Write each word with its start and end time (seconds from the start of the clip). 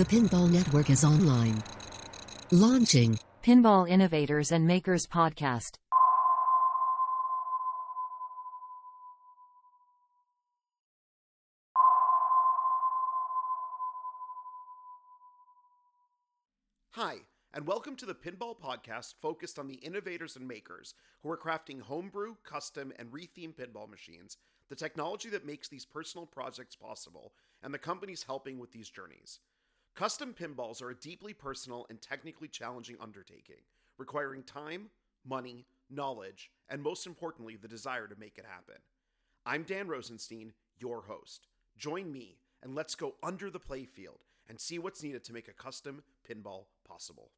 The 0.00 0.06
Pinball 0.06 0.50
Network 0.50 0.88
is 0.88 1.04
online. 1.04 1.62
Launching 2.52 3.18
Pinball 3.42 3.86
Innovators 3.86 4.50
and 4.50 4.66
Makers 4.66 5.06
Podcast. 5.06 5.74
Hi, 16.92 17.16
and 17.52 17.66
welcome 17.66 17.94
to 17.96 18.06
the 18.06 18.14
Pinball 18.14 18.58
Podcast 18.58 19.16
focused 19.20 19.58
on 19.58 19.68
the 19.68 19.74
innovators 19.74 20.34
and 20.34 20.48
makers 20.48 20.94
who 21.22 21.28
are 21.30 21.36
crafting 21.36 21.82
homebrew, 21.82 22.36
custom, 22.42 22.90
and 22.98 23.12
retheme 23.12 23.54
pinball 23.54 23.90
machines, 23.90 24.38
the 24.70 24.76
technology 24.76 25.28
that 25.28 25.44
makes 25.44 25.68
these 25.68 25.84
personal 25.84 26.24
projects 26.24 26.74
possible, 26.74 27.34
and 27.62 27.74
the 27.74 27.78
companies 27.78 28.22
helping 28.22 28.58
with 28.58 28.72
these 28.72 28.88
journeys. 28.88 29.40
Custom 29.94 30.34
pinballs 30.34 30.80
are 30.80 30.90
a 30.90 30.94
deeply 30.94 31.34
personal 31.34 31.86
and 31.90 32.00
technically 32.00 32.48
challenging 32.48 32.96
undertaking, 33.00 33.62
requiring 33.98 34.42
time, 34.42 34.88
money, 35.26 35.66
knowledge, 35.90 36.50
and 36.68 36.82
most 36.82 37.06
importantly, 37.06 37.56
the 37.56 37.68
desire 37.68 38.06
to 38.06 38.18
make 38.18 38.38
it 38.38 38.46
happen. 38.48 38.76
I'm 39.44 39.64
Dan 39.64 39.88
Rosenstein, 39.88 40.52
your 40.78 41.02
host. 41.02 41.48
Join 41.76 42.12
me 42.12 42.38
and 42.62 42.74
let's 42.74 42.94
go 42.94 43.14
under 43.22 43.50
the 43.50 43.60
playfield 43.60 44.20
and 44.48 44.60
see 44.60 44.78
what's 44.78 45.02
needed 45.02 45.24
to 45.24 45.32
make 45.32 45.48
a 45.48 45.52
custom 45.52 46.02
pinball 46.28 46.64
possible. 46.86 47.30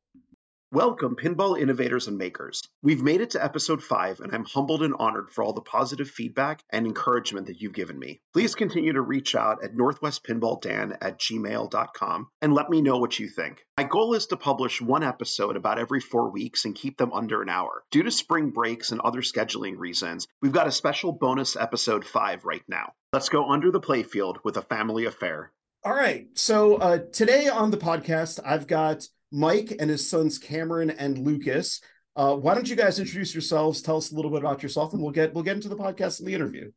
Welcome, 0.72 1.16
pinball 1.16 1.60
innovators 1.60 2.08
and 2.08 2.16
makers. 2.16 2.62
We've 2.82 3.02
made 3.02 3.20
it 3.20 3.32
to 3.32 3.44
episode 3.44 3.82
5, 3.82 4.20
and 4.20 4.34
I'm 4.34 4.46
humbled 4.46 4.82
and 4.82 4.94
honored 4.98 5.30
for 5.30 5.44
all 5.44 5.52
the 5.52 5.60
positive 5.60 6.08
feedback 6.08 6.62
and 6.70 6.86
encouragement 6.86 7.48
that 7.48 7.60
you've 7.60 7.74
given 7.74 7.98
me. 7.98 8.22
Please 8.32 8.54
continue 8.54 8.94
to 8.94 9.02
reach 9.02 9.34
out 9.34 9.62
at 9.62 9.74
northwestpinballdan 9.74 10.96
at 11.02 11.20
gmail.com 11.20 12.28
and 12.40 12.54
let 12.54 12.70
me 12.70 12.80
know 12.80 12.96
what 12.96 13.18
you 13.18 13.28
think. 13.28 13.66
My 13.76 13.84
goal 13.84 14.14
is 14.14 14.28
to 14.28 14.38
publish 14.38 14.80
one 14.80 15.02
episode 15.02 15.56
about 15.56 15.78
every 15.78 16.00
four 16.00 16.30
weeks 16.30 16.64
and 16.64 16.74
keep 16.74 16.96
them 16.96 17.12
under 17.12 17.42
an 17.42 17.50
hour. 17.50 17.84
Due 17.90 18.04
to 18.04 18.10
spring 18.10 18.48
breaks 18.48 18.92
and 18.92 19.00
other 19.02 19.20
scheduling 19.20 19.76
reasons, 19.76 20.26
we've 20.40 20.52
got 20.52 20.68
a 20.68 20.72
special 20.72 21.12
bonus 21.12 21.54
episode 21.54 22.06
5 22.06 22.46
right 22.46 22.64
now. 22.66 22.94
Let's 23.12 23.28
go 23.28 23.46
under 23.50 23.70
the 23.72 23.80
playfield 23.82 24.36
with 24.42 24.56
a 24.56 24.62
family 24.62 25.04
affair. 25.04 25.52
All 25.84 25.92
right. 25.92 26.28
So 26.32 26.76
uh, 26.76 26.98
today 27.12 27.48
on 27.48 27.70
the 27.70 27.76
podcast, 27.76 28.40
I've 28.42 28.66
got 28.66 29.06
Mike 29.32 29.74
and 29.80 29.90
his 29.90 30.08
sons 30.08 30.38
Cameron 30.38 30.90
and 30.90 31.18
Lucas. 31.18 31.80
Uh, 32.14 32.36
why 32.36 32.54
don't 32.54 32.68
you 32.68 32.76
guys 32.76 32.98
introduce 32.98 33.34
yourselves? 33.34 33.80
Tell 33.80 33.96
us 33.96 34.12
a 34.12 34.14
little 34.14 34.30
bit 34.30 34.40
about 34.40 34.62
yourself, 34.62 34.92
and 34.92 35.02
we'll 35.02 35.12
get 35.12 35.34
we'll 35.34 35.44
get 35.44 35.56
into 35.56 35.68
the 35.68 35.76
podcast 35.76 36.18
and 36.18 36.28
the 36.28 36.34
interview. 36.34 36.70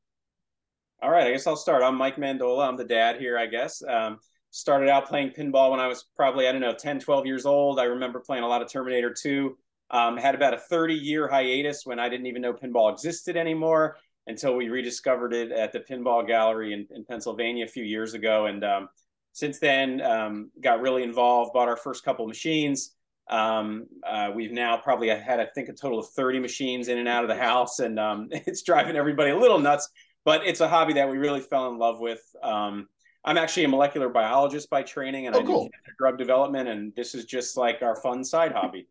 All 1.01 1.11
right, 1.11 1.27
I 1.27 1.31
guess 1.31 1.45
I'll 1.45 1.57
start. 1.57 1.83
I'm 1.83 1.95
Mike 1.95 2.15
Mandola. 2.15 2.67
I'm 2.67 2.77
the 2.77 2.85
dad 2.85 3.19
here, 3.19 3.37
I 3.37 3.45
guess. 3.47 3.83
Um, 3.83 4.17
started 4.49 4.87
out 4.87 5.07
playing 5.07 5.31
pinball 5.31 5.71
when 5.71 5.81
I 5.81 5.87
was 5.87 6.05
probably, 6.15 6.47
I 6.47 6.53
don't 6.53 6.61
know, 6.61 6.73
10, 6.73 7.01
12 7.01 7.25
years 7.25 7.45
old. 7.45 7.79
I 7.79 7.83
remember 7.83 8.21
playing 8.21 8.45
a 8.45 8.47
lot 8.47 8.61
of 8.61 8.71
Terminator 8.71 9.13
2. 9.13 9.57
Um, 9.91 10.17
had 10.17 10.33
about 10.33 10.53
a 10.53 10.57
30 10.57 10.95
year 10.95 11.27
hiatus 11.27 11.85
when 11.85 11.99
I 11.99 12.09
didn't 12.09 12.25
even 12.25 12.41
know 12.41 12.53
pinball 12.53 12.91
existed 12.91 13.35
anymore 13.35 13.97
until 14.27 14.55
we 14.55 14.69
rediscovered 14.69 15.33
it 15.33 15.51
at 15.51 15.71
the 15.71 15.81
Pinball 15.81 16.25
Gallery 16.25 16.73
in, 16.73 16.87
in 16.89 17.05
Pennsylvania 17.05 17.65
a 17.65 17.67
few 17.67 17.83
years 17.83 18.13
ago. 18.13 18.47
And 18.47 18.63
um, 18.63 18.87
since 19.35 19.59
then, 19.59 19.99
um, 19.99 20.49
got 20.61 20.79
really 20.79 21.03
involved, 21.03 21.51
bought 21.51 21.67
our 21.67 21.75
first 21.75 22.05
couple 22.05 22.23
of 22.23 22.29
machines. 22.29 22.95
Um, 23.29 23.87
uh, 24.07 24.31
we've 24.33 24.53
now 24.53 24.77
probably 24.77 25.09
had, 25.09 25.41
I 25.41 25.47
think, 25.53 25.67
a 25.67 25.73
total 25.73 25.99
of 25.99 26.07
30 26.11 26.39
machines 26.39 26.87
in 26.87 26.97
and 26.99 27.07
out 27.07 27.25
of 27.25 27.27
the 27.27 27.35
house, 27.35 27.79
and 27.79 27.99
um, 27.99 28.29
it's 28.31 28.63
driving 28.63 28.95
everybody 28.95 29.31
a 29.31 29.37
little 29.37 29.59
nuts. 29.59 29.89
But 30.23 30.45
it's 30.47 30.61
a 30.61 30.69
hobby 30.69 30.93
that 30.93 31.09
we 31.09 31.17
really 31.17 31.41
fell 31.41 31.67
in 31.69 31.77
love 31.77 31.99
with. 31.99 32.21
Um, 32.41 32.87
I'm 33.25 33.37
actually 33.37 33.65
a 33.65 33.67
molecular 33.67 34.07
biologist 34.07 34.69
by 34.69 34.83
training, 34.83 35.27
and 35.27 35.35
Oh, 35.35 35.39
I 35.39 35.41
do 35.41 35.47
cool. 35.49 35.63
cancer 35.63 35.95
drug 35.99 36.17
development, 36.17 36.69
and 36.69 36.95
this 36.95 37.13
is 37.13 37.25
just 37.25 37.57
like 37.57 37.81
our 37.81 37.97
fun 37.97 38.23
side 38.23 38.53
hobby. 38.53 38.87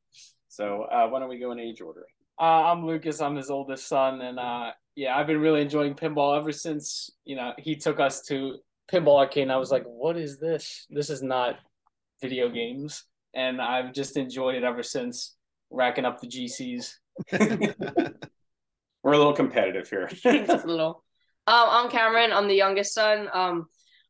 So 0.49 0.83
uh, 0.83 1.09
why 1.09 1.21
don't 1.21 1.31
we 1.31 1.39
go 1.39 1.53
in 1.53 1.59
age 1.59 1.81
order? 1.81 2.05
Uh, 2.39 2.65
I'm 2.71 2.85
Lucas. 2.85 3.23
I'm 3.23 3.35
his 3.37 3.49
oldest 3.51 3.89
son, 3.89 4.21
and 4.21 4.39
uh, 4.39 4.73
yeah, 4.95 5.17
I've 5.17 5.27
been 5.27 5.41
really 5.41 5.63
enjoying 5.63 5.95
pinball 5.95 6.39
ever 6.39 6.53
since 6.53 7.09
you 7.25 7.35
know 7.35 7.55
he 7.57 7.77
took 7.77 7.99
us 7.99 8.21
to 8.27 8.59
pinball 8.93 9.19
arcade. 9.19 9.45
And 9.45 9.53
I 9.53 9.57
was 9.57 9.71
like, 9.71 9.85
"What 9.85 10.17
is 10.17 10.39
this? 10.39 10.87
This 10.91 11.11
is 11.11 11.23
not 11.23 11.59
video 12.21 12.49
games." 12.49 13.05
And 13.35 13.61
I've 13.61 13.93
just 13.93 14.17
enjoyed 14.17 14.55
it 14.55 14.65
ever 14.65 14.83
since, 14.83 15.37
racking 15.71 16.05
up 16.05 16.21
the 16.21 16.29
GCs. 16.29 16.95
We're 19.03 19.13
a 19.13 19.19
little 19.19 19.35
competitive 19.35 19.89
here. 19.89 20.09
Just 20.23 20.65
a 20.65 20.67
little. 20.67 21.05
Um, 21.47 21.67
I'm 21.69 21.91
Cameron. 21.91 22.33
I'm 22.33 22.49
the 22.49 22.55
youngest 22.55 22.95
son. 22.95 23.29
Um, 23.35 23.67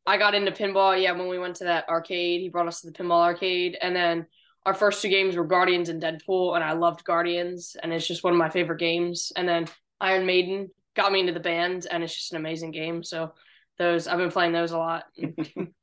I 0.07 0.19
got 0.19 0.35
into 0.35 0.53
pinball. 0.53 1.01
Yeah, 1.01 1.13
when 1.13 1.29
we 1.29 1.39
went 1.39 1.57
to 1.57 1.65
that 1.65 1.89
arcade, 1.89 2.43
he 2.43 2.49
brought 2.49 2.69
us 2.69 2.81
to 2.83 2.91
the 2.91 2.93
pinball 2.93 3.23
arcade, 3.23 3.77
and 3.81 3.97
then 3.97 4.27
our 4.67 4.75
first 4.75 5.03
two 5.03 5.09
games 5.09 5.37
were 5.37 5.45
Guardians 5.45 5.89
and 5.89 6.01
Deadpool, 6.01 6.55
and 6.55 6.63
I 6.63 6.73
loved 6.73 7.05
Guardians, 7.05 7.77
and 7.83 7.93
it's 7.93 8.07
just 8.07 8.23
one 8.23 8.33
of 8.33 8.39
my 8.39 8.51
favorite 8.51 8.79
games. 8.79 9.33
And 9.37 9.49
then 9.49 9.67
Iron 10.01 10.27
Maiden 10.27 10.71
got 10.95 11.13
me 11.13 11.21
into 11.21 11.33
the 11.33 11.41
band, 11.41 11.87
and 11.91 12.03
it's 12.03 12.15
just 12.15 12.33
an 12.33 12.39
amazing 12.39 12.71
game. 12.71 13.03
So 13.03 13.33
those 13.79 14.07
I've 14.07 14.19
been 14.19 14.31
playing 14.31 14.53
those 14.53 14.73
a 14.73 14.79
lot. 14.79 15.05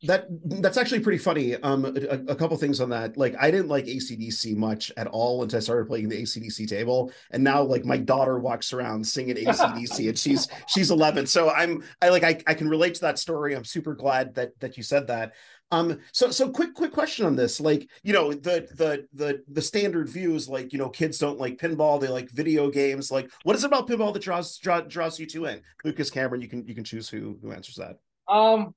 That 0.06 0.26
that's 0.60 0.78
actually 0.78 1.02
pretty 1.02 1.20
funny. 1.20 1.56
Um, 1.58 1.86
a, 1.86 2.32
a 2.32 2.36
couple 2.36 2.58
things 2.58 2.82
on 2.82 2.90
that. 2.90 3.18
Like, 3.18 3.36
I 3.40 3.52
didn't 3.52 3.68
like 3.68 3.86
ACDC 3.86 4.56
much 4.56 4.92
at 4.98 5.06
all 5.06 5.44
until 5.44 5.58
I 5.58 5.60
started 5.60 5.86
playing 5.86 6.10
the 6.10 6.20
ACDC 6.20 6.68
table, 6.68 7.12
and 7.30 7.44
now 7.44 7.62
like 7.62 7.86
my 7.86 7.98
daughter 7.98 8.40
walks 8.40 8.74
around 8.74 9.06
singing 9.06 9.36
ACDC, 9.46 10.10
and 10.10 10.18
she's 10.18 10.48
she's 10.68 10.90
11. 10.90 11.28
So 11.28 11.52
I'm 11.52 11.84
I 12.02 12.10
like 12.10 12.24
I, 12.24 12.42
I 12.48 12.56
can 12.56 12.68
relate 12.68 12.96
to 12.96 13.02
that 13.02 13.20
story. 13.20 13.56
I'm 13.56 13.64
super 13.64 13.94
glad 13.94 14.34
that 14.36 14.60
that 14.60 14.76
you 14.76 14.82
said 14.82 15.06
that. 15.08 15.34
Um, 15.72 16.00
so 16.12 16.32
so 16.32 16.50
quick 16.50 16.74
quick 16.74 16.92
question 16.92 17.26
on 17.26 17.36
this. 17.36 17.60
Like, 17.62 17.90
you 18.04 18.12
know, 18.12 18.34
the 18.34 18.68
the 18.76 19.08
the 19.14 19.42
the 19.48 19.62
standard 19.62 20.10
view 20.10 20.36
is 20.36 20.50
like, 20.50 20.74
you 20.74 20.80
know, 20.80 20.90
kids 20.90 21.18
don't 21.18 21.40
like 21.40 21.58
pinball, 21.58 22.00
they 22.00 22.10
like 22.10 22.30
video 22.30 22.70
games. 22.70 23.10
Like, 23.10 23.32
what 23.44 23.56
is 23.56 23.64
it 23.64 23.68
about 23.68 23.88
pinball 23.88 24.14
that 24.14 24.22
draws 24.22 24.58
draw, 24.58 24.82
draws 24.82 25.20
you 25.20 25.26
two 25.26 25.46
in? 25.46 25.62
Lucas 25.86 26.10
Cameron, 26.10 26.42
you 26.42 26.50
can 26.50 26.68
you 26.68 26.76
can 26.76 26.84
choose 26.84 27.08
who 27.08 27.38
who 27.42 27.54
answers 27.54 27.76
that. 27.76 28.00
Um, 28.28 28.76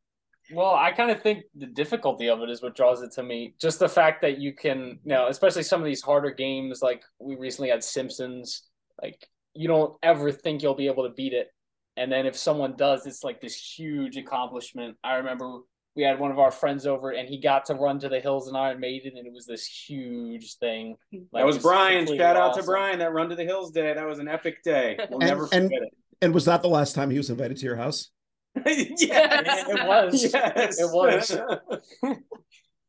well, 0.52 0.74
I 0.74 0.92
kind 0.92 1.10
of 1.10 1.20
think 1.20 1.44
the 1.56 1.66
difficulty 1.66 2.28
of 2.28 2.40
it 2.42 2.50
is 2.50 2.62
what 2.62 2.76
draws 2.76 3.02
it 3.02 3.12
to 3.12 3.22
me. 3.22 3.54
Just 3.60 3.78
the 3.80 3.88
fact 3.88 4.22
that 4.22 4.38
you 4.38 4.52
can, 4.52 5.00
you 5.02 5.10
know, 5.10 5.26
especially 5.28 5.62
some 5.62 5.80
of 5.80 5.86
these 5.86 6.02
harder 6.02 6.30
games, 6.30 6.80
like 6.80 7.02
we 7.18 7.34
recently 7.34 7.70
had 7.70 7.82
Simpsons. 7.82 8.62
Like 9.02 9.28
you 9.54 9.66
don't 9.66 9.96
ever 10.02 10.30
think 10.30 10.62
you'll 10.62 10.74
be 10.74 10.86
able 10.86 11.08
to 11.08 11.14
beat 11.14 11.32
it, 11.32 11.48
and 11.96 12.12
then 12.12 12.24
if 12.24 12.36
someone 12.36 12.76
does, 12.76 13.04
it's 13.04 13.24
like 13.24 13.40
this 13.40 13.56
huge 13.56 14.16
accomplishment. 14.16 14.96
I 15.02 15.14
remember 15.14 15.60
we 15.96 16.02
had 16.02 16.18
one 16.18 16.30
of 16.30 16.38
our 16.38 16.50
friends 16.50 16.86
over, 16.86 17.10
and 17.10 17.28
he 17.28 17.38
got 17.40 17.66
to 17.66 17.74
run 17.74 17.98
to 18.00 18.08
the 18.08 18.20
hills 18.20 18.48
in 18.48 18.56
Iron 18.56 18.80
Maiden, 18.80 19.16
and 19.16 19.26
it 19.26 19.32
was 19.32 19.46
this 19.46 19.64
huge 19.66 20.56
thing. 20.56 20.96
Like, 21.12 21.42
That 21.42 21.46
was 21.46 21.56
just 21.56 21.64
Brian. 21.66 21.98
completely 21.98 22.18
Shout 22.18 22.36
out 22.36 22.54
to. 22.56 22.62
Brian. 22.64 22.98
That 22.98 23.12
Run 23.12 23.28
to 23.28 23.36
the 23.36 23.44
Hills 23.44 23.70
day. 23.70 23.94
That 23.94 24.06
was 24.06 24.18
an 24.18 24.28
epic 24.28 24.62
day. 24.64 24.98
We'll 25.10 25.20
And- 25.20 25.28
never 25.28 25.48
and- 25.52 25.64
forget 25.66 25.82
it. 25.82 25.94
And 26.22 26.32
was 26.32 26.46
that 26.46 26.62
the 26.62 26.68
last 26.68 26.94
time 26.94 27.10
he 27.10 27.18
was 27.18 27.28
invited 27.28 27.56
to 27.58 27.64
your 27.66 27.76
house? 27.76 28.10
yes, 28.66 29.68
It 29.68 29.86
was. 29.86 30.32
Yes, 30.32 30.80
It 30.80 30.90
was. 30.92 31.30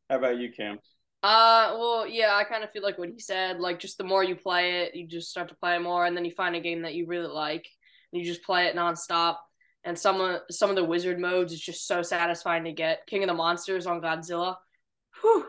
How 0.08 0.16
about 0.16 0.38
you, 0.38 0.50
Cam? 0.52 0.78
Uh, 1.22 1.74
well, 1.78 2.06
yeah, 2.06 2.34
I 2.36 2.44
kind 2.44 2.62
of 2.64 2.70
feel 2.70 2.82
like 2.82 2.98
what 2.98 3.08
he 3.08 3.18
said. 3.18 3.58
Like, 3.58 3.78
just 3.80 3.98
the 3.98 4.04
more 4.04 4.22
you 4.22 4.36
play 4.36 4.82
it, 4.82 4.94
you 4.94 5.06
just 5.08 5.28
start 5.30 5.48
to 5.48 5.56
play 5.56 5.74
it 5.76 5.80
more, 5.80 6.06
and 6.06 6.16
then 6.16 6.24
you 6.24 6.30
find 6.30 6.54
a 6.54 6.60
game 6.60 6.82
that 6.82 6.94
you 6.94 7.06
really 7.06 7.26
like, 7.26 7.66
and 8.12 8.22
you 8.22 8.26
just 8.26 8.44
play 8.44 8.66
it 8.66 8.76
nonstop. 8.76 9.36
And 9.86 9.96
some 9.98 10.20
of 10.20 10.40
some 10.50 10.68
of 10.68 10.76
the 10.76 10.84
wizard 10.84 11.18
modes 11.20 11.52
is 11.52 11.60
just 11.60 11.86
so 11.86 12.02
satisfying 12.02 12.64
to 12.64 12.72
get. 12.72 13.06
King 13.06 13.22
of 13.22 13.28
the 13.28 13.34
Monsters 13.34 13.86
on 13.86 14.00
Godzilla, 14.02 14.56
whew, 15.22 15.46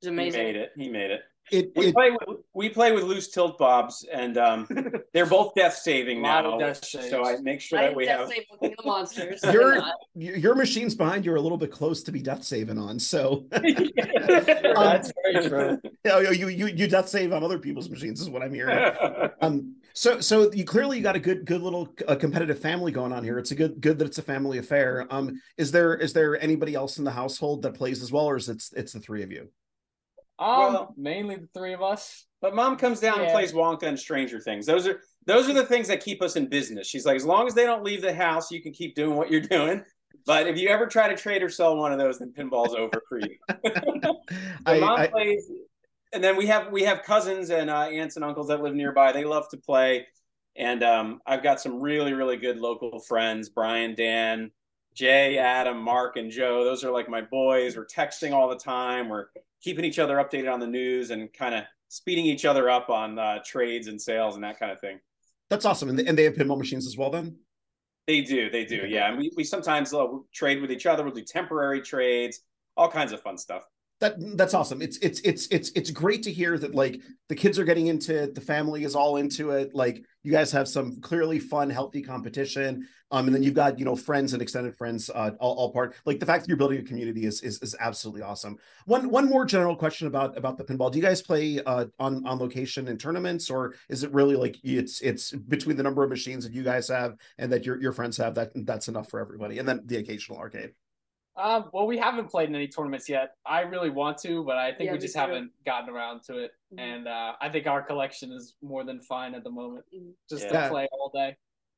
it's 0.00 0.06
amazing. 0.06 0.40
He 0.40 0.46
made 0.46 0.56
it. 0.56 0.70
He 0.76 0.88
made 0.90 1.10
it. 1.10 1.20
It, 1.50 1.72
We 1.74 1.86
it 1.86 1.94
play. 1.94 2.10
With, 2.12 2.38
we 2.54 2.68
play 2.68 2.92
with 2.92 3.02
loose 3.04 3.28
tilt 3.30 3.58
bobs, 3.58 4.06
and 4.12 4.36
um, 4.38 4.68
they're 5.14 5.26
both 5.26 5.54
death 5.56 5.74
saving 5.74 6.18
A 6.18 6.22
now. 6.22 6.58
death 6.58 6.84
so 6.84 7.24
I 7.24 7.38
make 7.40 7.60
sure 7.60 7.78
I 7.78 7.86
that 7.86 7.96
we 7.96 8.04
death 8.04 8.18
have. 8.20 8.28
save 8.28 8.44
with 8.52 8.60
King 8.60 8.74
of 8.78 8.84
the 8.84 8.88
Monsters. 8.88 9.40
Your- 9.52 9.72
I'm 9.72 9.78
not. 9.78 9.94
y- 10.14 10.34
your 10.36 10.54
machines 10.54 10.94
behind 10.94 11.24
you 11.24 11.32
are 11.32 11.36
a 11.36 11.40
little 11.40 11.58
bit 11.58 11.72
close 11.72 12.02
to 12.04 12.12
be 12.12 12.20
death 12.22 12.44
saving 12.44 12.78
on. 12.78 12.98
So 13.00 13.46
That's 13.50 15.12
very 15.32 15.48
true. 15.48 15.78
you, 16.04 16.32
you 16.32 16.48
you 16.48 16.66
you 16.68 16.86
death 16.86 17.08
save 17.08 17.32
on 17.32 17.42
other 17.42 17.58
people's 17.58 17.88
machines 17.90 18.20
is 18.20 18.28
what 18.30 18.42
I'm 18.42 18.54
hearing. 18.54 18.92
Um, 19.40 19.76
so 19.94 20.20
so 20.20 20.52
you 20.52 20.64
clearly 20.64 20.96
you 20.98 21.02
got 21.02 21.16
a 21.16 21.20
good 21.20 21.44
good 21.44 21.62
little 21.62 21.88
uh, 22.06 22.14
competitive 22.16 22.58
family 22.58 22.92
going 22.92 23.12
on 23.12 23.24
here. 23.24 23.38
It's 23.38 23.50
a 23.50 23.54
good 23.54 23.80
good 23.80 23.98
that 23.98 24.06
it's 24.06 24.18
a 24.18 24.22
family 24.22 24.58
affair. 24.58 25.06
Um, 25.10 25.40
is 25.56 25.70
there 25.72 25.94
is 25.94 26.12
there 26.12 26.40
anybody 26.42 26.74
else 26.74 26.98
in 26.98 27.04
the 27.04 27.10
household 27.10 27.62
that 27.62 27.74
plays 27.74 28.02
as 28.02 28.12
well, 28.12 28.26
or 28.26 28.36
is 28.36 28.48
it 28.48 28.62
it's 28.76 28.92
the 28.92 29.00
three 29.00 29.22
of 29.22 29.30
you? 29.30 29.48
Um, 30.38 30.58
Well- 30.58 30.94
mainly 30.96 31.36
the 31.36 31.48
three 31.54 31.74
of 31.74 31.82
us. 31.82 32.26
But 32.40 32.54
mom 32.54 32.76
comes 32.76 33.00
down 33.00 33.20
and 33.20 33.30
plays 33.32 33.52
Wonka 33.52 33.82
and 33.82 33.98
Stranger 33.98 34.40
Things. 34.40 34.64
Those 34.64 34.86
are 34.86 35.02
those 35.26 35.48
are 35.50 35.52
the 35.52 35.66
things 35.66 35.88
that 35.88 36.02
keep 36.02 36.22
us 36.22 36.36
in 36.36 36.48
business. 36.48 36.86
She's 36.86 37.04
like, 37.04 37.16
as 37.16 37.26
long 37.26 37.46
as 37.46 37.52
they 37.54 37.64
don't 37.64 37.84
leave 37.84 38.00
the 38.00 38.14
house, 38.14 38.50
you 38.50 38.62
can 38.62 38.72
keep 38.72 38.94
doing 38.94 39.14
what 39.14 39.30
you're 39.30 39.42
doing. 39.42 39.84
But 40.26 40.46
if 40.46 40.58
you 40.58 40.68
ever 40.68 40.86
try 40.86 41.08
to 41.08 41.16
trade 41.16 41.42
or 41.42 41.48
sell 41.50 41.76
one 41.76 41.92
of 41.92 41.98
those, 41.98 42.18
then 42.18 42.32
pinball's 42.32 42.74
over 42.74 43.02
for 43.08 43.18
you. 43.18 43.36
So 44.66 44.74
I, 44.74 44.78
mom 44.78 45.00
I, 45.00 45.06
plays, 45.06 45.50
and 46.12 46.22
then 46.22 46.36
we 46.36 46.46
have 46.46 46.72
we 46.72 46.82
have 46.82 47.02
cousins 47.02 47.50
and 47.50 47.70
uh, 47.70 47.82
aunts 47.82 48.16
and 48.16 48.24
uncles 48.24 48.48
that 48.48 48.62
live 48.62 48.74
nearby. 48.74 49.12
They 49.12 49.24
love 49.24 49.48
to 49.50 49.56
play, 49.56 50.06
and 50.56 50.82
um, 50.82 51.20
I've 51.26 51.42
got 51.42 51.60
some 51.60 51.80
really 51.80 52.12
really 52.12 52.36
good 52.36 52.58
local 52.58 52.98
friends: 53.00 53.48
Brian, 53.48 53.94
Dan, 53.94 54.50
Jay, 54.94 55.38
Adam, 55.38 55.80
Mark, 55.80 56.16
and 56.16 56.30
Joe. 56.30 56.64
Those 56.64 56.84
are 56.84 56.90
like 56.90 57.08
my 57.08 57.20
boys. 57.20 57.76
We're 57.76 57.86
texting 57.86 58.32
all 58.32 58.48
the 58.48 58.58
time. 58.58 59.08
We're 59.08 59.26
keeping 59.62 59.84
each 59.84 59.98
other 59.98 60.16
updated 60.16 60.52
on 60.52 60.60
the 60.60 60.66
news 60.66 61.10
and 61.10 61.32
kind 61.32 61.54
of 61.54 61.64
speeding 61.88 62.26
each 62.26 62.44
other 62.44 62.68
up 62.70 62.88
on 62.88 63.18
uh, 63.18 63.38
trades 63.44 63.86
and 63.86 64.00
sales 64.00 64.34
and 64.34 64.44
that 64.44 64.58
kind 64.58 64.72
of 64.72 64.80
thing. 64.80 64.98
That's 65.48 65.64
awesome. 65.64 65.88
And 65.88 65.98
they, 65.98 66.06
and 66.06 66.16
they 66.16 66.24
have 66.24 66.34
pinball 66.34 66.56
machines 66.56 66.86
as 66.86 66.96
well, 66.96 67.10
then? 67.10 67.36
They 68.06 68.22
do. 68.22 68.48
They 68.48 68.64
do. 68.64 68.86
Yeah. 68.86 69.08
And 69.08 69.18
we, 69.18 69.32
we 69.36 69.42
sometimes 69.42 69.92
uh, 69.92 70.06
trade 70.32 70.60
with 70.62 70.70
each 70.70 70.86
other. 70.86 71.02
We'll 71.02 71.12
do 71.12 71.24
temporary 71.24 71.82
trades, 71.82 72.40
all 72.76 72.88
kinds 72.88 73.12
of 73.12 73.20
fun 73.20 73.36
stuff 73.36 73.64
that 74.00 74.14
that's 74.36 74.54
awesome. 74.54 74.80
It's 74.80 74.96
it's 74.98 75.20
it's 75.20 75.46
it's 75.48 75.70
it's 75.74 75.90
great 75.90 76.22
to 76.22 76.32
hear 76.32 76.56
that 76.58 76.74
like 76.74 77.00
the 77.28 77.34
kids 77.34 77.58
are 77.58 77.64
getting 77.64 77.88
into 77.88 78.22
it 78.22 78.34
the 78.34 78.40
family 78.40 78.84
is 78.84 78.94
all 78.94 79.16
into 79.16 79.50
it 79.50 79.74
like 79.74 80.02
you 80.22 80.32
guys 80.32 80.50
have 80.52 80.68
some 80.68 81.00
clearly 81.00 81.38
fun 81.38 81.68
healthy 81.70 82.02
competition 82.02 82.86
um 83.10 83.26
and 83.26 83.34
then 83.34 83.42
you've 83.42 83.54
got 83.54 83.78
you 83.78 83.84
know 83.84 83.94
friends 83.94 84.32
and 84.32 84.40
extended 84.40 84.74
friends 84.74 85.10
uh 85.14 85.32
all, 85.38 85.54
all 85.54 85.72
part. 85.72 85.94
Like 86.06 86.18
the 86.18 86.24
fact 86.24 86.42
that 86.42 86.48
you're 86.48 86.56
building 86.56 86.78
a 86.78 86.82
community 86.82 87.26
is, 87.26 87.42
is 87.42 87.60
is 87.60 87.76
absolutely 87.78 88.22
awesome. 88.22 88.56
One 88.86 89.10
one 89.10 89.28
more 89.28 89.44
general 89.44 89.76
question 89.76 90.06
about 90.06 90.36
about 90.38 90.56
the 90.56 90.64
pinball. 90.64 90.90
Do 90.90 90.98
you 90.98 91.04
guys 91.04 91.20
play 91.20 91.60
uh 91.66 91.86
on 91.98 92.26
on 92.26 92.38
location 92.38 92.88
in 92.88 92.96
tournaments 92.96 93.50
or 93.50 93.74
is 93.90 94.02
it 94.02 94.12
really 94.14 94.34
like 94.34 94.56
it's 94.64 95.02
it's 95.02 95.32
between 95.32 95.76
the 95.76 95.82
number 95.82 96.02
of 96.02 96.08
machines 96.08 96.44
that 96.44 96.54
you 96.54 96.62
guys 96.62 96.88
have 96.88 97.16
and 97.36 97.52
that 97.52 97.66
your 97.66 97.78
your 97.80 97.92
friends 97.92 98.16
have 98.16 98.34
that 98.36 98.52
that's 98.54 98.88
enough 98.88 99.10
for 99.10 99.20
everybody? 99.20 99.58
And 99.58 99.68
then 99.68 99.82
the 99.84 99.98
occasional 99.98 100.38
arcade 100.38 100.72
um, 101.36 101.70
well, 101.72 101.86
we 101.86 101.96
haven't 101.96 102.30
played 102.30 102.48
in 102.48 102.54
any 102.54 102.68
tournaments 102.68 103.08
yet. 103.08 103.34
I 103.46 103.60
really 103.60 103.90
want 103.90 104.18
to, 104.18 104.44
but 104.44 104.56
I 104.58 104.72
think 104.72 104.88
yeah, 104.88 104.92
we 104.92 104.98
just 104.98 105.16
haven't 105.16 105.52
gotten 105.64 105.88
around 105.88 106.22
to 106.24 106.38
it. 106.38 106.52
Mm-hmm. 106.72 106.78
And 106.78 107.08
uh, 107.08 107.32
I 107.40 107.48
think 107.48 107.66
our 107.66 107.82
collection 107.82 108.32
is 108.32 108.54
more 108.62 108.84
than 108.84 109.00
fine 109.00 109.34
at 109.34 109.44
the 109.44 109.50
moment, 109.50 109.84
mm-hmm. 109.94 110.10
just 110.28 110.44
yeah. 110.44 110.64
to 110.64 110.68
play 110.70 110.88
all 110.92 111.10
day. 111.14 111.36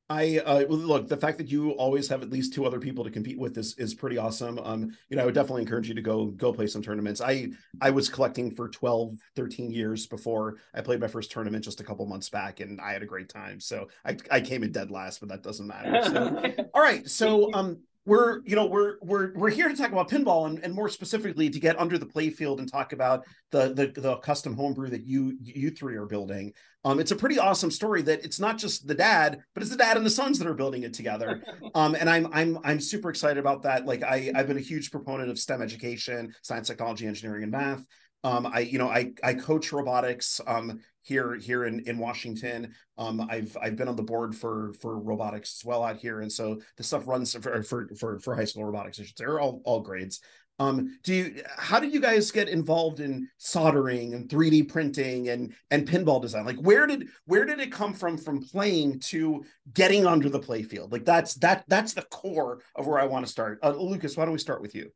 I 0.09 0.39
uh, 0.45 0.65
look 0.67 1.07
the 1.07 1.15
fact 1.15 1.37
that 1.37 1.49
you 1.49 1.71
always 1.71 2.09
have 2.09 2.21
at 2.21 2.29
least 2.29 2.53
two 2.53 2.65
other 2.65 2.79
people 2.79 3.05
to 3.05 3.09
compete 3.09 3.39
with 3.39 3.57
is 3.57 3.73
is 3.77 3.93
pretty 3.93 4.17
awesome. 4.17 4.59
Um, 4.59 4.91
you 5.09 5.15
know, 5.15 5.23
I 5.23 5.25
would 5.25 5.33
definitely 5.33 5.61
encourage 5.61 5.87
you 5.87 5.95
to 5.95 6.01
go 6.01 6.25
go 6.25 6.51
play 6.51 6.67
some 6.67 6.81
tournaments. 6.81 7.21
I 7.21 7.47
I 7.81 7.89
was 7.89 8.09
collecting 8.09 8.53
for 8.53 8.67
12, 8.67 9.15
13 9.37 9.71
years 9.71 10.05
before 10.05 10.57
I 10.73 10.81
played 10.81 10.99
my 10.99 11.07
first 11.07 11.31
tournament 11.31 11.63
just 11.63 11.79
a 11.79 11.83
couple 11.85 12.05
months 12.05 12.29
back, 12.29 12.59
and 12.59 12.81
I 12.81 12.91
had 12.91 13.01
a 13.01 13.07
great 13.07 13.29
time. 13.29 13.61
So 13.61 13.87
I 14.05 14.17
I 14.29 14.41
came 14.41 14.61
in 14.63 14.73
dead 14.73 14.91
last, 14.91 15.21
but 15.21 15.29
that 15.29 15.41
doesn't 15.41 15.67
matter. 15.67 16.01
So, 16.03 16.65
all 16.73 16.81
right, 16.81 17.09
so 17.09 17.53
um 17.53 17.79
we're 18.05 18.41
you 18.45 18.55
know 18.55 18.65
we're 18.65 18.95
we're 19.01 19.33
we're 19.35 19.49
here 19.49 19.69
to 19.69 19.75
talk 19.75 19.91
about 19.91 20.09
pinball 20.09 20.45
and, 20.47 20.59
and 20.59 20.73
more 20.73 20.89
specifically 20.89 21.49
to 21.49 21.59
get 21.59 21.79
under 21.79 21.97
the 21.97 22.05
playfield 22.05 22.59
and 22.59 22.69
talk 22.69 22.91
about 22.91 23.23
the, 23.51 23.73
the 23.73 23.99
the 23.99 24.17
custom 24.17 24.55
homebrew 24.55 24.89
that 24.89 25.05
you 25.05 25.37
you 25.41 25.71
three 25.71 25.95
are 25.95 26.05
building. 26.05 26.51
Um 26.83 26.99
it's 26.99 27.11
a 27.11 27.15
pretty 27.15 27.39
awesome 27.39 27.71
story 27.71 28.01
that 28.03 28.25
it's 28.25 28.39
not 28.39 28.57
just 28.57 28.87
the 28.87 28.95
dad 28.95 29.39
but 29.53 29.63
it's 29.63 29.71
the 29.71 29.77
dad 29.77 29.95
and 29.95 30.05
the 30.05 30.09
sons 30.09 30.37
that 30.39 30.47
are 30.47 30.53
building 30.53 30.83
it 30.83 30.93
together. 30.93 31.41
Um 31.75 31.95
and 31.95 32.09
i'm 32.09 32.27
i'm 32.33 32.59
i'm 32.63 32.79
super 32.79 33.09
excited 33.09 33.37
about 33.37 33.63
that. 33.63 33.85
Like 33.85 34.03
i 34.03 34.31
i've 34.35 34.47
been 34.47 34.57
a 34.57 34.61
huge 34.61 34.91
proponent 34.91 35.29
of 35.29 35.39
stem 35.39 35.61
education 35.61 36.33
science 36.41 36.67
technology 36.67 37.07
engineering 37.07 37.43
and 37.43 37.51
math 37.51 37.85
um, 38.23 38.47
I, 38.47 38.59
you 38.59 38.77
know, 38.77 38.87
I, 38.87 39.11
I 39.23 39.33
coach 39.33 39.71
robotics 39.71 40.39
um, 40.47 40.79
here 41.01 41.35
here 41.35 41.65
in 41.65 41.81
in 41.81 41.97
Washington. 41.97 42.73
Um, 42.97 43.27
I've 43.29 43.55
I've 43.61 43.75
been 43.75 43.87
on 43.87 43.95
the 43.95 44.03
board 44.03 44.35
for 44.35 44.73
for 44.81 44.97
robotics 44.97 45.59
as 45.59 45.65
well 45.65 45.83
out 45.83 45.97
here, 45.97 46.21
and 46.21 46.31
so 46.31 46.61
the 46.77 46.83
stuff 46.83 47.07
runs 47.07 47.33
for 47.33 47.63
for 47.63 47.89
for, 47.99 48.19
for 48.19 48.35
high 48.35 48.45
school 48.45 48.65
robotics. 48.65 48.99
I 48.99 49.03
should 49.03 49.17
say, 49.17 49.25
or 49.25 49.39
all 49.39 49.61
all 49.65 49.81
grades. 49.81 50.21
Um, 50.59 50.99
do 51.03 51.13
you 51.13 51.43
how 51.57 51.79
did 51.79 51.93
you 51.93 51.99
guys 51.99 52.31
get 52.31 52.47
involved 52.47 52.99
in 52.99 53.27
soldering 53.37 54.13
and 54.13 54.29
3D 54.29 54.69
printing 54.69 55.29
and 55.29 55.53
and 55.71 55.87
pinball 55.87 56.21
design? 56.21 56.45
Like 56.45 56.57
where 56.57 56.85
did 56.87 57.09
where 57.25 57.43
did 57.43 57.59
it 57.59 57.71
come 57.71 57.93
from 57.93 58.17
from 58.17 58.41
playing 58.41 58.99
to 58.99 59.43
getting 59.73 60.05
onto 60.05 60.29
the 60.29 60.39
playfield? 60.39 60.91
Like 60.91 61.05
that's 61.05 61.33
that 61.35 61.65
that's 61.67 61.93
the 61.93 62.03
core 62.03 62.59
of 62.75 62.85
where 62.85 62.99
I 62.99 63.05
want 63.05 63.25
to 63.25 63.31
start. 63.31 63.59
Uh, 63.63 63.71
Lucas, 63.71 64.15
why 64.15 64.25
don't 64.25 64.33
we 64.33 64.39
start 64.39 64.61
with 64.61 64.75
you? 64.75 64.91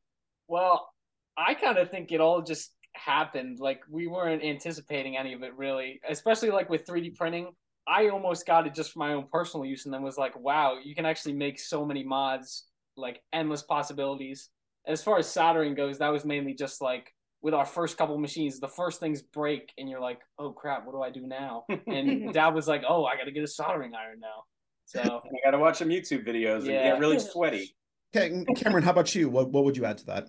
Well, 0.47 0.87
I 1.35 1.55
kind 1.55 1.77
of 1.77 1.89
think 1.89 2.11
it 2.11 2.21
all 2.21 2.41
just 2.41 2.71
happened. 2.97 3.59
Like 3.59 3.81
we 3.89 4.07
weren't 4.07 4.43
anticipating 4.43 5.17
any 5.17 5.33
of 5.33 5.43
it 5.43 5.55
really, 5.55 5.99
especially 6.09 6.49
like 6.49 6.69
with 6.69 6.85
3D 6.85 7.15
printing. 7.15 7.49
I 7.87 8.09
almost 8.09 8.45
got 8.45 8.67
it 8.67 8.75
just 8.75 8.91
for 8.91 8.99
my 8.99 9.13
own 9.13 9.27
personal 9.31 9.65
use 9.65 9.85
and 9.85 9.93
then 9.93 10.01
was 10.01 10.17
like, 10.17 10.37
wow, 10.37 10.77
you 10.83 10.93
can 10.93 11.05
actually 11.05 11.33
make 11.33 11.57
so 11.59 11.85
many 11.85 12.03
mods, 12.03 12.65
like 12.97 13.21
endless 13.31 13.63
possibilities. 13.63 14.49
As 14.85 15.01
far 15.03 15.17
as 15.19 15.27
soldering 15.27 15.73
goes, 15.73 15.99
that 15.99 16.09
was 16.09 16.25
mainly 16.25 16.53
just 16.53 16.81
like 16.81 17.13
with 17.41 17.53
our 17.53 17.65
first 17.65 17.97
couple 17.97 18.17
machines, 18.17 18.59
the 18.59 18.67
first 18.67 18.99
things 18.99 19.21
break 19.21 19.71
and 19.77 19.89
you're 19.89 20.01
like, 20.01 20.19
oh 20.39 20.51
crap, 20.51 20.85
what 20.85 20.93
do 20.93 21.01
I 21.01 21.09
do 21.09 21.25
now? 21.25 21.65
And 21.87 22.33
dad 22.33 22.49
was 22.49 22.67
like, 22.67 22.83
oh, 22.87 23.05
I 23.05 23.15
got 23.15 23.25
to 23.25 23.31
get 23.31 23.43
a 23.43 23.47
soldering 23.47 23.93
iron 23.95 24.19
now. 24.19 24.43
So 24.85 24.99
I 25.01 25.45
got 25.45 25.51
to 25.51 25.59
watch 25.59 25.77
some 25.77 25.89
YouTube 25.89 26.27
videos 26.27 26.59
and 26.59 26.67
get 26.67 26.99
really 26.99 27.19
sweaty. 27.19 27.75
Okay, 28.15 28.43
Cameron, 28.55 28.83
how 28.83 28.91
about 28.91 29.13
you? 29.13 29.29
What 29.29 29.51
what 29.51 29.65
would 29.65 29.77
you 29.77 29.85
add 29.85 29.97
to 29.99 30.05
that? 30.07 30.27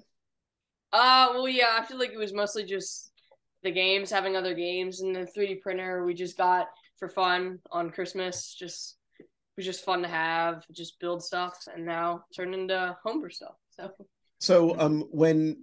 Uh, 0.93 1.29
well, 1.35 1.49
yeah, 1.49 1.77
I 1.79 1.85
feel 1.85 1.99
like 1.99 2.13
it 2.13 2.19
was 2.19 2.33
mostly 2.33 2.65
just 2.65 3.13
the 3.63 3.71
games, 3.71 4.11
having 4.11 4.37
other 4.37 4.55
games, 4.55 5.01
and 5.01 5.15
the 5.15 5.29
3D 5.37 5.61
printer 5.61 6.05
we 6.05 6.15
just 6.15 6.37
got 6.37 6.69
for 6.99 7.09
fun 7.09 7.59
on 7.71 7.91
Christmas. 7.91 8.55
Just 8.55 8.97
it 9.19 9.27
was 9.57 9.67
just 9.67 9.85
fun 9.85 10.03
to 10.03 10.09
have, 10.09 10.65
just 10.73 10.99
build 11.01 11.23
stuff, 11.23 11.59
and 11.75 11.85
now 11.85 12.25
turned 12.35 12.55
into 12.55 12.97
homebrew 13.05 13.31
stuff. 13.31 13.55
So. 13.71 13.91
So 14.41 14.79
um 14.79 15.01
when 15.11 15.57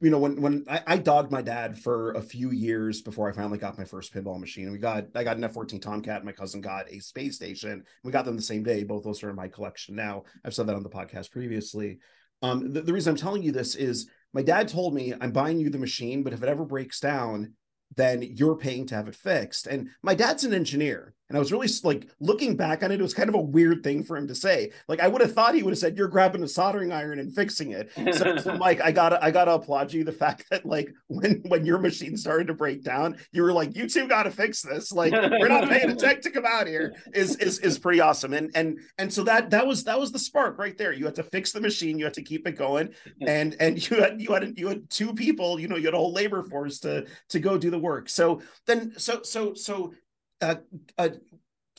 you 0.00 0.10
know 0.10 0.18
when 0.18 0.40
when 0.42 0.64
I, 0.68 0.82
I, 0.88 0.96
dogged 0.96 1.30
my 1.30 1.40
dad 1.40 1.78
for 1.78 2.10
a 2.12 2.20
few 2.20 2.50
years 2.50 3.00
before 3.00 3.28
I 3.28 3.32
finally 3.32 3.58
got 3.58 3.78
my 3.78 3.84
first 3.84 4.12
pinball 4.12 4.40
machine. 4.40 4.72
We 4.72 4.78
got 4.78 5.06
I 5.14 5.22
got 5.22 5.36
an 5.36 5.44
F14 5.44 5.80
Tomcat, 5.80 6.24
my 6.24 6.32
cousin 6.32 6.60
got 6.60 6.90
a 6.90 6.98
space 6.98 7.36
station. 7.36 7.84
We 8.02 8.10
got 8.10 8.24
them 8.24 8.34
the 8.34 8.42
same 8.42 8.64
day. 8.64 8.82
Both 8.82 9.04
those 9.04 9.22
are 9.22 9.30
in 9.30 9.36
my 9.36 9.46
collection 9.46 9.94
now. 9.94 10.24
I've 10.44 10.52
said 10.52 10.66
that 10.66 10.74
on 10.74 10.82
the 10.82 10.90
podcast 10.90 11.30
previously. 11.30 12.00
Um 12.42 12.72
the, 12.72 12.82
the 12.82 12.92
reason 12.92 13.12
I'm 13.12 13.16
telling 13.16 13.44
you 13.44 13.52
this 13.52 13.76
is 13.76 14.10
my 14.32 14.42
dad 14.42 14.68
told 14.68 14.94
me 14.94 15.14
i'm 15.20 15.32
buying 15.32 15.58
you 15.58 15.70
the 15.70 15.78
machine 15.78 16.22
but 16.22 16.32
if 16.32 16.42
it 16.42 16.48
ever 16.48 16.64
breaks 16.64 17.00
down 17.00 17.54
then 17.96 18.22
you're 18.22 18.56
paying 18.56 18.86
to 18.86 18.94
have 18.94 19.08
it 19.08 19.14
fixed. 19.14 19.66
And 19.66 19.88
my 20.02 20.14
dad's 20.14 20.44
an 20.44 20.54
engineer 20.54 21.14
and 21.28 21.36
I 21.36 21.38
was 21.38 21.52
really 21.52 21.68
like 21.84 22.08
looking 22.20 22.56
back 22.56 22.82
on 22.82 22.90
it, 22.90 23.00
it 23.00 23.02
was 23.02 23.14
kind 23.14 23.28
of 23.28 23.34
a 23.34 23.40
weird 23.40 23.84
thing 23.84 24.02
for 24.02 24.16
him 24.16 24.26
to 24.28 24.34
say. 24.34 24.72
Like 24.88 25.00
I 25.00 25.08
would 25.08 25.20
have 25.20 25.32
thought 25.32 25.54
he 25.54 25.62
would 25.62 25.72
have 25.72 25.78
said, 25.78 25.96
"You're 25.96 26.08
grabbing 26.08 26.42
a 26.42 26.48
soldering 26.48 26.92
iron 26.92 27.18
and 27.18 27.34
fixing 27.34 27.72
it." 27.72 27.90
So, 28.14 28.36
so 28.38 28.56
Mike, 28.56 28.80
I 28.80 28.92
gotta 28.92 29.22
I 29.22 29.30
gotta 29.30 29.52
applaud 29.52 29.92
you 29.92 30.04
the 30.04 30.12
fact 30.12 30.46
that 30.50 30.64
like 30.64 30.92
when 31.08 31.42
when 31.48 31.64
your 31.66 31.78
machine 31.78 32.16
started 32.16 32.46
to 32.46 32.54
break 32.54 32.82
down, 32.82 33.18
you 33.32 33.42
were 33.42 33.52
like, 33.52 33.76
"You 33.76 33.88
two 33.88 34.08
got 34.08 34.22
to 34.22 34.30
fix 34.30 34.62
this." 34.62 34.90
Like 34.90 35.12
we're 35.12 35.48
not 35.48 35.68
paying 35.68 35.90
a 35.90 35.94
tech 35.96 36.22
to 36.22 36.30
come 36.30 36.46
out 36.46 36.66
here. 36.66 36.94
Is 37.12 37.36
is 37.36 37.58
is 37.58 37.78
pretty 37.78 38.00
awesome. 38.00 38.32
And 38.32 38.50
and 38.54 38.78
and 38.96 39.12
so 39.12 39.22
that 39.24 39.50
that 39.50 39.66
was 39.66 39.84
that 39.84 40.00
was 40.00 40.12
the 40.12 40.18
spark 40.18 40.58
right 40.58 40.76
there. 40.78 40.92
You 40.92 41.04
had 41.04 41.14
to 41.16 41.22
fix 41.22 41.52
the 41.52 41.60
machine. 41.60 41.98
You 41.98 42.04
had 42.04 42.14
to 42.14 42.22
keep 42.22 42.46
it 42.46 42.56
going. 42.56 42.94
And 43.26 43.54
and 43.60 43.90
you 43.90 44.00
had 44.00 44.20
you 44.20 44.32
had 44.32 44.54
you 44.56 44.68
had 44.68 44.88
two 44.88 45.12
people. 45.12 45.60
You 45.60 45.68
know, 45.68 45.76
you 45.76 45.84
had 45.84 45.94
a 45.94 45.98
whole 45.98 46.12
labor 46.12 46.42
force 46.42 46.78
to 46.80 47.06
to 47.28 47.38
go 47.38 47.58
do 47.58 47.70
the 47.70 47.78
work. 47.78 48.08
So 48.08 48.40
then 48.66 48.94
so 48.96 49.22
so 49.22 49.52
so 49.54 49.92
uh, 50.40 50.56
uh, 50.96 51.08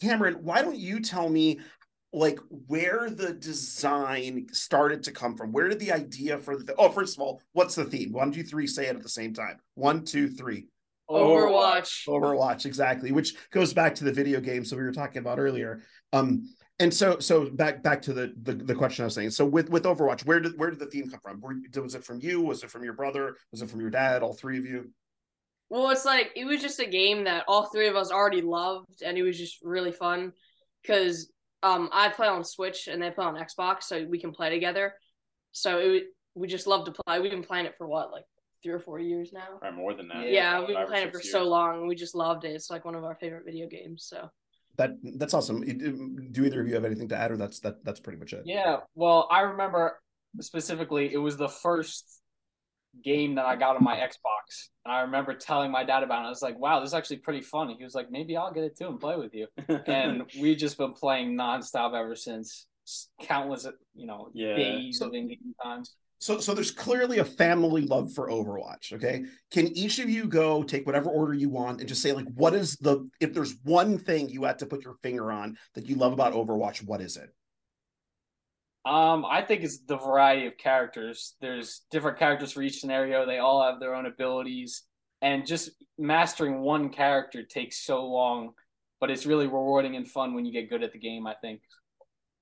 Cameron, 0.02 0.36
why 0.42 0.62
don't 0.62 0.78
you 0.78 1.00
tell 1.00 1.30
me 1.30 1.60
like 2.12 2.40
where 2.68 3.10
the 3.10 3.34
design 3.34 4.48
started 4.52 5.04
to 5.04 5.12
come 5.12 5.36
from? 5.36 5.52
Where 5.52 5.68
did 5.68 5.80
the 5.80 5.92
idea 5.92 6.38
for 6.38 6.58
the 6.58 6.74
oh, 6.78 6.90
first 6.90 7.18
of 7.18 7.22
all, 7.22 7.42
what's 7.54 7.76
the 7.76 7.86
theme? 7.86 8.12
One, 8.12 8.32
two, 8.32 8.44
three, 8.44 8.68
say 8.68 8.88
it 8.88 8.96
at 8.96 9.04
the 9.04 9.10
same 9.10 9.34
time. 9.34 9.58
One, 9.76 10.04
two, 10.04 10.30
three. 10.30 10.68
Overwatch. 11.10 12.08
Overwatch, 12.08 12.66
exactly, 12.66 13.12
which 13.12 13.34
goes 13.52 13.74
back 13.74 13.96
to 13.96 14.04
the 14.04 14.12
video 14.12 14.40
game. 14.40 14.64
So 14.64 14.78
we 14.78 14.84
were 14.84 14.92
talking 14.92 15.20
about 15.20 15.40
earlier. 15.40 15.82
Um, 16.14 16.48
and 16.80 16.94
so 16.94 17.20
so 17.20 17.50
back 17.50 17.84
back 17.84 18.02
to 18.04 18.14
the, 18.14 18.34
the 18.42 18.54
the 18.54 18.76
question 18.76 19.04
I 19.04 19.08
was 19.08 19.16
saying. 19.16 19.32
So 19.32 19.46
with 19.46 19.70
with 19.70 19.84
Overwatch, 19.84 20.26
where 20.26 20.40
did 20.40 20.58
where 20.58 20.70
did 20.70 20.80
the 20.80 20.86
theme 20.86 21.10
come 21.10 21.20
from? 21.20 21.42
Was 21.84 21.96
it 21.96 22.04
from 22.04 22.20
you? 22.22 22.42
Was 22.42 22.64
it 22.64 22.70
from 22.70 22.84
your 22.84 22.94
brother? 22.94 23.36
Was 23.52 23.62
it 23.62 23.70
from 23.70 23.82
your 23.82 23.90
dad? 23.90 24.24
All 24.24 24.34
three 24.34 24.58
of 24.58 24.66
you? 24.66 24.92
Well, 25.70 25.90
it's 25.92 26.06
like 26.06 26.32
it 26.36 26.46
was 26.46 26.62
just 26.62 26.80
a 26.80 26.86
game 26.86 27.26
that 27.26 27.46
all 27.48 27.68
three 27.68 27.88
of 27.88 27.96
us 27.96 28.12
already 28.12 28.42
loved, 28.42 29.04
and 29.04 29.18
it 29.18 29.24
was 29.24 29.38
just 29.38 29.60
really 29.64 29.92
fun 29.92 30.34
because 30.82 31.32
um, 31.62 31.90
I 31.92 32.10
play 32.10 32.28
on 32.28 32.44
Switch 32.44 32.88
and 32.88 33.02
they 33.02 33.12
play 33.12 33.26
on 33.26 33.36
Xbox, 33.36 33.84
so 33.84 34.06
we 34.06 34.20
can 34.20 34.32
play 34.32 34.50
together. 34.50 34.94
So 35.52 35.80
it 35.80 36.04
we 36.36 36.48
just 36.48 36.68
love 36.68 36.86
to 36.86 36.92
play. 36.92 37.20
We've 37.20 37.32
been 37.32 37.44
playing 37.44 37.66
it 37.66 37.76
for 37.78 37.88
what, 37.88 38.12
like 38.12 38.24
three 38.64 38.74
or 38.74 38.80
four 38.80 39.00
years 39.00 39.32
now. 39.34 39.60
Or 39.62 39.72
more 39.72 39.94
than 39.94 40.08
that. 40.10 40.24
Yeah, 40.24 40.32
yeah 40.32 40.60
we've 40.60 40.76
been 40.76 40.88
playing 40.88 41.08
it 41.08 41.12
for 41.12 41.18
years. 41.18 41.32
so 41.32 41.44
long. 41.44 41.88
We 41.88 41.96
just 41.96 42.16
loved 42.16 42.46
it. 42.46 42.50
It's 42.50 42.70
like 42.70 42.86
one 42.86 42.96
of 42.96 43.04
our 43.04 43.16
favorite 43.16 43.46
video 43.46 43.68
games. 43.68 44.06
So 44.08 44.30
that 44.78 44.92
that's 45.18 45.34
awesome. 45.34 45.62
Do 46.32 46.46
either 46.46 46.62
of 46.62 46.68
you 46.68 46.76
have 46.76 46.86
anything 46.86 47.10
to 47.10 47.18
add, 47.18 47.32
or 47.32 47.38
that's 47.38 47.60
that 47.60 47.84
that's 47.84 48.00
pretty 48.00 48.20
much 48.20 48.34
it? 48.34 48.44
Yeah. 48.46 48.78
Well, 48.96 49.28
I 49.30 49.42
remember 49.42 50.00
specifically 50.40 51.14
it 51.14 51.18
was 51.18 51.38
the 51.38 51.50
first 51.50 52.22
game 53.04 53.36
that 53.36 53.46
I 53.46 53.56
got 53.56 53.76
on 53.76 53.84
my 53.84 53.96
Xbox. 53.96 54.70
And 54.86 54.94
I 54.94 55.02
remember 55.02 55.34
telling 55.34 55.72
my 55.72 55.84
dad 55.84 56.04
about 56.04 56.24
it. 56.24 56.28
I 56.28 56.30
was 56.30 56.42
like, 56.42 56.60
wow, 56.60 56.80
this 56.80 56.90
is 56.90 56.94
actually 56.94 57.18
pretty 57.18 57.42
fun. 57.42 57.70
He 57.78 57.84
was 57.84 57.96
like, 57.96 58.12
maybe 58.12 58.36
I'll 58.36 58.54
get 58.54 58.64
it 58.64 58.78
too 58.78 58.88
and 58.88 59.00
play 59.00 59.16
with 59.16 59.34
you. 59.34 59.48
and 59.88 60.24
we've 60.40 60.58
just 60.58 60.78
been 60.78 60.94
playing 60.94 61.38
nonstop 61.38 61.94
ever 61.94 62.16
since 62.16 62.68
countless, 63.22 63.68
you 63.96 64.08
know, 64.08 64.30
yeah. 64.34 64.56
days 64.56 65.00
so, 65.00 65.08
of 65.08 65.14
in-game 65.14 65.56
times. 65.64 65.96
So, 66.22 66.40
so 66.40 66.54
there's 66.54 66.72
clearly 66.72 67.20
a 67.20 67.26
family 67.26 67.82
love 67.84 68.14
for 68.14 68.30
Overwatch. 68.30 68.92
Okay, 68.94 69.24
can 69.52 69.68
each 69.68 70.00
of 70.00 70.10
you 70.10 70.28
go 70.28 70.64
take 70.64 70.86
whatever 70.86 71.10
order 71.10 71.34
you 71.34 71.50
want 71.50 71.80
and 71.80 71.88
just 71.88 72.02
say 72.02 72.12
like, 72.12 72.28
what 72.36 72.54
is 72.54 72.76
the 72.78 73.10
if 73.22 73.34
there's 73.34 73.56
one 73.64 73.98
thing 73.98 74.28
you 74.28 74.44
had 74.44 74.60
to 74.60 74.66
put 74.66 74.84
your 74.84 74.96
finger 75.02 75.32
on 75.32 75.58
that 75.76 75.88
you 75.88 75.96
love 75.96 76.12
about 76.12 76.34
Overwatch, 76.34 76.84
what 76.84 77.00
is 77.00 77.16
it? 77.16 77.30
Um, 78.90 79.24
I 79.24 79.44
think 79.44 79.64
it's 79.64 79.82
the 79.86 79.98
variety 79.98 80.48
of 80.48 80.58
characters. 80.58 81.36
There's 81.42 81.84
different 81.92 82.18
characters 82.18 82.52
for 82.52 82.64
each 82.64 82.80
scenario. 82.80 83.24
They 83.24 83.38
all 83.38 83.64
have 83.64 83.80
their 83.80 83.94
own 83.94 84.08
abilities, 84.08 84.82
and 85.22 85.46
just 85.46 85.70
mastering 86.00 86.62
one 86.62 86.90
character 86.90 87.44
takes 87.44 87.86
so 87.86 88.04
long, 88.04 88.54
but 89.00 89.12
it's 89.12 89.28
really 89.28 89.46
rewarding 89.46 89.96
and 89.96 90.10
fun 90.10 90.34
when 90.34 90.44
you 90.44 90.52
get 90.52 90.72
good 90.72 90.82
at 90.82 90.92
the 90.92 90.98
game. 90.98 91.28
I 91.28 91.36
think. 91.36 91.62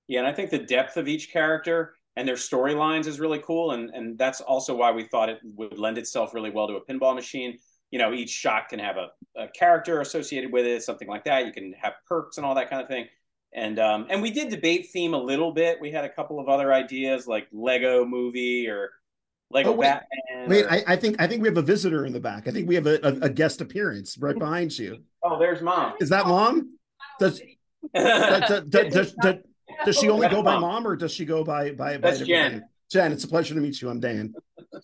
Yeah, 0.07 0.19
and 0.19 0.27
I 0.27 0.31
think 0.31 0.49
the 0.49 0.59
depth 0.59 0.95
of 0.95 1.09
each 1.09 1.33
character 1.33 1.95
and 2.15 2.25
their 2.25 2.35
storylines 2.35 3.07
is 3.07 3.19
really 3.19 3.39
cool, 3.39 3.71
and 3.71 3.89
and 3.89 4.17
that's 4.17 4.39
also 4.39 4.73
why 4.73 4.91
we 4.91 5.03
thought 5.03 5.27
it 5.27 5.39
would 5.43 5.77
lend 5.77 5.97
itself 5.97 6.33
really 6.33 6.49
well 6.49 6.67
to 6.69 6.75
a 6.75 6.85
pinball 6.85 7.13
machine. 7.13 7.57
You 7.91 7.99
know, 7.99 8.13
each 8.13 8.29
shot 8.29 8.69
can 8.69 8.79
have 8.79 8.95
a, 8.95 9.09
a 9.35 9.49
character 9.49 9.99
associated 9.99 10.53
with 10.53 10.65
it, 10.65 10.81
something 10.81 11.09
like 11.09 11.25
that. 11.25 11.45
You 11.45 11.51
can 11.51 11.73
have 11.73 11.93
perks 12.07 12.37
and 12.37 12.45
all 12.45 12.55
that 12.55 12.69
kind 12.69 12.81
of 12.81 12.87
thing. 12.87 13.07
And 13.57 13.79
um, 13.79 14.05
and 14.11 14.21
we 14.21 14.29
did 14.29 14.49
debate 14.49 14.87
theme 14.93 15.15
a 15.15 15.17
little 15.21 15.51
bit. 15.51 15.81
We 15.81 15.91
had 15.91 16.05
a 16.05 16.09
couple 16.09 16.39
of 16.39 16.47
other 16.47 16.71
ideas 16.71 17.25
like 17.27 17.47
Lego 17.51 18.05
Movie 18.05 18.67
or 18.69 18.91
Lego 19.49 19.69
Oh, 19.71 19.73
wait. 19.73 19.87
Batman. 19.87 20.47
Wait, 20.49 20.65
or- 20.65 20.71
I, 20.71 20.83
I 20.89 20.95
think 20.95 21.15
I 21.19 21.25
think 21.25 21.41
we 21.41 21.47
have 21.47 21.57
a 21.57 21.63
visitor 21.63 22.05
in 22.05 22.13
the 22.13 22.19
back. 22.19 22.47
I 22.47 22.51
think 22.51 22.67
we 22.69 22.75
have 22.75 22.85
a, 22.85 22.99
a, 23.01 23.13
a 23.25 23.29
guest 23.29 23.59
appearance 23.61 24.15
right 24.19 24.37
behind 24.37 24.77
you. 24.77 24.99
oh, 25.23 25.39
there's 25.39 25.61
mom. 25.63 25.93
Is 25.99 26.09
that 26.09 26.27
mom? 26.27 26.77
Does 27.19 27.41
does, 27.95 28.61
does, 28.69 28.93
does, 28.93 29.13
does, 29.15 29.35
does 29.85 29.97
she 29.97 30.07
only 30.09 30.27
go 30.29 30.43
by 30.43 30.59
mom 30.59 30.85
or 30.85 30.95
does 30.95 31.11
she 31.11 31.25
go 31.25 31.43
by 31.43 31.71
by, 31.71 31.93
by 31.97 32.09
That's 32.11 32.21
a 32.21 32.25
Jen. 32.25 32.51
name? 32.51 32.61
Jen, 32.89 33.11
it's 33.11 33.23
a 33.25 33.27
pleasure 33.27 33.53
to 33.53 33.59
meet 33.59 33.81
you. 33.81 33.89
I'm 33.89 33.99
Dan. 33.99 34.33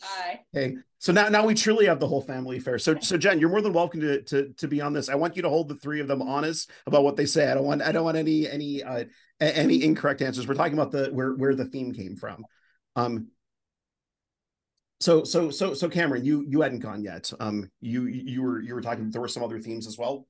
Hi. 0.01 0.41
Okay, 0.55 0.75
so 0.99 1.13
now 1.13 1.29
now 1.29 1.45
we 1.45 1.53
truly 1.53 1.85
have 1.85 1.99
the 1.99 2.07
whole 2.07 2.21
family 2.21 2.57
affair. 2.57 2.77
So 2.77 2.95
so 2.99 3.17
Jen, 3.17 3.39
you're 3.39 3.49
more 3.49 3.61
than 3.61 3.73
welcome 3.73 4.01
to 4.01 4.21
to 4.23 4.53
to 4.57 4.67
be 4.67 4.81
on 4.81 4.93
this. 4.93 5.09
I 5.09 5.15
want 5.15 5.35
you 5.35 5.41
to 5.43 5.49
hold 5.49 5.69
the 5.69 5.75
three 5.75 6.01
of 6.01 6.07
them 6.07 6.21
honest 6.21 6.69
about 6.85 7.03
what 7.03 7.15
they 7.15 7.25
say. 7.25 7.49
I 7.49 7.53
don't 7.53 7.65
want 7.65 7.81
I 7.81 7.91
don't 7.91 8.03
want 8.03 8.17
any 8.17 8.49
any 8.49 8.83
uh 8.83 9.05
any 9.39 9.83
incorrect 9.83 10.21
answers. 10.21 10.47
We're 10.47 10.55
talking 10.55 10.73
about 10.73 10.91
the 10.91 11.09
where 11.11 11.33
where 11.33 11.55
the 11.55 11.65
theme 11.65 11.93
came 11.93 12.15
from. 12.15 12.45
Um. 12.95 13.27
So 14.99 15.23
so 15.23 15.49
so 15.49 15.73
so 15.73 15.89
Cameron, 15.89 16.25
you 16.25 16.45
you 16.47 16.61
hadn't 16.61 16.79
gone 16.79 17.03
yet. 17.03 17.31
Um, 17.39 17.69
you 17.81 18.05
you 18.05 18.41
were 18.41 18.61
you 18.61 18.73
were 18.73 18.81
talking. 18.81 19.11
There 19.11 19.21
were 19.21 19.27
some 19.27 19.43
other 19.43 19.59
themes 19.59 19.87
as 19.87 19.97
well. 19.97 20.27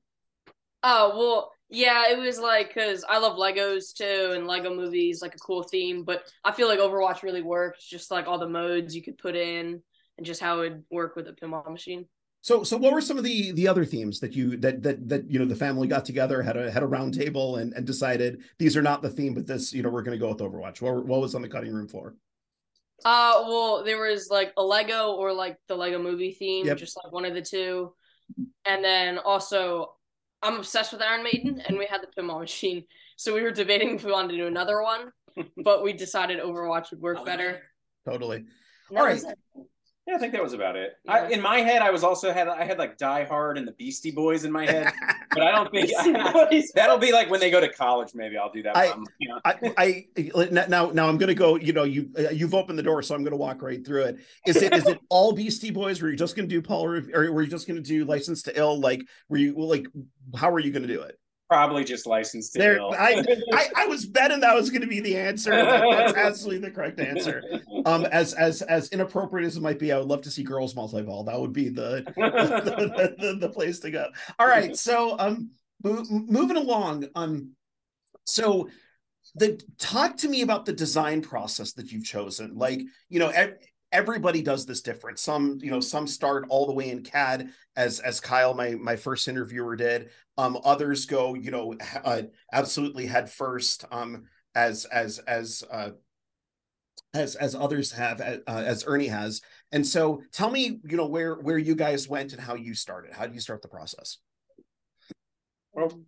Oh 0.82 1.16
well, 1.16 1.52
yeah, 1.74 2.10
it 2.10 2.18
was 2.18 2.38
like 2.38 2.68
because 2.68 3.04
I 3.08 3.18
love 3.18 3.36
Legos 3.38 3.92
too, 3.94 4.32
and 4.34 4.46
Lego 4.46 4.74
movies 4.74 5.20
like 5.22 5.34
a 5.34 5.38
cool 5.38 5.62
theme. 5.62 6.04
But 6.04 6.24
I 6.44 6.52
feel 6.52 6.68
like 6.68 6.78
Overwatch 6.78 7.22
really 7.22 7.42
works, 7.42 7.84
just 7.86 8.10
like 8.10 8.26
all 8.26 8.38
the 8.38 8.48
modes 8.48 8.94
you 8.94 9.02
could 9.02 9.18
put 9.18 9.36
in, 9.36 9.82
and 10.16 10.26
just 10.26 10.40
how 10.40 10.60
it 10.60 10.70
would 10.70 10.84
work 10.90 11.16
with 11.16 11.28
a 11.28 11.32
pinball 11.32 11.70
machine. 11.70 12.06
So, 12.40 12.62
so 12.62 12.76
what 12.76 12.92
were 12.92 13.00
some 13.00 13.16
of 13.16 13.24
the 13.24 13.52
the 13.52 13.68
other 13.68 13.84
themes 13.84 14.20
that 14.20 14.34
you 14.34 14.56
that 14.58 14.82
that 14.82 15.08
that 15.08 15.30
you 15.30 15.38
know 15.38 15.46
the 15.46 15.56
family 15.56 15.88
got 15.88 16.04
together 16.04 16.42
had 16.42 16.56
a 16.56 16.70
had 16.70 16.82
a 16.82 16.86
round 16.86 17.14
table 17.14 17.56
and 17.56 17.72
and 17.72 17.86
decided 17.86 18.42
these 18.58 18.76
are 18.76 18.82
not 18.82 19.02
the 19.02 19.10
theme, 19.10 19.34
but 19.34 19.46
this 19.46 19.72
you 19.72 19.82
know 19.82 19.88
we're 19.88 20.02
going 20.02 20.18
to 20.18 20.22
go 20.22 20.28
with 20.28 20.38
Overwatch. 20.38 20.80
What 20.82 21.06
what 21.06 21.20
was 21.20 21.34
on 21.34 21.42
the 21.42 21.48
cutting 21.48 21.72
room 21.72 21.88
floor? 21.88 22.14
Uh, 23.04 23.44
well, 23.46 23.84
there 23.84 24.00
was 24.00 24.28
like 24.30 24.52
a 24.56 24.62
Lego 24.62 25.12
or 25.12 25.32
like 25.32 25.58
the 25.68 25.74
Lego 25.74 26.02
movie 26.02 26.32
theme, 26.32 26.66
Yep. 26.66 26.78
just 26.78 26.96
like 27.02 27.12
one 27.12 27.24
of 27.24 27.34
the 27.34 27.42
two. 27.42 27.92
And 28.64 28.82
then 28.84 29.18
also, 29.18 29.94
I'm 30.44 30.58
obsessed 30.58 30.92
with 30.92 31.00
Iron 31.00 31.24
Maiden, 31.24 31.62
and 31.66 31.78
we 31.78 31.86
had 31.86 32.02
the 32.02 32.22
pinball 32.22 32.40
machine, 32.40 32.84
so 33.16 33.34
we 33.34 33.42
were 33.42 33.50
debating 33.50 33.94
if 33.94 34.04
we 34.04 34.12
wanted 34.12 34.32
to 34.32 34.36
do 34.36 34.46
another 34.46 34.82
one, 34.82 35.10
but 35.64 35.82
we 35.82 35.94
decided 35.94 36.38
Overwatch 36.38 36.90
would 36.90 37.00
work 37.00 37.24
better. 37.24 37.62
Totally. 38.04 38.44
And 38.90 38.98
All 38.98 39.06
that 39.06 39.24
right. 39.24 39.34
Yeah, 40.06 40.16
I 40.16 40.18
think 40.18 40.32
that 40.34 40.42
was 40.42 40.52
about 40.52 40.76
it. 40.76 40.98
I, 41.08 41.28
in 41.28 41.40
my 41.40 41.60
head, 41.60 41.80
I 41.80 41.90
was 41.90 42.04
also 42.04 42.30
had 42.30 42.46
I 42.46 42.64
had 42.64 42.78
like 42.78 42.98
Die 42.98 43.24
Hard 43.24 43.56
and 43.56 43.66
the 43.66 43.72
Beastie 43.72 44.10
Boys 44.10 44.44
in 44.44 44.52
my 44.52 44.66
head, 44.66 44.92
but 45.30 45.42
I 45.42 45.50
don't 45.50 45.70
think 45.70 45.90
that'll 46.74 46.98
be 46.98 47.10
like 47.10 47.30
when 47.30 47.40
they 47.40 47.50
go 47.50 47.58
to 47.58 47.70
college. 47.70 48.10
Maybe 48.14 48.36
I'll 48.36 48.52
do 48.52 48.62
that. 48.64 48.76
I- 48.76 48.88
one, 48.90 49.06
you 49.18 49.28
know? 49.30 49.40
I, 49.46 49.74
I 49.78 50.06
now 50.50 50.90
now 50.90 51.08
I'm 51.08 51.16
going 51.16 51.28
to 51.28 51.34
go. 51.34 51.56
You 51.56 51.72
know, 51.72 51.84
you 51.84 52.10
uh, 52.18 52.28
you've 52.30 52.52
opened 52.54 52.78
the 52.78 52.82
door, 52.82 53.02
so 53.02 53.14
I'm 53.14 53.22
going 53.22 53.32
to 53.32 53.38
walk 53.38 53.62
right 53.62 53.84
through 53.84 54.02
it. 54.02 54.18
Is 54.46 54.56
it 54.56 54.74
is 54.74 54.86
it 54.86 54.98
all 55.08 55.32
Beastie 55.32 55.70
Boys? 55.70 56.02
Were 56.02 56.10
you 56.10 56.16
just 56.16 56.36
going 56.36 56.46
to 56.46 56.54
do 56.54 56.60
Paul, 56.60 56.84
or 56.84 57.32
were 57.32 57.42
you 57.42 57.48
just 57.48 57.66
going 57.66 57.82
to 57.82 57.88
do 57.88 58.04
License 58.04 58.42
to 58.42 58.58
Ill? 58.58 58.78
Like, 58.78 59.02
were 59.30 59.38
you 59.38 59.54
like, 59.56 59.86
how 60.36 60.50
are 60.50 60.60
you 60.60 60.70
going 60.70 60.86
to 60.86 60.94
do 60.94 61.00
it? 61.00 61.18
Probably 61.54 61.84
just 61.84 62.06
licensed 62.06 62.52
to 62.54 62.58
There. 62.58 62.80
I, 62.80 63.22
I 63.52 63.68
I 63.76 63.86
was 63.86 64.06
betting 64.06 64.40
that 64.40 64.54
was 64.54 64.70
going 64.70 64.82
to 64.82 64.88
be 64.88 65.00
the 65.00 65.16
answer. 65.16 65.50
That's 65.50 66.14
absolutely 66.14 66.68
the 66.68 66.74
correct 66.74 67.00
answer. 67.00 67.42
Um, 67.86 68.06
as 68.06 68.34
as 68.34 68.62
as 68.62 68.88
inappropriate 68.88 69.46
as 69.46 69.56
it 69.56 69.62
might 69.62 69.78
be, 69.78 69.92
I 69.92 69.98
would 69.98 70.08
love 70.08 70.22
to 70.22 70.30
see 70.30 70.42
girls 70.42 70.74
multi-ball. 70.74 71.24
That 71.24 71.40
would 71.40 71.52
be 71.52 71.68
the 71.68 72.04
the, 72.16 73.14
the, 73.18 73.34
the 73.40 73.48
place 73.48 73.78
to 73.80 73.90
go. 73.90 74.08
All 74.38 74.46
right, 74.46 74.76
so 74.76 75.16
um, 75.18 75.50
mo- 75.82 76.04
moving 76.10 76.56
along. 76.56 77.06
Um, 77.14 77.52
so 78.24 78.68
the 79.34 79.60
talk 79.78 80.16
to 80.18 80.28
me 80.28 80.42
about 80.42 80.66
the 80.66 80.72
design 80.72 81.22
process 81.22 81.72
that 81.74 81.92
you've 81.92 82.04
chosen. 82.04 82.56
Like, 82.56 82.82
you 83.08 83.18
know, 83.18 83.32
everybody 83.94 84.42
does 84.42 84.66
this 84.66 84.82
different. 84.82 85.18
Some, 85.18 85.58
you 85.62 85.70
know, 85.70 85.80
some 85.80 86.06
start 86.06 86.44
all 86.50 86.66
the 86.66 86.74
way 86.74 86.90
in 86.90 87.02
CAD, 87.02 87.50
as 87.76 88.00
as 88.00 88.20
Kyle, 88.20 88.52
my 88.52 88.72
my 88.72 88.96
first 88.96 89.28
interviewer, 89.28 89.76
did. 89.76 90.10
Um, 90.36 90.58
others 90.64 91.06
go, 91.06 91.34
you 91.34 91.50
know, 91.50 91.74
ha- 91.80 92.02
uh, 92.04 92.22
absolutely 92.52 93.06
head 93.06 93.30
first. 93.30 93.84
Um, 93.90 94.24
as 94.54 94.84
as 94.86 95.20
as 95.20 95.62
uh, 95.70 95.90
as 97.14 97.36
as 97.36 97.54
others 97.54 97.92
have, 97.92 98.20
uh, 98.20 98.40
as 98.46 98.84
Ernie 98.86 99.06
has. 99.06 99.40
And 99.72 99.86
so, 99.86 100.22
tell 100.32 100.50
me, 100.50 100.80
you 100.84 100.96
know, 100.96 101.06
where 101.06 101.36
where 101.36 101.58
you 101.58 101.76
guys 101.76 102.08
went 102.08 102.32
and 102.32 102.42
how 102.42 102.56
you 102.56 102.74
started. 102.74 103.14
How 103.14 103.26
do 103.26 103.32
you 103.32 103.40
start 103.40 103.62
the 103.62 103.68
process? 103.68 104.18
Well, 105.72 106.00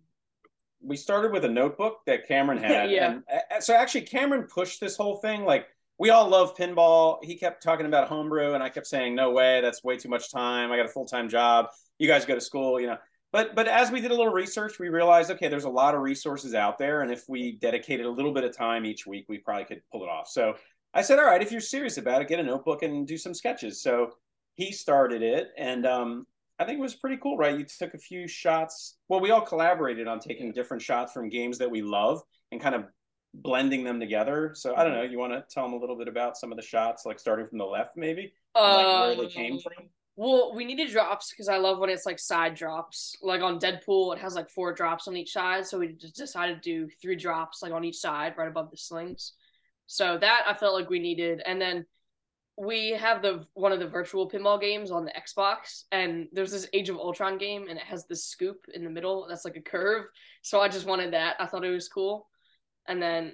we 0.81 0.97
started 0.97 1.31
with 1.31 1.45
a 1.45 1.49
notebook 1.49 1.99
that 2.05 2.27
Cameron 2.27 2.57
had. 2.63 2.91
Yeah. 2.91 3.11
And, 3.11 3.23
uh, 3.31 3.61
so 3.61 3.73
actually, 3.73 4.01
Cameron 4.01 4.43
pushed 4.43 4.81
this 4.81 4.97
whole 4.97 5.17
thing. 5.17 5.45
Like 5.45 5.67
we 5.99 6.09
all 6.11 6.27
love 6.27 6.55
pinball. 6.55 7.23
He 7.23 7.35
kept 7.35 7.63
talking 7.63 7.85
about 7.85 8.07
homebrew, 8.07 8.53
and 8.53 8.63
I 8.63 8.69
kept 8.69 8.87
saying, 8.87 9.15
"No 9.15 9.31
way, 9.31 9.61
that's 9.61 9.83
way 9.83 9.97
too 9.97 10.09
much 10.09 10.31
time. 10.31 10.71
I 10.71 10.77
got 10.77 10.85
a 10.85 10.89
full 10.89 11.05
time 11.05 11.29
job. 11.29 11.67
You 11.97 12.07
guys 12.07 12.25
go 12.25 12.35
to 12.35 12.41
school, 12.41 12.79
you 12.79 12.87
know." 12.87 12.97
But 13.31 13.55
but 13.55 13.67
as 13.67 13.91
we 13.91 13.99
did 13.99 14.11
a 14.11 14.15
little 14.15 14.31
research, 14.31 14.79
we 14.79 14.89
realized, 14.89 15.31
okay, 15.31 15.47
there's 15.47 15.65
a 15.65 15.69
lot 15.69 15.95
of 15.95 16.01
resources 16.01 16.53
out 16.53 16.77
there, 16.77 17.01
and 17.01 17.11
if 17.11 17.27
we 17.27 17.53
dedicated 17.53 18.05
a 18.05 18.09
little 18.09 18.33
bit 18.33 18.43
of 18.43 18.55
time 18.55 18.85
each 18.85 19.05
week, 19.07 19.25
we 19.27 19.39
probably 19.39 19.65
could 19.65 19.81
pull 19.91 20.03
it 20.03 20.09
off. 20.09 20.27
So 20.27 20.55
I 20.93 21.01
said, 21.01 21.19
"All 21.19 21.25
right, 21.25 21.41
if 21.41 21.51
you're 21.51 21.61
serious 21.61 21.97
about 21.97 22.21
it, 22.21 22.27
get 22.27 22.39
a 22.39 22.43
notebook 22.43 22.83
and 22.83 23.07
do 23.07 23.17
some 23.17 23.33
sketches." 23.33 23.81
So 23.81 24.11
he 24.55 24.71
started 24.71 25.21
it, 25.23 25.49
and 25.57 25.85
um, 25.85 26.27
I 26.59 26.65
think 26.65 26.79
it 26.79 26.81
was 26.81 26.95
pretty 26.95 27.17
cool, 27.17 27.37
right? 27.37 27.57
You 27.57 27.65
took 27.65 27.93
a 27.93 27.99
few 27.99 28.27
shots. 28.27 28.97
Well, 29.09 29.19
we 29.19 29.31
all 29.31 29.41
collaborated 29.41 30.07
on 30.07 30.19
taking 30.19 30.51
different 30.51 30.81
shots 30.81 31.11
from 31.13 31.29
games 31.29 31.57
that 31.59 31.69
we 31.69 31.81
love 31.81 32.21
and 32.51 32.61
kind 32.61 32.75
of 32.75 32.85
blending 33.33 33.83
them 33.83 33.99
together. 33.99 34.51
So 34.55 34.75
I 34.75 34.83
don't 34.83 34.93
know. 34.93 35.03
You 35.03 35.19
want 35.19 35.33
to 35.33 35.43
tell 35.49 35.63
them 35.63 35.73
a 35.73 35.77
little 35.77 35.95
bit 35.95 36.07
about 36.07 36.37
some 36.37 36.51
of 36.51 36.57
the 36.57 36.63
shots, 36.63 37.05
like 37.05 37.19
starting 37.19 37.47
from 37.47 37.57
the 37.57 37.65
left, 37.65 37.95
maybe, 37.95 38.33
and, 38.55 38.63
like 38.63 39.17
where 39.17 39.27
they 39.27 39.33
came 39.33 39.53
Um, 39.53 39.59
from? 39.59 39.89
Well, 40.15 40.55
we 40.55 40.65
needed 40.65 40.89
drops 40.89 41.29
because 41.29 41.47
I 41.47 41.57
love 41.57 41.77
when 41.77 41.91
it's 41.91 42.07
like 42.07 42.17
side 42.17 42.55
drops. 42.55 43.15
Like 43.21 43.41
on 43.41 43.59
Deadpool, 43.59 44.15
it 44.15 44.19
has 44.19 44.33
like 44.33 44.49
four 44.49 44.73
drops 44.73 45.07
on 45.07 45.15
each 45.15 45.31
side, 45.31 45.67
so 45.67 45.77
we 45.77 45.89
just 45.89 46.15
decided 46.15 46.63
to 46.63 46.87
do 46.87 46.89
three 47.01 47.15
drops 47.15 47.61
like 47.61 47.71
on 47.71 47.83
each 47.83 47.97
side, 47.97 48.33
right 48.35 48.47
above 48.47 48.71
the 48.71 48.77
slings. 48.77 49.33
So 49.85 50.17
that 50.17 50.43
I 50.47 50.55
felt 50.55 50.73
like 50.73 50.89
we 50.89 50.99
needed, 50.99 51.43
and 51.45 51.61
then 51.61 51.85
we 52.57 52.89
have 52.93 53.21
the 53.21 53.45
one 53.53 53.71
of 53.71 53.79
the 53.79 53.87
virtual 53.87 54.27
pinball 54.27 54.59
games 54.59 54.89
on 54.89 55.05
the 55.05 55.11
Xbox, 55.11 55.83
and 55.91 56.27
there's 56.33 56.51
this 56.51 56.67
Age 56.73 56.89
of 56.89 56.97
Ultron 56.97 57.37
game, 57.37 57.67
and 57.69 57.77
it 57.77 57.85
has 57.85 58.07
this 58.07 58.25
scoop 58.25 58.65
in 58.73 58.83
the 58.83 58.89
middle 58.89 59.27
that's 59.29 59.45
like 59.45 59.57
a 59.57 59.61
curve. 59.61 60.05
So 60.41 60.59
I 60.59 60.67
just 60.67 60.87
wanted 60.87 61.13
that. 61.13 61.35
I 61.39 61.45
thought 61.45 61.63
it 61.63 61.69
was 61.69 61.87
cool, 61.87 62.27
and 62.87 63.01
then 63.01 63.33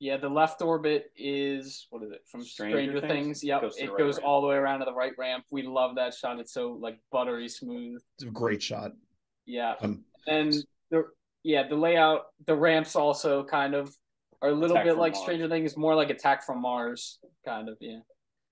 Yeah, 0.00 0.16
the 0.16 0.28
left 0.28 0.62
orbit 0.62 1.10
is 1.16 1.86
what 1.90 2.02
is 2.04 2.12
it 2.12 2.22
from 2.30 2.44
Stranger 2.44 2.98
Stranger, 2.98 3.00
Things? 3.00 3.40
Things? 3.40 3.44
Yep, 3.44 3.60
Goes 3.62 3.76
it 3.78 3.88
right 3.88 3.98
goes 3.98 4.16
ramp. 4.16 4.26
all 4.26 4.40
the 4.42 4.46
way 4.46 4.54
around 4.56 4.78
to 4.80 4.84
the 4.84 4.94
right 4.94 5.12
ramp. 5.18 5.44
We 5.50 5.62
love 5.62 5.96
that 5.96 6.14
shot. 6.14 6.38
It's 6.38 6.52
so 6.52 6.72
like 6.80 6.98
buttery 7.10 7.48
smooth. 7.48 8.00
It's 8.16 8.24
a 8.24 8.30
great 8.30 8.62
shot. 8.62 8.92
Yeah, 9.46 9.74
Um, 9.80 10.04
and 10.26 10.52
the 10.90 11.04
yeah 11.42 11.66
the 11.68 11.74
layout, 11.74 12.26
the 12.46 12.54
ramps 12.54 12.94
also 12.96 13.42
kind 13.44 13.74
of 13.74 13.92
are 14.42 14.50
a 14.50 14.54
little 14.54 14.76
Attack 14.76 14.86
bit 14.86 14.98
like 14.98 15.14
Mars. 15.14 15.22
Stranger 15.24 15.48
Things, 15.48 15.76
more 15.76 15.94
like 15.96 16.10
Attack 16.10 16.44
from 16.44 16.60
Mars, 16.62 17.18
kind 17.44 17.68
of. 17.68 17.76
Yeah. 17.80 18.00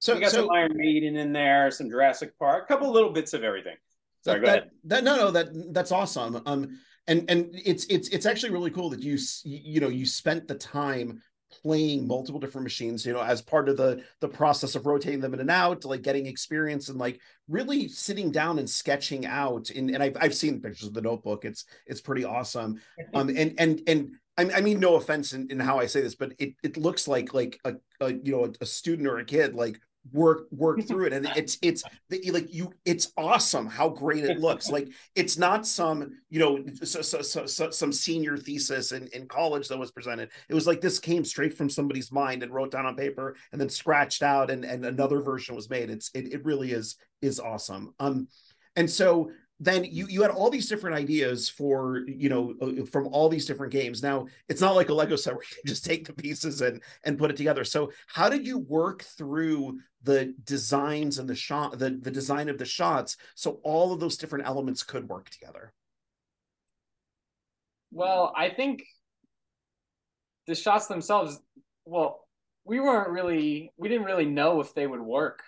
so 0.00 0.14
we 0.14 0.21
got 0.21 0.31
so 0.33 0.38
some 0.43 0.50
Iron 0.50 0.73
Maiden 0.75 1.16
in 1.16 1.33
there, 1.33 1.71
some 1.71 1.88
Jurassic 1.90 2.37
Park, 2.38 2.64
a 2.64 2.66
couple 2.66 2.90
little 2.90 3.12
bits 3.12 3.35
of 3.35 3.45
everything. 3.45 3.76
Sorry, 4.25 4.40
that, 4.40 4.45
go 4.45 4.50
that, 4.50 4.59
ahead. 4.59 4.71
that 4.85 5.05
no 5.05 5.16
no 5.16 5.31
that 5.31 5.47
that's 5.73 5.93
awesome 5.93 6.43
um 6.47 6.81
and 7.08 7.28
and 7.30 7.50
it's 7.64 7.84
it's 7.86 8.08
it's 8.08 8.26
actually 8.26 8.52
really 8.52 8.70
cool 8.70 8.90
that 8.90 9.02
you 9.02 9.18
you 9.44 9.80
know 9.80 9.88
you 9.88 10.06
spent 10.06 10.48
the 10.48 10.54
time 10.54 11.20
playing 11.62 12.06
multiple 12.06 12.40
different 12.40 12.64
machines 12.64 13.06
you 13.06 13.12
know 13.12 13.22
as 13.22 13.40
part 13.40 13.68
of 13.68 13.76
the 13.76 14.02
the 14.20 14.28
process 14.28 14.75
of 14.75 14.84
rotating 14.84 15.20
them 15.20 15.32
in 15.32 15.40
and 15.40 15.50
out 15.50 15.84
like 15.84 16.02
getting 16.02 16.26
experience 16.26 16.88
and 16.88 16.98
like 16.98 17.20
really 17.48 17.88
sitting 17.88 18.32
down 18.32 18.58
and 18.58 18.68
sketching 18.68 19.25
out 19.26 19.70
and, 19.70 19.90
and 19.90 20.02
I've, 20.02 20.16
I've 20.20 20.34
seen 20.34 20.60
pictures 20.60 20.88
of 20.88 20.94
the 20.94 21.02
notebook. 21.02 21.44
It's 21.44 21.64
it's 21.86 22.00
pretty 22.00 22.25
awesome. 22.25 22.80
Um 23.14 23.28
and 23.28 23.54
and 23.58 23.80
and 23.86 24.10
I, 24.36 24.58
I 24.58 24.60
mean 24.60 24.80
no 24.80 24.96
offense 24.96 25.32
in, 25.32 25.50
in 25.50 25.60
how 25.60 25.78
i 25.78 25.86
say 25.86 26.02
this 26.02 26.14
but 26.14 26.32
it, 26.38 26.54
it 26.62 26.76
looks 26.76 27.08
like 27.08 27.32
like 27.32 27.58
a, 27.64 27.75
a 28.00 28.12
you 28.12 28.32
know 28.32 28.44
a, 28.44 28.52
a 28.60 28.66
student 28.66 29.08
or 29.08 29.18
a 29.18 29.25
kid 29.25 29.54
like 29.54 29.80
work 30.12 30.46
work 30.50 30.82
through 30.82 31.06
it. 31.06 31.12
And 31.12 31.26
it's 31.36 31.58
it's 31.62 31.82
like 32.30 32.52
you 32.52 32.72
it's 32.84 33.12
awesome 33.16 33.66
how 33.66 33.88
great 33.88 34.25
it 34.25 34.38
looks. 34.38 34.70
Like 34.70 34.88
it's 35.14 35.38
not 35.38 35.66
some 35.66 36.18
you 36.30 36.38
know 36.38 36.64
so, 36.82 37.02
so, 37.02 37.22
so, 37.22 37.46
so, 37.46 37.70
some 37.70 37.92
senior 37.92 38.36
thesis 38.36 38.92
in, 38.92 39.08
in 39.08 39.26
college 39.26 39.68
that 39.68 39.78
was 39.78 39.90
presented. 39.90 40.30
It 40.48 40.54
was 40.54 40.66
like 40.66 40.80
this 40.80 40.98
came 40.98 41.25
straight 41.25 41.54
from 41.54 41.70
somebody's 41.70 42.12
mind 42.12 42.42
and 42.42 42.52
wrote 42.52 42.70
down 42.70 42.86
on 42.86 42.96
paper 42.96 43.36
and 43.52 43.60
then 43.60 43.68
scratched 43.68 44.22
out 44.22 44.50
and 44.50 44.64
and 44.64 44.84
another 44.84 45.20
version 45.20 45.54
was 45.54 45.70
made. 45.70 45.90
It's 45.90 46.10
it, 46.14 46.32
it 46.32 46.44
really 46.44 46.72
is 46.72 46.96
is 47.22 47.40
awesome. 47.40 47.94
Um 47.98 48.28
and 48.76 48.90
so 48.90 49.30
then 49.58 49.84
you 49.84 50.06
you 50.08 50.22
had 50.22 50.30
all 50.30 50.50
these 50.50 50.68
different 50.68 50.96
ideas 50.96 51.48
for 51.48 52.02
you 52.06 52.28
know 52.28 52.54
uh, 52.60 52.84
from 52.84 53.08
all 53.08 53.28
these 53.28 53.46
different 53.46 53.72
games. 53.72 54.02
Now 54.02 54.26
it's 54.48 54.60
not 54.60 54.76
like 54.76 54.88
a 54.88 54.94
lego 54.94 55.16
set 55.16 55.34
where 55.34 55.44
you 55.56 55.62
just 55.66 55.84
take 55.84 56.06
the 56.06 56.12
pieces 56.12 56.60
and 56.60 56.82
and 57.04 57.18
put 57.18 57.30
it 57.30 57.36
together. 57.36 57.64
So 57.64 57.92
how 58.06 58.28
did 58.28 58.46
you 58.46 58.58
work 58.58 59.02
through 59.02 59.78
the 60.02 60.34
designs 60.44 61.18
and 61.18 61.28
the 61.28 61.34
shot 61.34 61.78
the, 61.78 61.90
the 61.90 62.10
design 62.10 62.48
of 62.48 62.58
the 62.58 62.64
shots 62.64 63.16
so 63.34 63.60
all 63.64 63.92
of 63.92 64.00
those 64.00 64.16
different 64.16 64.46
elements 64.46 64.82
could 64.82 65.08
work 65.08 65.30
together? 65.30 65.72
Well 67.92 68.32
i 68.36 68.50
think 68.50 68.84
the 70.46 70.54
shots 70.54 70.86
themselves 70.86 71.40
well 71.86 72.26
we 72.66 72.80
weren't 72.80 73.10
really 73.10 73.72
we 73.76 73.88
didn't 73.88 74.06
really 74.06 74.26
know 74.26 74.60
if 74.60 74.75
they 74.75 74.86
would 74.86 75.00
work. 75.00 75.42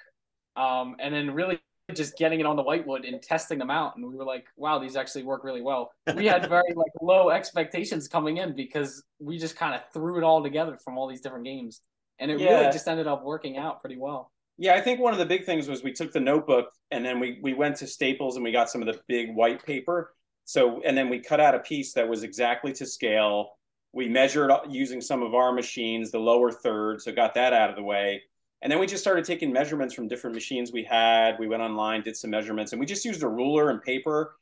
Um, 0.56 0.96
and 0.98 1.12
then 1.12 1.32
really 1.32 1.60
just 1.96 2.18
getting 2.18 2.40
it 2.40 2.46
on 2.46 2.56
the 2.56 2.62
whitewood 2.62 3.04
and 3.04 3.20
testing 3.22 3.58
them 3.58 3.70
out 3.70 3.96
and 3.96 4.06
we 4.06 4.14
were 4.14 4.24
like 4.24 4.46
wow 4.56 4.78
these 4.78 4.96
actually 4.96 5.22
work 5.22 5.42
really 5.42 5.62
well. 5.62 5.90
We 6.14 6.26
had 6.26 6.46
very 6.48 6.74
like 6.74 6.92
low 7.00 7.30
expectations 7.30 8.08
coming 8.08 8.36
in 8.38 8.54
because 8.54 9.02
we 9.18 9.38
just 9.38 9.56
kind 9.56 9.74
of 9.74 9.80
threw 9.92 10.18
it 10.18 10.24
all 10.24 10.42
together 10.42 10.78
from 10.84 10.98
all 10.98 11.08
these 11.08 11.20
different 11.20 11.44
games 11.44 11.80
and 12.18 12.30
it 12.30 12.40
yeah. 12.40 12.50
really 12.50 12.72
just 12.72 12.86
ended 12.88 13.06
up 13.06 13.24
working 13.24 13.56
out 13.56 13.80
pretty 13.80 13.96
well. 13.96 14.30
Yeah 14.58 14.74
i 14.74 14.80
think 14.80 15.00
one 15.00 15.12
of 15.12 15.18
the 15.18 15.26
big 15.26 15.44
things 15.44 15.68
was 15.68 15.82
we 15.82 15.92
took 15.92 16.12
the 16.12 16.20
notebook 16.20 16.70
and 16.90 17.04
then 17.04 17.20
we 17.20 17.38
we 17.42 17.54
went 17.54 17.76
to 17.76 17.86
staples 17.86 18.36
and 18.36 18.44
we 18.44 18.52
got 18.52 18.68
some 18.68 18.82
of 18.82 18.86
the 18.86 19.00
big 19.08 19.34
white 19.34 19.64
paper. 19.64 20.14
So 20.44 20.82
and 20.84 20.96
then 20.96 21.08
we 21.08 21.20
cut 21.20 21.40
out 21.40 21.54
a 21.54 21.60
piece 21.60 21.94
that 21.94 22.08
was 22.08 22.22
exactly 22.22 22.72
to 22.74 22.86
scale. 22.86 23.50
We 23.92 24.08
measured 24.08 24.50
uh, 24.50 24.60
using 24.68 25.00
some 25.00 25.22
of 25.22 25.34
our 25.34 25.52
machines 25.52 26.10
the 26.10 26.18
lower 26.18 26.52
third 26.52 27.00
so 27.00 27.12
got 27.12 27.34
that 27.34 27.54
out 27.54 27.70
of 27.70 27.76
the 27.76 27.82
way 27.82 28.22
and 28.62 28.72
then 28.72 28.78
we 28.78 28.86
just 28.86 29.02
started 29.02 29.24
taking 29.24 29.52
measurements 29.52 29.94
from 29.94 30.08
different 30.08 30.34
machines 30.34 30.72
we 30.72 30.82
had. 30.82 31.38
We 31.38 31.46
went 31.46 31.62
online, 31.62 32.02
did 32.02 32.16
some 32.16 32.30
measurements, 32.30 32.72
and 32.72 32.80
we 32.80 32.86
just 32.86 33.04
used 33.04 33.22
a 33.22 33.28
ruler 33.28 33.70
and 33.70 33.80
paper, 33.80 34.36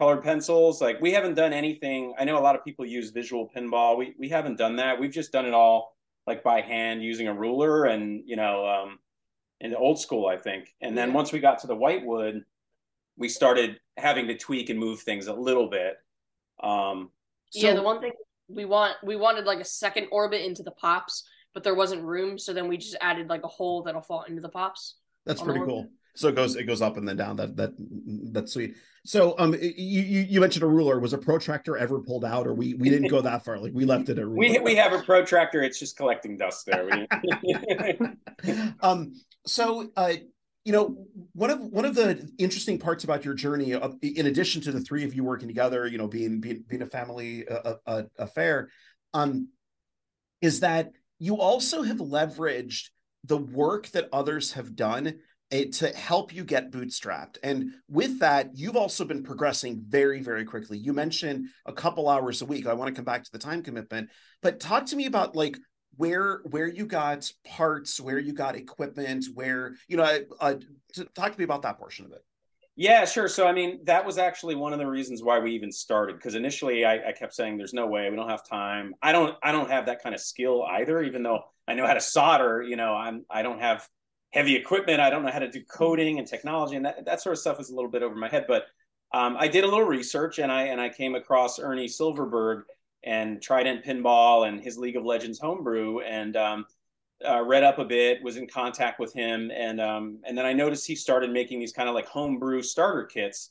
colored 0.00 0.22
pencils. 0.22 0.80
Like 0.80 1.00
we 1.00 1.12
haven't 1.12 1.34
done 1.34 1.52
anything. 1.52 2.14
I 2.18 2.24
know 2.24 2.38
a 2.38 2.40
lot 2.40 2.56
of 2.56 2.64
people 2.64 2.84
use 2.84 3.10
visual 3.10 3.50
pinball. 3.54 3.96
We 3.96 4.14
we 4.18 4.28
haven't 4.28 4.58
done 4.58 4.76
that. 4.76 4.98
We've 4.98 5.12
just 5.12 5.32
done 5.32 5.46
it 5.46 5.54
all 5.54 5.96
like 6.26 6.42
by 6.42 6.60
hand 6.60 7.02
using 7.02 7.28
a 7.28 7.34
ruler 7.34 7.84
and 7.84 8.22
you 8.26 8.36
know 8.36 8.66
um, 8.66 8.98
in 9.60 9.70
the 9.70 9.78
old 9.78 10.00
school, 10.00 10.26
I 10.26 10.36
think. 10.36 10.74
And 10.80 10.98
then 10.98 11.12
once 11.12 11.32
we 11.32 11.38
got 11.38 11.60
to 11.60 11.68
the 11.68 11.76
whitewood, 11.76 12.44
we 13.16 13.28
started 13.28 13.78
having 13.96 14.26
to 14.26 14.36
tweak 14.36 14.70
and 14.70 14.78
move 14.78 15.00
things 15.00 15.28
a 15.28 15.34
little 15.34 15.68
bit. 15.68 15.94
Um, 16.62 17.10
so- 17.50 17.66
yeah, 17.66 17.74
the 17.74 17.82
one 17.82 18.00
thing 18.00 18.12
we 18.48 18.64
want 18.64 18.96
we 19.04 19.14
wanted 19.14 19.44
like 19.44 19.60
a 19.60 19.64
second 19.64 20.08
orbit 20.10 20.42
into 20.42 20.64
the 20.64 20.72
pops 20.72 21.24
but 21.54 21.64
there 21.64 21.74
wasn't 21.74 22.02
room. 22.02 22.38
So 22.38 22.52
then 22.52 22.68
we 22.68 22.76
just 22.76 22.96
added 23.00 23.28
like 23.28 23.44
a 23.44 23.48
hole 23.48 23.82
that'll 23.82 24.02
fall 24.02 24.22
into 24.22 24.40
the 24.40 24.48
pops. 24.48 24.96
That's 25.26 25.42
pretty 25.42 25.60
cool. 25.60 25.88
So 26.14 26.28
it 26.28 26.34
goes 26.34 26.56
it 26.56 26.64
goes 26.64 26.82
up 26.82 26.96
and 26.96 27.08
then 27.08 27.16
down. 27.16 27.36
That 27.36 27.56
that 27.56 27.72
that's 28.32 28.52
sweet. 28.52 28.74
So 29.04 29.34
um, 29.38 29.54
you 29.54 30.02
you 30.02 30.40
mentioned 30.40 30.62
a 30.62 30.66
ruler. 30.66 31.00
Was 31.00 31.14
a 31.14 31.18
protractor 31.18 31.76
ever 31.76 32.00
pulled 32.00 32.24
out, 32.24 32.46
or 32.46 32.54
we 32.54 32.74
we 32.74 32.90
didn't 32.90 33.08
go 33.08 33.22
that 33.22 33.44
far? 33.44 33.58
Like 33.58 33.72
we 33.72 33.86
left 33.86 34.08
it 34.10 34.18
at 34.18 34.26
ruler. 34.26 34.36
We 34.36 34.58
we 34.58 34.74
have 34.76 34.92
a 34.92 35.02
protractor. 35.02 35.62
It's 35.62 35.78
just 35.78 35.96
collecting 35.96 36.36
dust 36.36 36.66
there. 36.66 37.06
um. 38.80 39.14
So 39.46 39.90
uh, 39.96 40.12
you 40.64 40.72
know 40.72 41.06
one 41.32 41.50
of 41.50 41.60
one 41.60 41.86
of 41.86 41.94
the 41.94 42.30
interesting 42.38 42.78
parts 42.78 43.04
about 43.04 43.24
your 43.24 43.34
journey, 43.34 43.74
uh, 43.74 43.90
in 44.02 44.26
addition 44.26 44.60
to 44.62 44.72
the 44.72 44.80
three 44.80 45.04
of 45.04 45.14
you 45.14 45.24
working 45.24 45.48
together, 45.48 45.86
you 45.86 45.96
know, 45.96 46.08
being 46.08 46.40
being 46.40 46.64
being 46.68 46.82
a 46.82 46.86
family 46.86 47.48
uh, 47.48 47.74
uh, 47.86 48.02
affair, 48.18 48.68
um, 49.14 49.48
is 50.42 50.60
that 50.60 50.92
you 51.22 51.38
also 51.38 51.82
have 51.82 51.98
leveraged 51.98 52.88
the 53.22 53.36
work 53.36 53.86
that 53.90 54.08
others 54.12 54.54
have 54.54 54.74
done 54.74 55.20
eh, 55.52 55.66
to 55.70 55.86
help 55.90 56.34
you 56.34 56.42
get 56.42 56.72
bootstrapped. 56.72 57.36
And 57.44 57.74
with 57.88 58.18
that, 58.18 58.50
you've 58.54 58.76
also 58.76 59.04
been 59.04 59.22
progressing 59.22 59.84
very, 59.86 60.20
very 60.20 60.44
quickly. 60.44 60.78
You 60.78 60.92
mentioned 60.92 61.46
a 61.64 61.72
couple 61.72 62.08
hours 62.08 62.42
a 62.42 62.44
week. 62.44 62.66
I 62.66 62.72
want 62.72 62.88
to 62.88 62.94
come 62.94 63.04
back 63.04 63.22
to 63.22 63.30
the 63.30 63.38
time 63.38 63.62
commitment, 63.62 64.10
but 64.42 64.58
talk 64.58 64.86
to 64.86 64.96
me 64.96 65.06
about 65.06 65.36
like 65.36 65.56
where 65.96 66.40
where 66.50 66.66
you 66.66 66.86
got 66.86 67.30
parts, 67.44 68.00
where 68.00 68.18
you 68.18 68.32
got 68.32 68.56
equipment, 68.56 69.26
where 69.32 69.76
you 69.86 69.98
know, 69.98 70.18
uh, 70.40 70.54
talk 71.14 71.30
to 71.30 71.38
me 71.38 71.44
about 71.44 71.62
that 71.62 71.78
portion 71.78 72.04
of 72.04 72.10
it. 72.10 72.24
Yeah, 72.74 73.04
sure. 73.04 73.28
So, 73.28 73.46
I 73.46 73.52
mean, 73.52 73.80
that 73.84 74.06
was 74.06 74.16
actually 74.16 74.54
one 74.54 74.72
of 74.72 74.78
the 74.78 74.86
reasons 74.86 75.22
why 75.22 75.38
we 75.38 75.52
even 75.52 75.70
started. 75.70 76.16
Because 76.16 76.34
initially, 76.34 76.86
I, 76.86 77.08
I, 77.08 77.12
kept 77.12 77.34
saying, 77.34 77.58
"There's 77.58 77.74
no 77.74 77.86
way 77.86 78.08
we 78.08 78.16
don't 78.16 78.30
have 78.30 78.48
time." 78.48 78.94
I 79.02 79.12
don't. 79.12 79.36
I 79.42 79.52
don't 79.52 79.70
have 79.70 79.86
that 79.86 80.02
kind 80.02 80.14
of 80.14 80.22
skill 80.22 80.62
either. 80.62 81.02
Even 81.02 81.22
though 81.22 81.40
I 81.68 81.74
know 81.74 81.86
how 81.86 81.92
to 81.92 82.00
solder, 82.00 82.62
you 82.62 82.76
know, 82.76 82.94
I'm. 82.94 83.26
I 83.30 83.42
don't 83.42 83.60
have 83.60 83.86
heavy 84.32 84.56
equipment. 84.56 85.00
I 85.00 85.10
don't 85.10 85.22
know 85.22 85.30
how 85.30 85.40
to 85.40 85.50
do 85.50 85.62
coding 85.64 86.18
and 86.18 86.26
technology, 86.26 86.76
and 86.76 86.86
that 86.86 87.04
that 87.04 87.20
sort 87.20 87.34
of 87.34 87.40
stuff 87.40 87.60
is 87.60 87.68
a 87.68 87.74
little 87.74 87.90
bit 87.90 88.02
over 88.02 88.14
my 88.14 88.28
head. 88.28 88.46
But 88.48 88.64
um, 89.12 89.36
I 89.38 89.48
did 89.48 89.64
a 89.64 89.68
little 89.68 89.84
research, 89.84 90.38
and 90.38 90.50
I 90.50 90.62
and 90.64 90.80
I 90.80 90.88
came 90.88 91.14
across 91.14 91.58
Ernie 91.58 91.88
Silverberg 91.88 92.64
and 93.04 93.42
Trident 93.42 93.84
Pinball 93.84 94.48
and 94.48 94.62
his 94.62 94.78
League 94.78 94.96
of 94.96 95.04
Legends 95.04 95.38
homebrew, 95.38 96.00
and 96.00 96.36
um, 96.38 96.64
uh, 97.28 97.42
read 97.42 97.64
up 97.64 97.78
a 97.78 97.84
bit, 97.84 98.22
was 98.22 98.36
in 98.36 98.46
contact 98.46 98.98
with 99.00 99.12
him, 99.12 99.50
and 99.54 99.80
um, 99.80 100.18
and 100.24 100.36
then 100.36 100.46
I 100.46 100.52
noticed 100.52 100.86
he 100.86 100.96
started 100.96 101.30
making 101.30 101.60
these 101.60 101.72
kind 101.72 101.88
of 101.88 101.94
like 101.94 102.06
homebrew 102.06 102.62
starter 102.62 103.04
kits. 103.04 103.50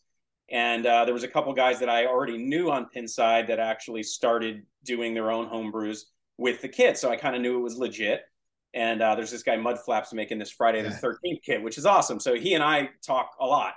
And 0.50 0.86
uh, 0.86 1.06
there 1.06 1.14
was 1.14 1.24
a 1.24 1.30
couple 1.30 1.54
guys 1.54 1.80
that 1.80 1.88
I 1.88 2.08
already 2.08 2.38
knew 2.38 2.70
on 2.70 2.88
Pinside 2.94 3.48
that 3.48 3.60
actually 3.60 4.04
started 4.04 4.64
doing 4.84 5.14
their 5.14 5.32
own 5.32 5.48
homebrews 5.48 6.02
with 6.38 6.62
the 6.62 6.68
kit, 6.68 6.98
so 6.98 7.10
I 7.10 7.16
kind 7.16 7.36
of 7.36 7.42
knew 7.42 7.58
it 7.58 7.62
was 7.62 7.78
legit. 7.78 8.24
And 8.74 9.02
uh, 9.02 9.16
there's 9.16 9.32
this 9.32 9.44
guy 9.44 9.58
Mudflaps 9.58 10.14
making 10.14 10.40
this 10.40 10.52
Friday 10.52 10.82
the 10.82 10.90
13th 10.90 11.42
kit, 11.46 11.62
which 11.62 11.78
is 11.78 11.86
awesome. 11.86 12.20
So 12.20 12.36
he 12.36 12.54
and 12.54 12.64
I 12.64 12.90
talk 13.06 13.32
a 13.40 13.46
lot. 13.46 13.74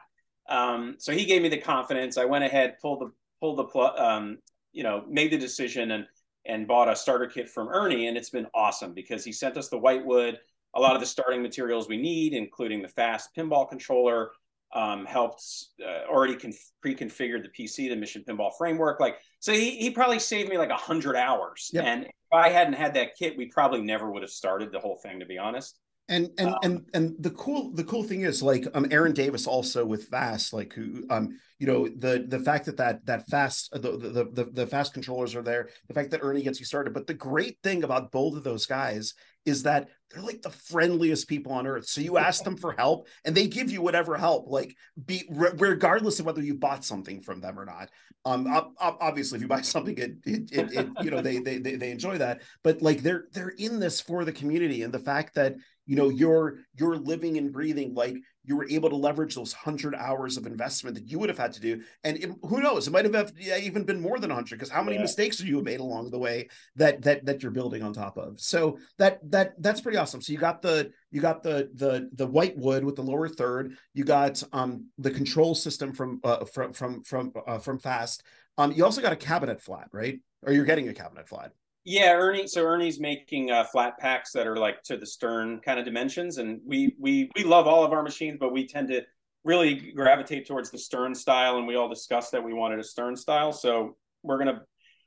Um, 0.48 0.96
so 0.98 1.12
he 1.12 1.24
gave 1.24 1.42
me 1.42 1.48
the 1.48 1.58
confidence. 1.58 2.16
I 2.16 2.24
went 2.24 2.44
ahead, 2.44 2.76
pulled 2.80 3.00
the 3.00 3.10
pulled 3.40 3.58
the 3.58 3.78
um, 4.02 4.38
you 4.72 4.82
know, 4.82 5.04
made 5.08 5.30
the 5.30 5.38
decision, 5.38 5.92
and 5.92 6.06
and 6.46 6.66
bought 6.66 6.88
a 6.88 6.96
starter 6.96 7.26
kit 7.26 7.48
from 7.48 7.68
Ernie, 7.68 8.06
and 8.06 8.16
it's 8.16 8.30
been 8.30 8.46
awesome 8.54 8.92
because 8.92 9.24
he 9.24 9.32
sent 9.32 9.56
us 9.56 9.68
the 9.68 9.78
whitewood, 9.78 10.38
a 10.74 10.80
lot 10.80 10.94
of 10.94 11.00
the 11.00 11.06
starting 11.06 11.42
materials 11.42 11.88
we 11.88 11.96
need, 11.96 12.34
including 12.34 12.82
the 12.82 12.88
fast 12.88 13.30
pinball 13.36 13.68
controller. 13.68 14.30
Um, 14.72 15.06
helped 15.06 15.44
uh, 15.86 16.10
already 16.10 16.34
conf- 16.34 16.72
pre-configured 16.82 17.44
the 17.44 17.48
PC, 17.48 17.88
the 17.88 17.94
Mission 17.94 18.24
Pinball 18.26 18.50
framework. 18.58 18.98
Like, 18.98 19.18
so 19.38 19.52
he, 19.52 19.76
he 19.76 19.90
probably 19.90 20.18
saved 20.18 20.48
me 20.48 20.58
like 20.58 20.70
a 20.70 20.76
hundred 20.76 21.14
hours. 21.14 21.70
Yep. 21.72 21.84
And 21.84 22.04
if 22.06 22.10
I 22.32 22.48
hadn't 22.48 22.72
had 22.72 22.94
that 22.94 23.14
kit, 23.14 23.36
we 23.36 23.46
probably 23.46 23.82
never 23.82 24.10
would 24.10 24.22
have 24.22 24.32
started 24.32 24.72
the 24.72 24.80
whole 24.80 24.96
thing, 24.96 25.20
to 25.20 25.26
be 25.26 25.38
honest 25.38 25.78
and 26.08 26.28
and 26.38 26.48
um, 26.48 26.58
and 26.62 26.84
and 26.92 27.16
the 27.18 27.30
cool 27.30 27.72
the 27.72 27.84
cool 27.84 28.02
thing 28.02 28.22
is 28.22 28.42
like 28.42 28.66
um 28.74 28.86
aaron 28.90 29.12
davis 29.14 29.46
also 29.46 29.86
with 29.86 30.08
fast 30.08 30.52
like 30.52 30.72
who 30.74 31.02
um 31.08 31.38
you 31.58 31.66
know 31.66 31.88
the 31.88 32.26
the 32.28 32.38
fact 32.40 32.66
that 32.66 32.76
that 32.76 33.06
that 33.06 33.26
fast 33.28 33.70
the, 33.72 33.96
the 33.96 34.28
the 34.32 34.50
the 34.52 34.66
fast 34.66 34.92
controllers 34.92 35.34
are 35.34 35.42
there 35.42 35.70
the 35.88 35.94
fact 35.94 36.10
that 36.10 36.20
ernie 36.22 36.42
gets 36.42 36.58
you 36.60 36.66
started. 36.66 36.94
But 36.94 37.06
the 37.06 37.14
great 37.14 37.58
thing 37.62 37.84
about 37.84 38.10
both 38.10 38.36
of 38.36 38.44
those 38.44 38.66
guys 38.66 39.14
is 39.44 39.62
that 39.64 39.88
they're 40.10 40.22
like 40.22 40.42
the 40.42 40.50
friendliest 40.50 41.28
people 41.28 41.52
on 41.52 41.66
earth. 41.66 41.86
So 41.86 42.00
you 42.00 42.18
ask 42.18 42.44
them 42.44 42.56
for 42.56 42.72
help 42.72 43.08
and 43.24 43.34
they 43.34 43.46
give 43.46 43.70
you 43.70 43.82
whatever 43.82 44.16
help 44.16 44.46
like 44.48 44.74
be 45.04 45.24
regardless 45.30 46.18
of 46.18 46.26
whether 46.26 46.42
you 46.42 46.54
bought 46.54 46.84
something 46.84 47.20
from 47.20 47.40
them 47.40 47.58
or 47.58 47.64
not. 47.64 47.90
Um 48.24 48.46
obviously 48.78 49.36
if 49.36 49.42
you 49.42 49.48
buy 49.48 49.60
something 49.62 49.96
it 49.96 50.12
it, 50.24 50.52
it, 50.52 50.72
it 50.72 50.88
you 51.02 51.10
know 51.10 51.20
they, 51.20 51.38
they 51.38 51.58
they 51.58 51.90
enjoy 51.90 52.18
that. 52.18 52.42
But 52.62 52.82
like 52.82 53.02
they're 53.02 53.26
they're 53.32 53.54
in 53.56 53.78
this 53.78 54.00
for 54.00 54.24
the 54.24 54.32
community 54.32 54.82
and 54.82 54.92
the 54.92 54.98
fact 54.98 55.34
that 55.34 55.54
you 55.86 55.96
know 55.96 56.08
you're 56.08 56.58
you're 56.78 56.96
living 56.96 57.38
and 57.38 57.52
breathing 57.52 57.94
like 57.94 58.16
you 58.44 58.56
were 58.56 58.68
able 58.68 58.90
to 58.90 58.96
leverage 58.96 59.34
those 59.34 59.54
100 59.54 59.94
hours 59.94 60.36
of 60.36 60.46
investment 60.46 60.94
that 60.94 61.10
you 61.10 61.18
would 61.18 61.30
have 61.30 61.38
had 61.38 61.52
to 61.52 61.60
do. 61.60 61.82
And 62.04 62.18
it, 62.18 62.30
who 62.42 62.60
knows? 62.60 62.86
It 62.86 62.90
might 62.90 63.06
have 63.06 63.32
even 63.38 63.84
been 63.84 64.00
more 64.00 64.18
than 64.18 64.30
100 64.30 64.56
because 64.56 64.70
how 64.70 64.82
many 64.82 64.96
yeah. 64.96 65.02
mistakes 65.02 65.38
have 65.38 65.48
you 65.48 65.56
have 65.56 65.64
made 65.64 65.80
along 65.80 66.10
the 66.10 66.18
way 66.18 66.48
that 66.76 67.02
that 67.02 67.24
that 67.24 67.42
you're 67.42 67.52
building 67.52 67.82
on 67.82 67.92
top 67.92 68.16
of? 68.18 68.40
So 68.40 68.78
that 68.98 69.18
that 69.30 69.54
that's 69.62 69.80
pretty 69.80 69.98
awesome. 69.98 70.20
So 70.20 70.32
you 70.32 70.38
got 70.38 70.62
the 70.62 70.92
you 71.10 71.20
got 71.20 71.42
the 71.42 71.70
the 71.74 72.10
the 72.14 72.26
white 72.26 72.56
wood 72.56 72.84
with 72.84 72.96
the 72.96 73.02
lower 73.02 73.28
third. 73.28 73.76
You 73.94 74.04
got 74.04 74.42
um 74.52 74.86
the 74.98 75.10
control 75.10 75.54
system 75.54 75.92
from 75.92 76.20
uh, 76.22 76.44
from 76.44 76.72
from 76.72 77.02
from 77.02 77.32
uh, 77.46 77.58
from 77.58 77.78
fast. 77.78 78.22
Um 78.58 78.72
you 78.72 78.84
also 78.84 79.00
got 79.00 79.12
a 79.12 79.16
cabinet 79.16 79.60
flat 79.60 79.88
right? 79.92 80.20
Or 80.42 80.52
you're 80.52 80.66
getting 80.66 80.88
a 80.88 80.94
cabinet 80.94 81.28
flat 81.28 81.52
yeah, 81.84 82.12
Ernie. 82.12 82.46
So 82.46 82.64
Ernie's 82.64 82.98
making 82.98 83.50
uh, 83.50 83.64
flat 83.64 83.98
packs 83.98 84.32
that 84.32 84.46
are 84.46 84.56
like 84.56 84.82
to 84.84 84.96
the 84.96 85.06
stern 85.06 85.60
kind 85.60 85.78
of 85.78 85.84
dimensions, 85.84 86.38
and 86.38 86.60
we 86.64 86.94
we 86.98 87.30
we 87.36 87.44
love 87.44 87.66
all 87.66 87.84
of 87.84 87.92
our 87.92 88.02
machines, 88.02 88.38
but 88.40 88.52
we 88.52 88.66
tend 88.66 88.88
to 88.88 89.02
really 89.44 89.92
gravitate 89.94 90.46
towards 90.46 90.70
the 90.70 90.78
stern 90.78 91.14
style, 91.14 91.58
and 91.58 91.66
we 91.66 91.76
all 91.76 91.88
discussed 91.88 92.32
that 92.32 92.42
we 92.42 92.54
wanted 92.54 92.78
a 92.78 92.84
stern 92.84 93.16
style. 93.16 93.52
So 93.52 93.96
we're 94.22 94.38
gonna, 94.38 94.62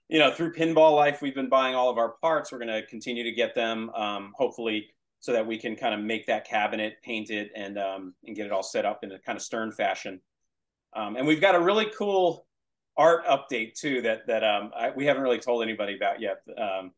you 0.08 0.20
know, 0.20 0.32
through 0.32 0.54
Pinball 0.54 0.96
Life, 0.96 1.22
we've 1.22 1.36
been 1.36 1.50
buying 1.50 1.74
all 1.74 1.90
of 1.90 1.98
our 1.98 2.14
parts. 2.22 2.52
We're 2.52 2.60
gonna 2.60 2.86
continue 2.86 3.24
to 3.24 3.32
get 3.32 3.56
them. 3.56 3.90
Um, 3.92 4.32
hopefully, 4.36 4.88
so 5.20 5.34
that 5.34 5.48
we 5.48 5.58
can 5.58 5.76
kind 5.76 5.96
of 5.96 6.02
make 6.02 6.28
that 6.28 6.48
cabinet, 6.48 6.98
paint 7.04 7.32
it, 7.32 7.50
and 7.56 7.80
um, 7.80 8.14
and 8.26 8.36
get 8.36 8.46
it 8.46 8.52
all 8.52 8.64
set 8.64 8.86
up 8.86 9.04
in 9.04 9.12
a 9.12 9.20
kind 9.20 9.36
of 9.36 9.42
stern 9.42 9.72
fashion. 9.72 10.22
Um, 10.96 11.16
and 11.16 11.28
we've 11.28 11.42
got 11.42 11.56
a 11.56 11.60
really 11.60 11.88
cool 11.98 12.47
art 12.98 13.26
update 13.26 13.76
too 13.76 14.02
that 14.02 14.28
that 14.28 14.44
um, 14.44 14.72
I, 14.76 14.92
we 14.92 15.06
haven't 15.06 15.24
really 15.24 15.40
told 15.40 15.64
anybody 15.64 15.96
about 15.96 16.20
yet. 16.20 16.42
Um, 16.58 16.92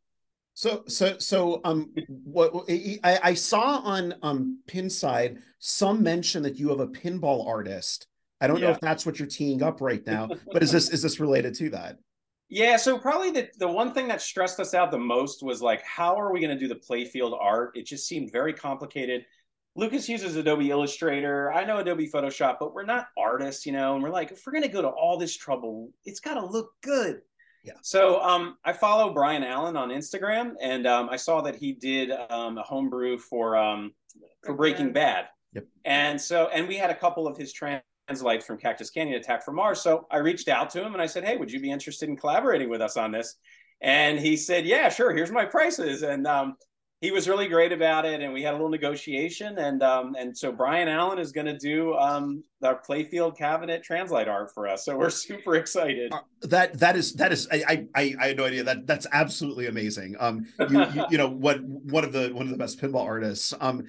so 0.53 0.83
so 0.87 1.17
so 1.19 1.61
um 1.63 1.93
what 2.23 2.51
I, 2.69 3.19
I 3.23 3.33
saw 3.33 3.79
on 3.79 4.15
um 4.23 4.59
Pinside 4.67 5.41
some 5.59 6.03
mention 6.03 6.43
that 6.43 6.57
you 6.57 6.69
have 6.69 6.79
a 6.79 6.87
pinball 6.87 7.47
artist. 7.47 8.07
I 8.41 8.47
don't 8.47 8.59
yeah. 8.59 8.67
know 8.67 8.71
if 8.71 8.79
that's 8.79 9.05
what 9.05 9.19
you're 9.19 9.27
teeing 9.27 9.63
up 9.63 9.81
right 9.81 10.05
now, 10.05 10.29
but 10.51 10.63
is 10.63 10.71
this 10.71 10.89
is 10.89 11.01
this 11.01 11.19
related 11.19 11.53
to 11.55 11.69
that? 11.71 11.97
Yeah, 12.51 12.77
so 12.77 12.97
probably 12.97 13.29
the, 13.29 13.47
the 13.59 13.67
one 13.67 13.93
thing 13.93 14.07
that 14.07 14.23
stressed 14.23 14.59
us 14.59 14.73
out 14.73 14.89
the 14.89 14.97
most 14.97 15.43
was 15.43 15.61
like, 15.61 15.83
how 15.83 16.19
are 16.19 16.33
we 16.33 16.39
going 16.39 16.57
to 16.57 16.59
do 16.59 16.67
the 16.67 16.79
playfield 16.79 17.37
art? 17.39 17.77
It 17.77 17.85
just 17.85 18.07
seemed 18.07 18.31
very 18.31 18.53
complicated. 18.53 19.25
Lucas 19.79 20.09
uses 20.09 20.35
Adobe 20.35 20.69
Illustrator. 20.69 21.51
I 21.51 21.63
know 21.63 21.77
Adobe 21.77 22.09
Photoshop, 22.09 22.57
but 22.59 22.73
we're 22.73 22.85
not 22.85 23.07
artists, 23.17 23.65
you 23.65 23.71
know. 23.71 23.95
And 23.95 24.03
we're 24.03 24.09
like, 24.09 24.31
if 24.31 24.43
we're 24.45 24.51
going 24.51 24.63
to 24.63 24.69
go 24.69 24.81
to 24.81 24.89
all 24.89 25.17
this 25.17 25.35
trouble, 25.35 25.89
it's 26.05 26.19
got 26.19 26.35
to 26.35 26.45
look 26.45 26.71
good. 26.83 27.21
Yeah. 27.63 27.73
So 27.81 28.21
um, 28.21 28.57
I 28.63 28.73
follow 28.73 29.13
Brian 29.13 29.43
Allen 29.43 29.75
on 29.75 29.89
Instagram, 29.89 30.53
and 30.61 30.85
um, 30.85 31.09
I 31.09 31.15
saw 31.15 31.41
that 31.41 31.55
he 31.55 31.73
did 31.73 32.11
um, 32.29 32.57
a 32.57 32.63
homebrew 32.63 33.17
for 33.17 33.57
um, 33.57 33.93
for 34.43 34.53
Breaking 34.53 34.93
Bad. 34.93 35.25
Yep. 35.53 35.65
And 35.85 36.21
so, 36.21 36.49
and 36.53 36.67
we 36.67 36.77
had 36.77 36.89
a 36.89 36.95
couple 36.95 37.27
of 37.27 37.37
his 37.37 37.51
trans 37.51 37.81
Translite 38.09 38.43
from 38.43 38.57
Cactus 38.57 38.89
Canyon 38.89 39.19
Attack 39.19 39.43
from 39.43 39.55
Mars. 39.55 39.81
So 39.81 40.07
I 40.09 40.17
reached 40.17 40.47
out 40.47 40.69
to 40.71 40.83
him 40.83 40.93
and 40.93 41.01
I 41.01 41.05
said, 41.05 41.23
Hey, 41.23 41.37
would 41.37 41.51
you 41.51 41.59
be 41.59 41.71
interested 41.71 42.09
in 42.09 42.17
collaborating 42.17 42.69
with 42.69 42.81
us 42.81 42.97
on 42.97 43.11
this? 43.11 43.35
And 43.81 44.19
he 44.19 44.35
said, 44.35 44.65
Yeah, 44.65 44.89
sure. 44.89 45.13
Here's 45.13 45.31
my 45.31 45.45
prices. 45.45 46.01
And 46.01 46.25
um, 46.27 46.55
he 47.01 47.11
was 47.11 47.29
really 47.29 47.47
great 47.47 47.71
about 47.71 48.05
it. 48.05 48.21
And 48.21 48.33
we 48.33 48.43
had 48.43 48.53
a 48.53 48.57
little 48.57 48.69
negotiation. 48.69 49.57
And 49.57 49.81
um, 49.81 50.15
and 50.19 50.37
so 50.37 50.51
Brian 50.51 50.87
Allen 50.87 51.19
is 51.19 51.31
going 51.31 51.47
to 51.47 51.57
do 51.57 51.93
um, 51.95 52.43
our 52.63 52.81
playfield 52.81 53.37
cabinet 53.37 53.83
translite 53.83 54.27
art 54.27 54.51
for 54.53 54.67
us. 54.67 54.85
So 54.85 54.97
we're 54.97 55.09
super 55.09 55.55
excited. 55.55 56.11
Uh, 56.13 56.19
that 56.41 56.77
that 56.79 56.95
is 56.95 57.13
that 57.13 57.31
is 57.31 57.47
I, 57.51 57.87
I 57.95 58.15
I 58.19 58.27
had 58.27 58.37
no 58.37 58.45
idea 58.45 58.63
that 58.63 58.85
that's 58.85 59.07
absolutely 59.11 59.67
amazing. 59.67 60.15
Um, 60.19 60.45
you, 60.69 60.79
you, 60.79 61.05
you 61.11 61.17
know 61.17 61.29
what 61.29 61.61
one 61.63 62.03
of 62.03 62.11
the 62.11 62.29
one 62.29 62.45
of 62.45 62.51
the 62.51 62.57
best 62.57 62.81
pinball 62.81 63.05
artists. 63.05 63.53
Um, 63.59 63.85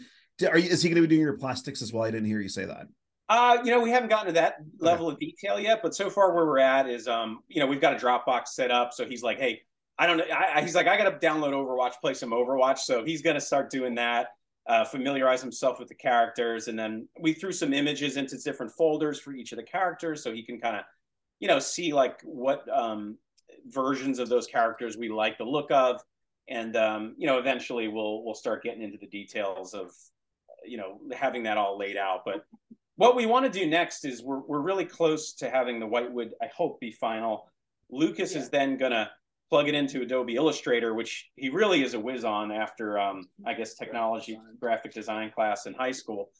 are 0.49 0.59
you, 0.59 0.71
is 0.71 0.83
he 0.83 0.89
going 0.89 0.97
to 0.97 1.07
be 1.07 1.15
doing 1.15 1.21
your 1.21 1.37
plastics 1.37 1.83
as 1.83 1.93
well? 1.93 2.05
I 2.05 2.11
didn't 2.11 2.27
hear 2.27 2.41
you 2.41 2.49
say 2.49 2.65
that. 2.65 2.87
Uh, 3.29 3.59
you 3.63 3.71
know, 3.71 3.79
we 3.79 3.91
haven't 3.91 4.09
gotten 4.09 4.27
to 4.27 4.33
that 4.33 4.55
level 4.81 5.07
okay. 5.07 5.13
of 5.13 5.21
detail 5.21 5.61
yet, 5.61 5.81
but 5.83 5.95
so 5.95 6.11
far 6.11 6.35
where 6.35 6.47
we're 6.47 6.59
at 6.59 6.89
is, 6.89 7.07
um, 7.07 7.41
you 7.47 7.61
know, 7.61 7.67
we've 7.67 7.81
got 7.81 7.93
a 7.93 7.97
Dropbox 7.97 8.49
set 8.49 8.73
up. 8.73 8.93
So 8.93 9.07
he's 9.07 9.23
like, 9.23 9.39
hey, 9.39 9.61
I 10.01 10.07
don't 10.07 10.17
know. 10.17 10.25
I, 10.35 10.63
he's 10.63 10.75
like, 10.75 10.89
I 10.89 10.97
got 10.97 11.21
to 11.21 11.27
download 11.27 11.53
Overwatch, 11.53 12.01
play 12.01 12.15
some 12.15 12.31
Overwatch. 12.31 12.79
So 12.79 13.05
he's 13.05 13.21
going 13.21 13.35
to 13.35 13.41
start 13.41 13.69
doing 13.69 13.95
that, 13.97 14.29
uh, 14.67 14.83
familiarize 14.83 15.43
himself 15.43 15.79
with 15.79 15.89
the 15.89 15.95
characters. 15.95 16.69
And 16.69 16.79
then 16.79 17.07
we 17.21 17.35
threw 17.35 17.53
some 17.53 17.75
images 17.75 18.17
into 18.17 18.39
different 18.39 18.73
folders 18.73 19.21
for 19.21 19.35
each 19.35 19.53
of 19.53 19.57
the 19.57 19.63
characters 19.63 20.25
so 20.25 20.33
he 20.33 20.43
can 20.43 20.59
kind 20.59 20.77
of, 20.77 20.85
you 21.39 21.49
know, 21.49 21.59
see 21.59 21.93
like 21.93 22.19
what 22.23 22.67
um, 22.75 23.19
versions 23.67 24.19
of 24.19 24.31
those 24.31 24.47
characters 24.47 24.97
we 24.97 25.11
like 25.11 25.37
the 25.37 25.45
look 25.45 25.71
of. 25.71 26.01
And, 26.49 26.77
um, 26.77 27.15
you 27.19 27.27
know, 27.27 27.39
eventually 27.39 27.89
we'll, 27.89 28.25
we'll 28.25 28.35
start 28.35 28.63
getting 28.63 28.81
into 28.81 28.97
the 28.97 29.07
details 29.07 29.75
of, 29.75 29.91
you 30.65 30.79
know, 30.79 30.99
having 31.13 31.43
that 31.43 31.59
all 31.59 31.79
laid 31.79 31.99
out. 31.99 32.23
But 32.25 32.47
what 32.97 33.17
we 33.17 33.27
want 33.27 33.45
to 33.45 33.51
do 33.51 33.67
next 33.67 34.07
is 34.07 34.23
we're, 34.23 34.41
we're 34.41 34.61
really 34.61 34.87
close 34.87 35.35
to 35.35 35.49
having 35.49 35.81
the 35.81 35.87
whitewood 35.87 36.35
i 36.43 36.47
hope 36.55 36.79
be 36.81 36.93
final 36.93 37.49
lucas 37.91 38.35
yeah. 38.35 38.41
is 38.41 38.51
then 38.51 38.77
going 38.77 38.93
to 38.93 39.09
plug 39.51 39.69
it 39.69 39.75
into 39.75 40.03
adobe 40.03 40.37
illustrator 40.37 40.95
which 40.95 41.29
he 41.37 41.51
really 41.51 41.83
is 41.83 41.95
a 41.95 42.01
whiz 42.01 42.25
on 42.25 42.51
after 42.53 42.99
um, 42.99 43.25
i 43.47 43.53
guess 43.53 43.75
technology 43.75 44.39
graphic 44.59 44.93
design 44.93 45.31
class 45.31 45.67
in 45.67 45.75
high 45.75 45.93
school. 45.93 46.31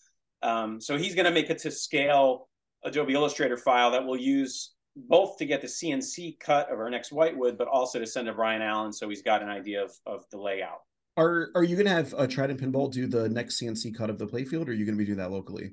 Um, 0.43 0.81
so 0.81 0.97
he's 0.97 1.15
going 1.15 1.27
to 1.27 1.31
make 1.31 1.51
it 1.51 1.59
to 1.59 1.71
scale 1.71 2.49
adobe 2.85 3.13
illustrator 3.13 3.59
file 3.59 3.91
that 3.91 4.07
we'll 4.07 4.17
use 4.17 4.73
both 4.97 5.37
to 5.37 5.45
get 5.45 5.61
the 5.61 5.67
cnc 5.67 6.41
cut 6.41 6.73
of 6.73 6.79
our 6.79 6.89
next 6.89 7.13
whitewood 7.13 7.59
but 7.59 7.69
also 7.69 7.99
to 7.99 8.07
send 8.07 8.27
to 8.27 8.33
brian 8.33 8.63
allen 8.63 8.93
so 8.93 9.09
he's 9.09 9.23
got 9.23 9.43
an 9.43 9.49
idea 9.49 9.85
of, 9.85 9.93
of 10.07 10.25
the 10.31 10.39
layout. 10.39 10.81
Are 11.17 11.51
are 11.55 11.65
you 11.65 11.77
going 11.77 11.87
to 11.87 11.93
have 11.93 12.15
uh, 12.17 12.27
trident 12.27 12.61
pinball 12.61 12.91
do 12.91 13.07
the 13.07 13.29
next 13.29 13.61
cnc 13.61 13.95
cut 13.95 14.09
of 14.09 14.19
the 14.19 14.27
playfield 14.27 14.69
or 14.69 14.71
are 14.71 14.75
you 14.75 14.87
going 14.87 14.97
to 14.97 14.99
be 14.99 15.05
doing 15.05 15.19
that 15.19 15.31
locally? 15.31 15.73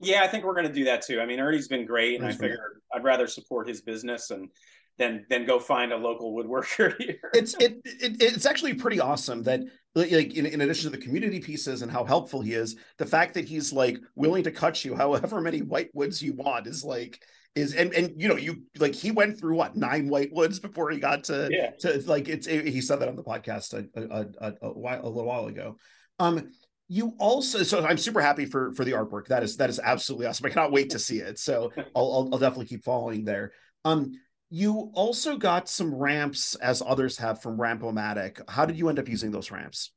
Yeah, 0.00 0.22
I 0.22 0.28
think 0.28 0.44
we're 0.44 0.54
going 0.54 0.66
to 0.66 0.72
do 0.72 0.84
that 0.84 1.02
too. 1.02 1.20
I 1.20 1.26
mean, 1.26 1.40
Ernie's 1.40 1.68
been 1.68 1.86
great, 1.86 2.16
and 2.16 2.26
I 2.26 2.32
figured 2.32 2.58
I'd 2.94 3.04
rather 3.04 3.26
support 3.26 3.68
his 3.68 3.80
business 3.80 4.30
and 4.30 4.48
than 4.98 5.26
than 5.28 5.46
go 5.46 5.58
find 5.58 5.92
a 5.92 5.96
local 5.96 6.34
woodworker 6.34 6.96
here. 6.98 7.18
it's 7.34 7.54
it, 7.54 7.80
it, 7.84 8.22
it's 8.22 8.46
actually 8.46 8.74
pretty 8.74 9.00
awesome 9.00 9.42
that 9.42 9.60
like 9.94 10.34
in, 10.34 10.46
in 10.46 10.60
addition 10.60 10.90
to 10.90 10.96
the 10.96 11.02
community 11.02 11.40
pieces 11.40 11.82
and 11.82 11.90
how 11.90 12.04
helpful 12.04 12.40
he 12.40 12.52
is, 12.52 12.76
the 12.98 13.06
fact 13.06 13.34
that 13.34 13.44
he's 13.44 13.72
like 13.72 13.98
willing 14.14 14.44
to 14.44 14.50
cut 14.50 14.84
you 14.84 14.94
however 14.94 15.40
many 15.40 15.62
white 15.62 15.90
woods 15.94 16.22
you 16.22 16.32
want 16.34 16.66
is 16.66 16.84
like 16.84 17.20
is 17.54 17.74
and 17.74 17.94
and 17.94 18.20
you 18.20 18.28
know 18.28 18.36
you 18.36 18.62
like 18.78 18.94
he 18.94 19.10
went 19.10 19.38
through 19.38 19.54
what 19.54 19.76
nine 19.76 20.08
white 20.08 20.32
woods 20.32 20.58
before 20.58 20.90
he 20.90 20.98
got 20.98 21.24
to 21.24 21.48
yeah. 21.50 21.70
to 21.78 22.02
like 22.06 22.28
it's 22.28 22.46
he 22.46 22.80
said 22.80 23.00
that 23.00 23.08
on 23.08 23.16
the 23.16 23.22
podcast 23.22 23.72
a, 23.74 23.86
a, 24.00 24.26
a, 24.40 24.52
a 24.62 24.72
while 24.72 25.00
a 25.04 25.08
little 25.08 25.26
while 25.26 25.46
ago. 25.46 25.76
Um, 26.18 26.50
you 26.86 27.14
also 27.18 27.62
so 27.62 27.84
i'm 27.86 27.96
super 27.96 28.20
happy 28.20 28.44
for 28.44 28.72
for 28.72 28.84
the 28.84 28.92
artwork 28.92 29.26
that 29.28 29.42
is 29.42 29.56
that 29.56 29.70
is 29.70 29.80
absolutely 29.82 30.26
awesome 30.26 30.44
i 30.44 30.50
cannot 30.50 30.70
wait 30.70 30.90
to 30.90 30.98
see 30.98 31.18
it 31.18 31.38
so 31.38 31.72
I'll, 31.96 32.12
I'll, 32.12 32.28
I'll 32.32 32.38
definitely 32.38 32.66
keep 32.66 32.84
following 32.84 33.24
there 33.24 33.52
um 33.86 34.12
you 34.50 34.90
also 34.94 35.36
got 35.36 35.68
some 35.68 35.94
ramps 35.94 36.54
as 36.56 36.82
others 36.84 37.18
have 37.18 37.42
from 37.42 37.58
rampomatic. 37.58 38.40
How 38.48 38.64
did 38.66 38.78
you 38.78 38.88
end 38.88 38.98
up 38.98 39.08
using 39.08 39.30
those 39.30 39.50
ramps? 39.50 39.90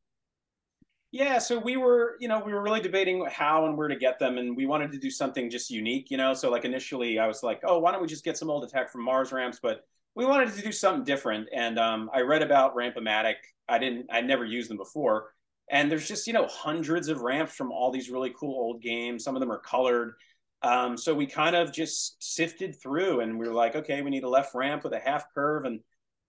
Yeah 1.11 1.39
so 1.39 1.57
we 1.57 1.77
were 1.77 2.17
you 2.19 2.27
know 2.27 2.41
we 2.45 2.53
were 2.53 2.61
really 2.61 2.81
debating 2.81 3.25
how 3.31 3.65
and 3.65 3.77
where 3.77 3.87
to 3.87 3.95
get 3.95 4.19
them 4.19 4.37
and 4.37 4.57
we 4.57 4.65
wanted 4.65 4.91
to 4.91 4.99
do 4.99 5.09
something 5.09 5.49
just 5.49 5.69
unique 5.71 6.11
you 6.11 6.17
know? 6.17 6.33
So 6.33 6.49
like 6.51 6.65
initially 6.65 7.17
i 7.17 7.27
was 7.27 7.43
like 7.43 7.61
oh 7.63 7.79
why 7.79 7.91
don't 7.91 8.01
we 8.01 8.07
just 8.07 8.25
get 8.25 8.37
some 8.37 8.49
old 8.49 8.63
attack 8.65 8.91
from 8.91 9.03
mars 9.03 9.31
ramps? 9.31 9.59
But 9.61 9.85
we 10.15 10.25
wanted 10.25 10.53
to 10.53 10.61
do 10.61 10.71
something 10.71 11.05
different 11.05 11.47
and 11.53 11.79
um, 11.79 12.09
i 12.13 12.21
read 12.21 12.41
about 12.41 12.75
rampomatic. 12.75 13.35
I 13.69 13.77
didn't 13.77 14.07
i 14.11 14.21
never 14.21 14.43
used 14.43 14.69
them 14.69 14.77
before. 14.77 15.33
And 15.69 15.89
there's 15.91 16.07
just 16.07 16.27
you 16.27 16.33
know 16.33 16.47
hundreds 16.47 17.07
of 17.07 17.21
ramps 17.21 17.53
from 17.53 17.71
all 17.71 17.89
these 17.91 18.09
really 18.09 18.33
cool 18.37 18.59
old 18.59 18.81
games. 18.81 19.23
Some 19.23 19.35
of 19.35 19.39
them 19.39 19.51
are 19.51 19.59
colored 19.59 20.15
um, 20.63 20.97
so 20.97 21.13
we 21.13 21.25
kind 21.25 21.55
of 21.55 21.71
just 21.71 22.21
sifted 22.21 22.75
through 22.81 23.21
and 23.21 23.37
we 23.37 23.47
were 23.47 23.53
like 23.53 23.75
okay 23.75 24.01
we 24.01 24.09
need 24.09 24.23
a 24.23 24.29
left 24.29 24.55
ramp 24.55 24.83
with 24.83 24.93
a 24.93 24.99
half 24.99 25.25
curve 25.33 25.65
and 25.65 25.79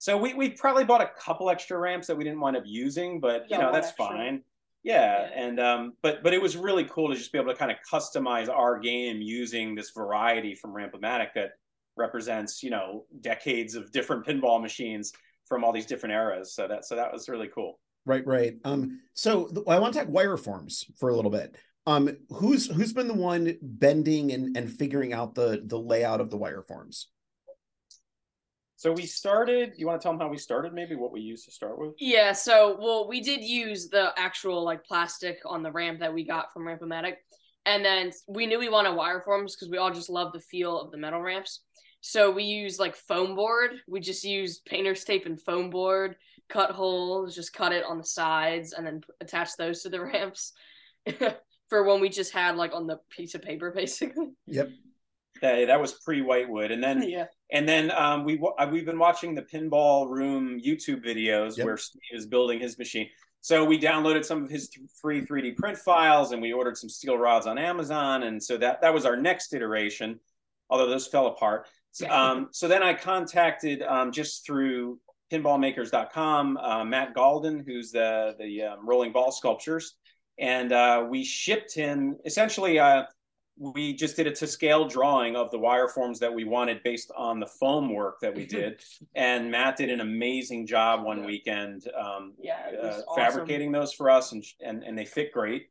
so 0.00 0.16
we, 0.16 0.32
we 0.34 0.50
probably 0.50 0.84
bought 0.84 1.00
a 1.00 1.10
couple 1.18 1.50
extra 1.50 1.76
ramps 1.76 2.06
that 2.06 2.16
we 2.16 2.22
didn't 2.24 2.40
wind 2.40 2.56
up 2.56 2.64
using 2.66 3.20
but 3.20 3.42
you 3.50 3.56
yeah, 3.56 3.58
know 3.58 3.72
that's 3.72 3.88
extra. 3.88 4.06
fine 4.06 4.42
yeah, 4.84 5.28
yeah. 5.28 5.46
and 5.46 5.60
um, 5.60 5.92
but 6.02 6.22
but 6.22 6.32
it 6.32 6.40
was 6.40 6.56
really 6.56 6.84
cool 6.84 7.08
to 7.10 7.16
just 7.16 7.32
be 7.32 7.38
able 7.38 7.52
to 7.52 7.58
kind 7.58 7.70
of 7.70 7.78
customize 7.90 8.48
our 8.48 8.78
game 8.78 9.20
using 9.20 9.74
this 9.74 9.90
variety 9.90 10.54
from 10.54 10.72
rampomatic 10.72 11.28
that 11.34 11.52
represents 11.96 12.62
you 12.62 12.70
know 12.70 13.04
decades 13.20 13.74
of 13.74 13.90
different 13.90 14.24
pinball 14.24 14.62
machines 14.62 15.12
from 15.46 15.64
all 15.64 15.72
these 15.72 15.86
different 15.86 16.12
eras 16.12 16.54
so 16.54 16.68
that 16.68 16.84
so 16.84 16.94
that 16.94 17.12
was 17.12 17.28
really 17.28 17.48
cool 17.48 17.78
Right, 18.08 18.26
right. 18.26 18.56
Um, 18.64 19.02
so 19.12 19.50
I 19.68 19.78
want 19.78 19.92
to 19.92 20.00
talk 20.00 20.08
wire 20.08 20.38
forms 20.38 20.86
for 20.96 21.10
a 21.10 21.14
little 21.14 21.30
bit. 21.30 21.56
Um, 21.88 22.10
who's 22.28 22.68
who's 22.68 22.92
been 22.92 23.08
the 23.08 23.14
one 23.14 23.56
bending 23.62 24.30
and, 24.32 24.54
and 24.58 24.70
figuring 24.70 25.14
out 25.14 25.34
the 25.34 25.62
the 25.64 25.78
layout 25.78 26.20
of 26.20 26.28
the 26.28 26.36
wire 26.36 26.60
forms? 26.60 27.08
So 28.76 28.92
we 28.92 29.06
started. 29.06 29.72
You 29.78 29.86
want 29.86 29.98
to 29.98 30.04
tell 30.04 30.12
them 30.12 30.20
how 30.20 30.28
we 30.28 30.36
started? 30.36 30.74
Maybe 30.74 30.96
what 30.96 31.12
we 31.12 31.22
used 31.22 31.46
to 31.46 31.50
start 31.50 31.78
with. 31.78 31.94
Yeah. 31.98 32.32
So 32.32 32.76
well, 32.78 33.08
we 33.08 33.22
did 33.22 33.42
use 33.42 33.88
the 33.88 34.12
actual 34.18 34.62
like 34.64 34.84
plastic 34.84 35.38
on 35.46 35.62
the 35.62 35.72
ramp 35.72 36.00
that 36.00 36.12
we 36.12 36.26
got 36.26 36.52
from 36.52 36.64
Rampomatic, 36.64 37.14
and 37.64 37.82
then 37.82 38.12
we 38.28 38.44
knew 38.44 38.58
we 38.58 38.68
wanted 38.68 38.94
wire 38.94 39.22
forms 39.22 39.56
because 39.56 39.70
we 39.70 39.78
all 39.78 39.90
just 39.90 40.10
love 40.10 40.34
the 40.34 40.40
feel 40.40 40.78
of 40.78 40.90
the 40.90 40.98
metal 40.98 41.22
ramps. 41.22 41.62
So 42.02 42.30
we 42.30 42.42
use 42.42 42.78
like 42.78 42.96
foam 42.96 43.34
board. 43.34 43.70
We 43.88 44.00
just 44.00 44.24
use 44.24 44.60
painter's 44.66 45.04
tape 45.04 45.24
and 45.24 45.40
foam 45.40 45.70
board 45.70 46.16
cut 46.50 46.70
holes, 46.70 47.34
just 47.34 47.54
cut 47.54 47.72
it 47.72 47.84
on 47.84 47.96
the 47.96 48.04
sides, 48.04 48.74
and 48.74 48.86
then 48.86 49.00
attach 49.22 49.56
those 49.56 49.82
to 49.82 49.88
the 49.88 50.00
ramps 50.02 50.52
for 51.68 51.84
when 51.84 52.00
we 52.00 52.08
just 52.08 52.32
had 52.32 52.56
like 52.56 52.74
on 52.74 52.86
the 52.86 52.98
piece 53.10 53.34
of 53.34 53.42
paper, 53.42 53.70
basically. 53.74 54.30
Yep. 54.46 54.70
Hey, 55.40 55.66
that 55.66 55.80
was 55.80 55.92
pre 55.92 56.20
Whitewood, 56.20 56.72
and 56.72 56.82
then 56.82 57.02
yeah, 57.08 57.26
and 57.52 57.68
then 57.68 57.92
um, 57.92 58.24
we 58.24 58.40
we've 58.70 58.86
been 58.86 58.98
watching 58.98 59.34
the 59.34 59.42
Pinball 59.42 60.10
Room 60.10 60.60
YouTube 60.60 61.04
videos 61.04 61.56
yep. 61.56 61.66
where 61.66 61.76
Steve 61.76 62.00
is 62.12 62.26
building 62.26 62.58
his 62.58 62.76
machine. 62.76 63.08
So 63.40 63.64
we 63.64 63.78
downloaded 63.78 64.24
some 64.24 64.42
of 64.42 64.50
his 64.50 64.68
free 65.00 65.24
3D 65.24 65.56
print 65.56 65.78
files, 65.78 66.32
and 66.32 66.42
we 66.42 66.52
ordered 66.52 66.76
some 66.76 66.88
steel 66.88 67.16
rods 67.16 67.46
on 67.46 67.56
Amazon, 67.56 68.24
and 68.24 68.42
so 68.42 68.56
that 68.56 68.80
that 68.80 68.92
was 68.92 69.06
our 69.06 69.16
next 69.16 69.54
iteration. 69.54 70.18
Although 70.70 70.88
those 70.88 71.06
fell 71.06 71.28
apart. 71.28 71.68
So, 71.92 72.08
um, 72.10 72.48
so 72.52 72.68
then 72.68 72.82
I 72.82 72.92
contacted 72.92 73.82
um, 73.82 74.12
just 74.12 74.44
through 74.44 74.98
pinballmakers.com, 75.32 76.56
uh, 76.56 76.84
Matt 76.84 77.14
Galden, 77.14 77.64
who's 77.64 77.90
the 77.90 78.34
the 78.38 78.62
um, 78.62 78.88
rolling 78.88 79.12
ball 79.12 79.30
sculptures, 79.30 79.94
and 80.38 80.72
uh, 80.72 81.06
we 81.08 81.24
shipped 81.24 81.74
him 81.74 82.16
essentially. 82.24 82.78
Uh, 82.78 83.04
we 83.60 83.92
just 83.92 84.14
did 84.14 84.28
a 84.28 84.30
to 84.32 84.46
scale 84.46 84.86
drawing 84.86 85.34
of 85.34 85.50
the 85.50 85.58
wire 85.58 85.88
forms 85.88 86.20
that 86.20 86.32
we 86.32 86.44
wanted 86.44 86.80
based 86.84 87.10
on 87.16 87.40
the 87.40 87.46
foam 87.46 87.92
work 87.92 88.20
that 88.20 88.32
we 88.32 88.46
did. 88.58 88.80
and 89.16 89.50
Matt 89.50 89.76
did 89.76 89.90
an 89.90 90.00
amazing 90.00 90.64
job 90.64 91.04
one 91.04 91.24
weekend 91.24 91.88
um, 91.98 92.34
Yeah, 92.40 92.70
uh, 92.80 92.86
awesome. 92.86 93.04
fabricating 93.16 93.72
those 93.72 93.92
for 93.92 94.10
us, 94.10 94.32
and, 94.32 94.44
and 94.64 94.84
and 94.84 94.96
they 94.96 95.04
fit 95.04 95.32
great. 95.32 95.70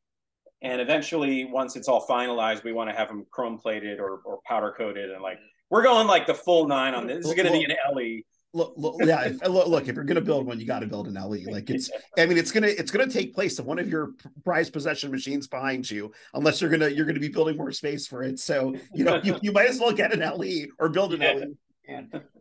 And 0.61 0.81
eventually, 0.81 1.45
once 1.45 1.75
it's 1.75 1.87
all 1.87 2.05
finalized, 2.07 2.63
we 2.63 2.73
want 2.73 2.89
to 2.89 2.95
have 2.95 3.07
them 3.09 3.25
chrome 3.31 3.57
plated 3.59 3.99
or, 3.99 4.21
or 4.25 4.39
powder 4.45 4.73
coated, 4.75 5.11
and 5.11 5.21
like 5.21 5.37
we're 5.69 5.83
going 5.83 6.07
like 6.07 6.25
the 6.27 6.33
full 6.33 6.67
nine 6.67 6.93
on 6.93 7.07
this. 7.07 7.17
This 7.17 7.27
is 7.27 7.33
going 7.35 7.45
to 7.45 7.51
be 7.53 7.63
an. 7.63 7.71
LE. 7.93 8.21
Look, 8.53 8.73
look, 8.77 8.95
yeah. 9.03 9.25
If, 9.25 9.41
look, 9.47 9.67
look, 9.67 9.87
if 9.87 9.95
you're 9.95 10.05
gonna 10.05 10.21
build 10.21 10.45
one, 10.47 10.59
you 10.59 10.65
got 10.65 10.79
to 10.79 10.87
build 10.87 11.07
an 11.07 11.15
LE. 11.15 11.39
Like 11.51 11.69
it's, 11.69 11.91
I 12.17 12.25
mean, 12.25 12.37
it's 12.37 12.51
gonna 12.51 12.67
it's 12.67 12.91
gonna 12.91 13.09
take 13.11 13.35
place 13.35 13.59
of 13.59 13.65
one 13.65 13.77
of 13.77 13.89
your 13.89 14.13
prized 14.45 14.71
possession 14.73 15.11
machines 15.11 15.47
behind 15.47 15.89
you, 15.91 16.11
unless 16.33 16.61
you're 16.61 16.69
gonna 16.69 16.87
you're 16.87 17.05
gonna 17.05 17.19
be 17.19 17.27
building 17.27 17.57
more 17.57 17.71
space 17.71 18.07
for 18.07 18.23
it. 18.23 18.39
So 18.39 18.73
you 18.93 19.03
know 19.03 19.19
you, 19.23 19.37
you 19.41 19.51
might 19.51 19.69
as 19.69 19.79
well 19.79 19.91
get 19.91 20.13
an 20.13 20.21
LE 20.21 20.67
or 20.79 20.89
build 20.89 21.13
an 21.13 21.21
Yeah. 21.21 21.33
LE. 21.33 21.45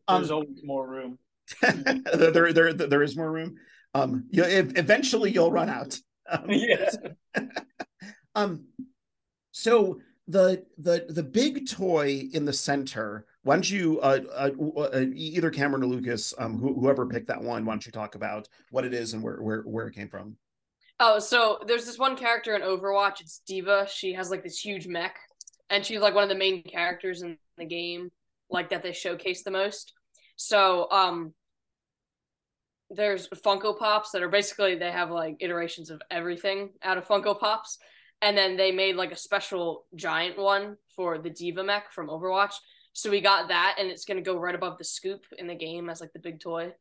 There's 0.08 0.30
Um, 0.30 0.36
always 0.36 0.62
more 0.62 0.88
room. 0.88 1.18
there, 1.60 2.30
there, 2.32 2.52
there, 2.52 2.72
there 2.72 3.02
is 3.02 3.16
more 3.16 3.30
room. 3.30 3.56
Um, 3.94 4.26
you 4.30 4.44
ev- 4.44 4.72
eventually 4.76 5.32
you'll 5.32 5.50
run 5.52 5.68
out. 5.68 5.98
Um, 6.30 6.44
yes. 6.48 6.96
um, 8.34 8.64
so 9.52 10.00
the 10.28 10.64
the 10.78 11.06
the 11.08 11.22
big 11.22 11.68
toy 11.68 12.28
in 12.32 12.44
the 12.44 12.52
center. 12.52 13.26
Why 13.46 13.54
don't 13.54 13.70
you, 13.70 14.00
uh, 14.00 14.18
uh, 14.35 14.50
uh, 14.76 15.04
either 15.14 15.50
Cameron 15.50 15.85
or 15.85 15.87
Lucas, 15.87 16.35
um, 16.37 16.59
who, 16.59 16.74
whoever 16.80 17.06
picked 17.06 17.28
that 17.28 17.40
one, 17.40 17.64
why 17.64 17.74
don't 17.74 17.87
you 17.87 17.92
talk 17.92 18.16
about 18.16 18.48
what 18.70 18.85
it 18.85 18.92
is 18.92 19.14
and 19.14 19.22
where 19.22 19.40
where 19.40 19.61
where 19.62 19.87
it 19.87 19.94
came 19.94 20.09
from? 20.09 20.37
Oh, 20.98 21.20
so 21.20 21.61
there's 21.64 21.87
this 21.87 21.96
one 21.96 22.16
character 22.16 22.56
in 22.56 22.62
Overwatch. 22.62 23.20
It's 23.20 23.42
D.Va. 23.46 23.87
She 23.88 24.14
has 24.14 24.32
like 24.32 24.42
this 24.42 24.59
huge 24.59 24.88
mech, 24.88 25.14
and 25.70 25.87
she's 25.87 26.00
like 26.00 26.12
one 26.12 26.24
of 26.24 26.28
the 26.28 26.35
main 26.35 26.64
characters 26.64 27.22
in 27.22 27.38
the 27.56 27.64
game, 27.64 28.11
like 28.50 28.70
that 28.70 28.82
they 28.82 28.92
showcase 28.92 29.44
the 29.44 29.52
most. 29.52 29.92
So, 30.35 30.90
um, 30.90 31.32
there's 32.90 33.28
Funko 33.28 33.78
Pops 33.78 34.11
that 34.11 34.24
are 34.24 34.28
basically 34.28 34.74
they 34.74 34.90
have 34.90 35.12
like 35.12 35.37
iterations 35.38 35.90
of 35.90 36.02
everything 36.11 36.70
out 36.82 36.98
of 36.98 37.06
Funko 37.06 37.38
Pops, 37.38 37.78
and 38.20 38.37
then 38.37 38.56
they 38.56 38.72
made 38.72 38.96
like 38.96 39.12
a 39.12 39.16
special 39.16 39.87
giant 39.94 40.37
one 40.37 40.78
for 40.96 41.18
the 41.18 41.30
D.Va 41.30 41.62
mech 41.62 41.92
from 41.92 42.09
Overwatch. 42.09 42.54
So 42.96 43.11
we 43.11 43.20
got 43.20 43.48
that, 43.48 43.76
and 43.78 43.90
it's 43.90 44.06
gonna 44.06 44.22
go 44.22 44.38
right 44.38 44.54
above 44.54 44.78
the 44.78 44.85
scoop 44.85 45.26
in 45.37 45.46
the 45.46 45.54
game 45.54 45.90
as 45.90 46.00
like 46.00 46.14
the 46.14 46.18
big 46.18 46.40
toy. 46.40 46.72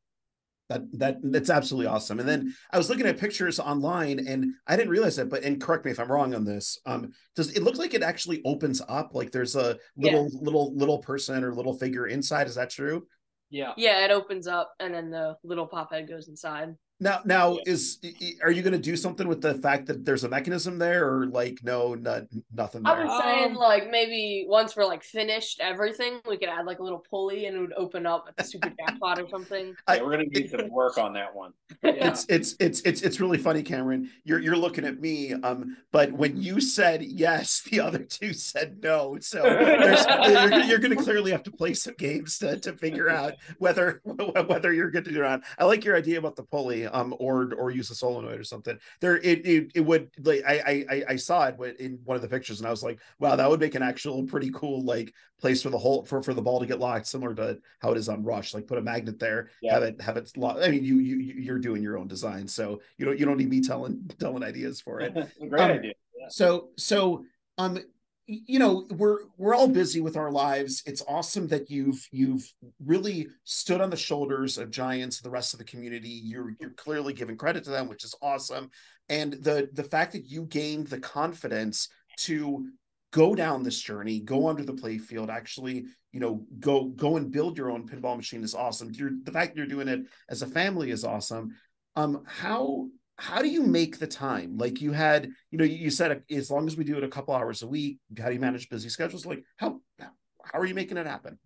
That 0.70 0.84
that 0.94 1.18
that's 1.22 1.50
absolutely 1.50 1.88
awesome. 1.88 2.22
And 2.22 2.28
then 2.28 2.56
I 2.72 2.78
was 2.78 2.90
looking 2.90 3.06
at 3.06 3.20
pictures 3.20 3.60
online, 3.60 4.26
and 4.26 4.54
I 4.66 4.78
didn't 4.78 4.92
realize 4.92 5.20
it. 5.20 5.30
But 5.30 5.44
and 5.44 5.62
correct 5.62 5.84
me 5.84 5.92
if 5.92 6.00
I'm 6.00 6.10
wrong 6.10 6.34
on 6.34 6.46
this. 6.46 6.80
Um, 6.86 7.12
does 7.36 7.52
it 7.52 7.64
look 7.64 7.78
like 7.78 7.94
it 7.94 8.02
actually 8.02 8.42
opens 8.46 8.82
up? 8.88 9.14
Like 9.14 9.32
there's 9.32 9.58
a 9.58 9.78
little 9.98 10.30
little 10.42 10.74
little 10.74 11.00
person 11.00 11.44
or 11.44 11.54
little 11.54 11.78
figure 11.78 12.08
inside? 12.08 12.48
Is 12.48 12.56
that 12.56 12.70
true? 12.70 13.06
Yeah. 13.50 13.74
Yeah, 13.76 14.06
it 14.06 14.12
opens 14.12 14.48
up, 14.48 14.74
and 14.80 14.94
then 14.94 15.10
the 15.10 15.36
little 15.44 15.68
pop 15.68 15.92
head 15.92 16.08
goes 16.08 16.30
inside. 16.30 16.76
Now, 17.02 17.20
now 17.26 17.58
is 17.66 18.00
i- 18.06 18.14
i- 18.22 18.34
are 18.44 18.52
you 18.52 18.62
going 18.62 18.72
to 18.74 18.80
do 18.80 18.96
something 18.96 19.28
with 19.28 19.42
the 19.42 19.56
fact 19.56 19.86
that 19.88 20.06
there's 20.06 20.24
a 20.24 20.30
mechanism 20.30 20.78
there, 20.80 21.06
or 21.12 21.26
like 21.28 21.60
no, 21.62 21.94
not, 21.94 22.24
nothing 22.54 22.84
I've 22.86 22.98
there? 22.98 23.06
been 23.08 23.22
saying 23.22 23.52
Um, 23.52 23.56
like 23.56 23.90
maybe 23.92 24.46
once 24.48 24.78
we're 24.78 24.86
like 24.86 25.04
finished 25.04 25.60
everything, 25.60 26.22
we 26.28 26.38
could 26.38 26.48
add 26.48 26.66
like 26.66 26.80
a 26.80 26.84
little 26.84 27.04
pulley 27.10 27.48
and 27.48 27.58
it 27.58 27.60
would 27.60 27.74
open 27.74 28.06
up 28.06 28.26
at 28.30 28.38
the 28.38 28.44
super 28.46 28.70
jackpot 28.80 29.20
or 29.20 29.28
something. 29.30 29.76
I- 29.88 29.98
Yeah, 29.98 30.04
we're 30.04 30.12
going 30.12 30.30
to 30.32 30.40
need 30.40 30.50
some 30.50 30.70
work 30.70 30.98
on 30.98 31.12
that 31.14 31.36
one. 31.36 31.52
Yeah. 31.84 31.92
It's 32.12 32.26
it's 32.30 32.56
it's 32.62 32.80
it's 32.82 33.02
it's 33.02 33.20
really 33.20 33.40
funny, 33.40 33.62
Cameron. 33.62 34.10
You're 34.24 34.40
you're 34.40 34.56
looking 34.58 34.86
at 34.86 35.02
me, 35.02 35.34
um, 35.34 35.76
but 35.92 36.14
when 36.14 36.42
you 36.42 36.62
said 36.62 37.04
yes, 37.04 37.62
the 37.70 37.82
other 37.82 38.00
two 38.00 38.32
said 38.34 38.80
no. 38.82 39.18
So 39.20 39.42
there's, 39.44 40.06
you're, 40.06 40.60
you're 40.64 40.80
going 40.80 40.96
to 40.98 41.04
clearly 41.04 41.32
have 41.32 41.44
to 41.44 41.52
play 41.52 41.74
some 41.74 41.96
games 41.98 42.38
to, 42.40 42.58
to 42.60 42.72
figure 42.74 43.10
out 43.10 43.34
whether 43.60 44.02
whether 44.48 44.72
you're 44.72 44.92
good 44.92 45.04
to 45.06 45.12
do 45.12 45.20
or 45.20 45.24
not. 45.24 45.42
I 45.60 45.66
like 45.66 45.84
your 45.84 45.98
idea 45.98 46.20
about 46.20 46.38
the 46.38 46.44
pulley, 46.44 46.85
um, 46.88 47.16
or 47.20 47.54
or 47.56 47.72
use 47.72 47.90
a 47.90 47.96
solenoid 47.96 48.40
or 48.40 48.44
something. 48.44 48.78
There, 49.02 49.18
it 49.18 49.46
it, 49.46 49.72
it 49.76 49.82
would 49.82 50.10
like 50.24 50.44
I, 50.48 50.86
I 50.90 51.04
I 51.10 51.16
saw 51.16 51.48
it 51.48 51.80
in 51.80 52.00
one 52.04 52.16
of 52.16 52.22
the 52.22 52.28
pictures, 52.30 52.60
and 52.60 52.68
I 52.68 52.72
was 52.72 52.84
like, 52.84 53.00
wow, 53.20 53.36
that 53.36 53.50
would 53.50 53.60
make 53.60 53.76
an 53.76 53.84
actual 53.84 54.24
pretty 54.24 54.52
cool 54.54 54.84
like 54.84 55.14
place 55.40 55.62
for 55.62 55.70
the 55.70 55.78
whole 55.78 56.06
for 56.06 56.22
for 56.24 56.34
the 56.34 56.42
ball 56.42 56.60
to 56.60 56.66
get 56.66 56.80
locked, 56.80 57.08
similar 57.08 57.34
to 57.36 57.60
how 57.80 57.92
it 57.92 57.98
is 57.98 58.10
on 58.10 58.24
Rush. 58.24 58.54
Like 58.54 58.68
put 58.68 58.78
a 58.78 58.82
magnet 58.82 59.20
there, 59.20 59.50
Yeah. 59.62 59.74
have 59.76 59.84
it 59.84 60.02
have 60.02 60.18
it 60.18 60.32
locked. 60.38 60.62
I 60.64 60.70
mean, 60.70 60.84
you 60.84 61.00
you 61.00 61.18
you- 61.18 61.42
you're 61.42 61.60
doing 61.60 61.82
your 61.84 61.98
own 61.98 62.08
design, 62.08 62.48
so 62.48 62.82
you 62.98 63.06
don't 63.06 63.20
you 63.20 63.26
don't 63.26 63.38
need 63.38 63.50
me 63.50 63.62
telling 63.62 64.10
telling 64.20 64.44
ideas 64.44 64.82
for 64.82 65.02
it. 65.02 65.14
Great 65.50 65.62
Um, 65.62 65.72
idea. 65.72 65.94
So 66.30 66.70
so 66.78 67.26
um 67.58 67.80
you 68.28 68.58
know 68.60 68.86
we're 68.92 69.20
we're 69.38 69.54
all 69.54 69.68
busy 69.68 70.02
with 70.02 70.18
our 70.18 70.32
lives. 70.32 70.82
It's 70.86 71.04
awesome 71.08 71.48
that 71.50 71.70
you've 71.70 72.08
you've 72.12 72.52
really 72.84 73.28
stood 73.44 73.82
on 73.82 73.90
the 73.90 73.98
shoulders 73.98 74.58
of 74.58 74.72
giants, 74.72 75.22
the 75.22 75.30
rest 75.30 75.54
of 75.54 75.60
the 75.60 75.66
community. 75.66 76.10
You're 76.10 76.54
you're 76.60 76.72
clearly 76.72 77.14
giving 77.14 77.38
credit 77.38 77.64
to 77.66 77.70
them, 77.70 77.88
which 77.88 78.04
is 78.04 78.16
awesome. 78.22 78.70
And 79.10 79.34
the 79.34 79.70
the 79.74 79.84
fact 79.84 80.14
that 80.14 80.26
you 80.26 80.46
gained 80.46 80.88
the 80.88 81.00
confidence 81.00 81.90
to 82.20 82.68
go 83.12 83.36
down 83.36 83.64
this 83.64 83.80
journey, 83.80 84.20
go 84.20 84.48
onto 84.48 84.64
the 84.64 84.74
play 84.74 84.98
field, 84.98 85.30
actually, 85.30 85.86
you 86.12 86.20
know, 86.20 86.46
go 86.60 86.86
go 86.86 87.18
and 87.18 87.32
build 87.32 87.58
your 87.58 87.70
own 87.70 87.88
pinball 87.88 88.18
machine 88.18 88.44
is 88.44 88.56
awesome. 88.56 88.92
You're 88.92 89.12
the 89.24 89.32
fact 89.32 89.56
you're 89.56 89.68
doing 89.68 89.88
it 89.88 90.02
as 90.30 90.42
a 90.42 90.48
family 90.48 90.90
is 90.90 91.04
awesome. 91.04 91.56
Um, 91.96 92.24
how 92.26 92.88
how 93.18 93.42
do 93.42 93.48
you 93.48 93.64
make 93.64 94.00
the 94.00 94.08
time? 94.08 94.58
Like 94.58 94.82
you 94.82 94.92
had, 94.92 95.30
you 95.52 95.58
know, 95.58 95.64
you 95.64 95.90
said 95.90 96.24
as 96.30 96.52
long 96.52 96.68
as 96.68 96.76
we 96.76 96.84
do 96.84 96.98
it 96.98 97.04
a 97.04 97.08
couple 97.08 97.34
hours 97.34 97.62
a 97.62 97.68
week, 97.68 98.00
how 98.18 98.28
do 98.28 98.34
you 98.34 98.40
manage 98.40 98.70
busy 98.70 98.90
schedules? 98.90 99.26
Like 99.26 99.44
how 99.58 99.80
how 100.00 100.60
are 100.60 100.66
you 100.66 100.76
making 100.76 100.98
it 100.98 101.08
happen? 101.08 101.40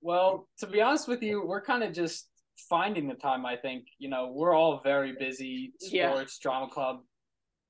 Well, 0.00 0.48
to 0.58 0.66
be 0.66 0.80
honest 0.80 1.08
with 1.08 1.22
you, 1.22 1.44
we're 1.46 1.62
kind 1.62 1.82
of 1.82 1.92
just 1.92 2.28
finding 2.68 3.08
the 3.08 3.14
time. 3.14 3.44
I 3.46 3.56
think 3.56 3.86
you 3.98 4.08
know 4.08 4.32
we're 4.34 4.54
all 4.54 4.80
very 4.82 5.14
busy. 5.18 5.72
Yeah. 5.80 6.10
Sports, 6.10 6.38
drama 6.38 6.68
club, 6.68 7.00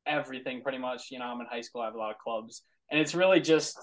everything 0.06 0.62
pretty 0.62 0.78
much. 0.78 1.10
You 1.10 1.18
know, 1.18 1.26
I'm 1.26 1.40
in 1.40 1.46
high 1.46 1.60
school. 1.60 1.82
I 1.82 1.86
have 1.86 1.94
a 1.94 1.98
lot 1.98 2.10
of 2.10 2.18
clubs, 2.18 2.62
and 2.90 3.00
it's 3.00 3.14
really 3.14 3.40
just 3.40 3.78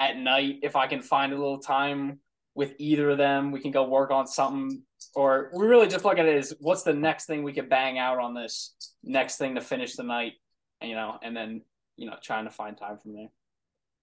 at 0.00 0.16
night 0.16 0.56
if 0.62 0.76
I 0.76 0.86
can 0.86 1.02
find 1.02 1.32
a 1.32 1.36
little 1.36 1.58
time 1.58 2.20
with 2.54 2.74
either 2.78 3.10
of 3.10 3.18
them, 3.18 3.50
we 3.50 3.60
can 3.60 3.70
go 3.70 3.88
work 3.88 4.10
on 4.10 4.26
something. 4.26 4.82
Or 5.14 5.50
we 5.54 5.66
really 5.66 5.88
just 5.88 6.04
look 6.04 6.18
at 6.18 6.26
it 6.26 6.36
as 6.36 6.54
what's 6.60 6.82
the 6.82 6.94
next 6.94 7.26
thing 7.26 7.42
we 7.42 7.52
could 7.52 7.68
bang 7.68 7.98
out 7.98 8.18
on 8.18 8.34
this 8.34 8.74
next 9.02 9.36
thing 9.36 9.54
to 9.54 9.60
finish 9.60 9.94
the 9.94 10.02
night, 10.02 10.34
and, 10.80 10.90
you 10.90 10.96
know, 10.96 11.18
and 11.22 11.36
then 11.36 11.62
you 11.96 12.06
know 12.06 12.16
trying 12.22 12.44
to 12.44 12.50
find 12.50 12.76
time 12.76 12.98
from 12.98 13.14
there. 13.14 13.28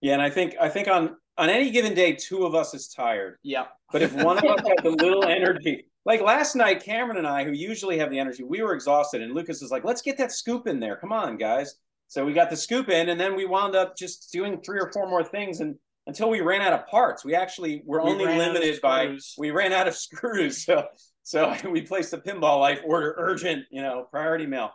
Yeah, 0.02 0.14
and 0.14 0.22
I 0.22 0.30
think 0.30 0.56
I 0.60 0.70
think 0.70 0.88
on 0.88 1.16
on 1.38 1.50
any 1.50 1.72
given 1.72 1.94
day, 1.94 2.14
two 2.14 2.46
of 2.46 2.56
us 2.56 2.74
is 2.74 2.88
tired. 2.90 3.38
Yeah. 3.44 3.66
But 3.92 4.02
if 4.02 4.14
one 4.14 4.38
of 4.38 4.44
us 4.44 4.60
has 4.60 4.86
a 4.86 4.90
little 4.90 5.26
energy, 5.26 5.86
like 6.06 6.22
last 6.22 6.56
night, 6.56 6.84
Cameron 6.84 7.18
and 7.18 7.28
I, 7.28 7.44
who 7.44 7.52
usually 7.52 7.98
have 7.98 8.12
the 8.12 8.20
energy, 8.20 8.44
we 8.44 8.62
were 8.62 8.74
exhausted, 8.74 9.22
and 9.22 9.34
Lucas 9.34 9.62
is 9.62 9.72
like, 9.72 9.84
"Let's 9.84 10.02
get 10.02 10.18
that 10.18 10.32
scoop 10.32 10.68
in 10.68 10.80
there. 10.80 10.96
Come 10.96 11.12
on, 11.12 11.38
guys." 11.38 11.76
So 12.08 12.26
we 12.26 12.34
got 12.34 12.50
the 12.50 12.58
scoop 12.58 12.90
in, 12.90 13.10
and 13.10 13.20
then 13.20 13.36
we 13.36 13.46
wound 13.46 13.76
up 13.76 13.96
just 13.96 14.32
doing 14.32 14.62
three 14.62 14.80
or 14.80 14.92
four 14.92 15.10
more 15.10 15.24
things, 15.24 15.60
and 15.60 15.76
until 16.10 16.30
we 16.30 16.42
ran 16.42 16.62
out 16.62 16.74
of 16.74 16.88
parts, 16.88 17.24
we 17.24 17.36
actually 17.36 17.84
were 17.86 18.04
We 18.04 18.10
only 18.12 18.26
ran 18.26 18.42
out 18.42 18.48
of 18.48 18.54
limited 18.54 18.82
by 18.82 19.16
we 19.38 19.52
ran 19.52 19.72
out 19.72 19.88
of 19.88 19.96
screws. 20.08 20.66
So 20.66 20.86
so 21.24 21.56
we 21.70 21.82
placed 21.82 22.12
the 22.12 22.18
pinball 22.18 22.60
life 22.60 22.82
order 22.84 23.14
urgent, 23.18 23.66
you 23.70 23.82
know, 23.82 24.08
priority 24.10 24.48
mail. 24.48 24.72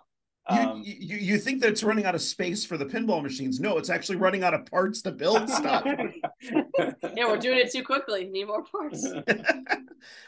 You, 0.50 0.60
Um, 0.60 0.82
you 0.84 1.16
you 1.16 1.38
think 1.38 1.62
that 1.62 1.70
it's 1.70 1.82
running 1.82 2.04
out 2.04 2.14
of 2.14 2.22
space 2.22 2.64
for 2.64 2.76
the 2.76 2.84
pinball 2.86 3.22
machines? 3.22 3.58
No, 3.60 3.78
it's 3.78 3.90
actually 3.90 4.16
running 4.16 4.44
out 4.44 4.54
of 4.54 4.64
parts 4.66 5.02
to 5.02 5.10
build 5.10 5.48
stuff. 5.60 5.84
Yeah, 7.16 7.26
we're 7.28 7.38
doing 7.38 7.58
it 7.58 7.72
too 7.72 7.82
quickly. 7.82 8.26
Need 8.26 8.46
more 8.46 8.62
parts. 8.62 9.06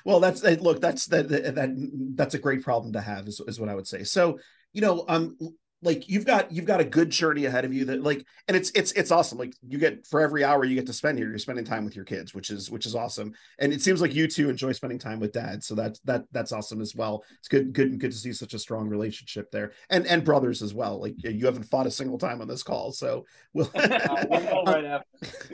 well, 0.04 0.18
that's 0.18 0.42
uh, 0.42 0.56
look, 0.58 0.80
that's 0.80 1.06
that, 1.06 1.28
that 1.28 1.54
that 1.54 1.70
that's 2.16 2.34
a 2.34 2.38
great 2.38 2.62
problem 2.62 2.94
to 2.94 3.00
have, 3.00 3.28
is, 3.28 3.40
is 3.46 3.60
what 3.60 3.68
I 3.68 3.74
would 3.74 3.86
say. 3.86 4.04
So, 4.04 4.38
you 4.72 4.80
know, 4.80 5.04
um, 5.06 5.36
like 5.82 6.08
you've 6.08 6.24
got 6.24 6.50
you've 6.50 6.64
got 6.64 6.80
a 6.80 6.84
good 6.84 7.10
journey 7.10 7.44
ahead 7.44 7.64
of 7.64 7.72
you 7.72 7.84
that 7.86 8.02
like, 8.02 8.24
and 8.48 8.56
it's 8.56 8.70
it's 8.74 8.92
it's 8.92 9.10
awesome. 9.10 9.38
Like 9.38 9.54
you 9.66 9.78
get 9.78 10.06
for 10.06 10.20
every 10.20 10.42
hour 10.42 10.64
you 10.64 10.74
get 10.74 10.86
to 10.86 10.92
spend 10.92 11.18
here, 11.18 11.28
you're 11.28 11.38
spending 11.38 11.64
time 11.64 11.84
with 11.84 11.94
your 11.94 12.04
kids, 12.04 12.34
which 12.34 12.50
is 12.50 12.70
which 12.70 12.86
is 12.86 12.94
awesome. 12.94 13.34
And 13.58 13.72
it 13.72 13.82
seems 13.82 14.00
like 14.00 14.14
you 14.14 14.26
two 14.26 14.48
enjoy 14.48 14.72
spending 14.72 14.98
time 14.98 15.20
with 15.20 15.32
dad, 15.32 15.62
so 15.62 15.74
that's 15.74 16.00
that 16.00 16.24
that's 16.32 16.52
awesome 16.52 16.80
as 16.80 16.94
well. 16.94 17.24
It's 17.38 17.48
good 17.48 17.72
good 17.72 17.98
good 17.98 18.10
to 18.10 18.16
see 18.16 18.32
such 18.32 18.54
a 18.54 18.58
strong 18.58 18.88
relationship 18.88 19.50
there, 19.50 19.72
and 19.90 20.06
and 20.06 20.24
brothers 20.24 20.62
as 20.62 20.72
well. 20.72 21.00
Like 21.00 21.14
you 21.22 21.44
haven't 21.44 21.64
fought 21.64 21.86
a 21.86 21.90
single 21.90 22.18
time 22.18 22.40
on 22.40 22.48
this 22.48 22.62
call, 22.62 22.92
so 22.92 23.24
we'll. 23.52 23.70
Uh, 23.86 24.24
we'll 24.28 24.40
go 24.40 24.62
right 24.64 24.84
after. 24.84 25.06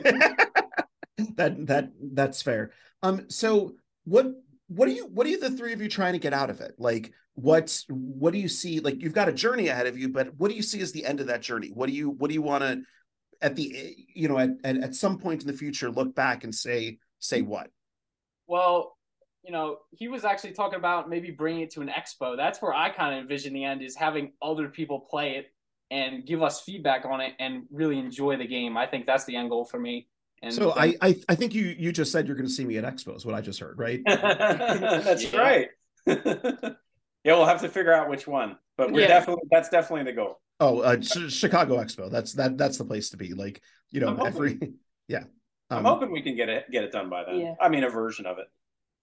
that 1.35 1.65
that 1.67 1.91
that's 2.13 2.41
fair. 2.41 2.71
Um, 3.01 3.29
so 3.29 3.75
what 4.05 4.33
what 4.75 4.87
are 4.87 4.91
you 4.91 5.05
what 5.07 5.27
are 5.27 5.37
the 5.37 5.51
three 5.51 5.73
of 5.73 5.81
you 5.81 5.89
trying 5.89 6.13
to 6.13 6.19
get 6.19 6.33
out 6.33 6.49
of 6.49 6.61
it? 6.61 6.75
Like 6.77 7.11
what 7.35 7.83
what 7.89 8.33
do 8.33 8.39
you 8.39 8.47
see? 8.47 8.79
Like 8.79 9.01
you've 9.01 9.13
got 9.13 9.29
a 9.29 9.33
journey 9.33 9.67
ahead 9.67 9.87
of 9.87 9.97
you, 9.97 10.09
but 10.09 10.35
what 10.37 10.49
do 10.49 10.55
you 10.55 10.61
see 10.61 10.81
as 10.81 10.91
the 10.91 11.05
end 11.05 11.19
of 11.19 11.27
that 11.27 11.41
journey? 11.41 11.69
What 11.73 11.87
do 11.87 11.93
you 11.93 12.09
what 12.09 12.27
do 12.29 12.33
you 12.33 12.41
want 12.41 12.63
to 12.63 12.81
at 13.41 13.55
the 13.55 13.95
you 14.13 14.27
know 14.27 14.37
at, 14.37 14.51
at 14.63 14.77
at 14.77 14.95
some 14.95 15.17
point 15.17 15.41
in 15.41 15.47
the 15.47 15.53
future 15.53 15.91
look 15.91 16.15
back 16.15 16.43
and 16.43 16.53
say 16.53 16.97
say 17.19 17.41
what? 17.41 17.69
Well, 18.47 18.97
you 19.43 19.51
know, 19.51 19.77
he 19.91 20.07
was 20.07 20.23
actually 20.23 20.53
talking 20.53 20.79
about 20.79 21.09
maybe 21.09 21.31
bringing 21.31 21.61
it 21.61 21.71
to 21.71 21.81
an 21.81 21.89
expo. 21.89 22.37
That's 22.37 22.61
where 22.61 22.73
I 22.73 22.89
kind 22.89 23.15
of 23.15 23.21
envision 23.21 23.53
the 23.53 23.65
end 23.65 23.81
is 23.81 23.95
having 23.95 24.33
other 24.41 24.69
people 24.69 24.99
play 24.99 25.37
it 25.37 25.47
and 25.91 26.25
give 26.25 26.41
us 26.41 26.61
feedback 26.61 27.05
on 27.05 27.19
it 27.21 27.33
and 27.39 27.63
really 27.69 27.99
enjoy 27.99 28.37
the 28.37 28.47
game. 28.47 28.77
I 28.77 28.87
think 28.87 29.05
that's 29.05 29.25
the 29.25 29.35
end 29.35 29.49
goal 29.49 29.65
for 29.65 29.79
me. 29.79 30.07
And 30.43 30.53
so 30.53 30.71
I, 30.75 30.95
I 31.01 31.15
I 31.29 31.35
think 31.35 31.53
you 31.55 31.73
you 31.77 31.91
just 31.91 32.11
said 32.11 32.27
you're 32.27 32.35
going 32.35 32.47
to 32.47 32.53
see 32.53 32.65
me 32.65 32.77
at 32.77 32.83
expos. 32.83 33.25
What 33.25 33.33
I 33.33 33.41
just 33.41 33.59
heard, 33.59 33.79
right? 33.79 34.01
that's 34.05 35.31
Yeah. 35.31 35.39
right. 35.39 35.67
yeah, 36.05 36.73
we'll 37.25 37.45
have 37.45 37.61
to 37.61 37.69
figure 37.69 37.93
out 37.93 38.09
which 38.09 38.27
one, 38.27 38.57
but 38.77 38.91
we're 38.91 39.01
Yeah. 39.01 39.07
definitely 39.07 39.43
that's 39.49 39.69
definitely 39.69 40.11
the 40.11 40.15
goal. 40.15 40.39
Oh, 40.59 40.79
uh, 40.81 40.97
Ch- 40.97 41.31
Chicago 41.31 41.77
Expo. 41.77 42.11
That's 42.11 42.33
that 42.33 42.57
that's 42.57 42.77
the 42.77 42.85
place 42.85 43.09
to 43.11 43.17
be. 43.17 43.33
Like 43.33 43.61
you 43.91 44.01
know 44.01 44.07
hoping- 44.15 44.25
every 44.27 44.59
yeah. 45.07 45.23
I'm 45.69 45.79
Um, 45.79 45.85
hoping 45.85 46.11
we 46.11 46.21
can 46.21 46.35
get 46.35 46.49
it 46.49 46.65
get 46.71 46.83
it 46.83 46.91
done 46.91 47.09
by 47.09 47.23
then. 47.23 47.39
Yeah. 47.39 47.53
I 47.61 47.69
mean, 47.69 47.83
a 47.83 47.89
version 47.89 48.25
of 48.25 48.37
it. 48.37 48.47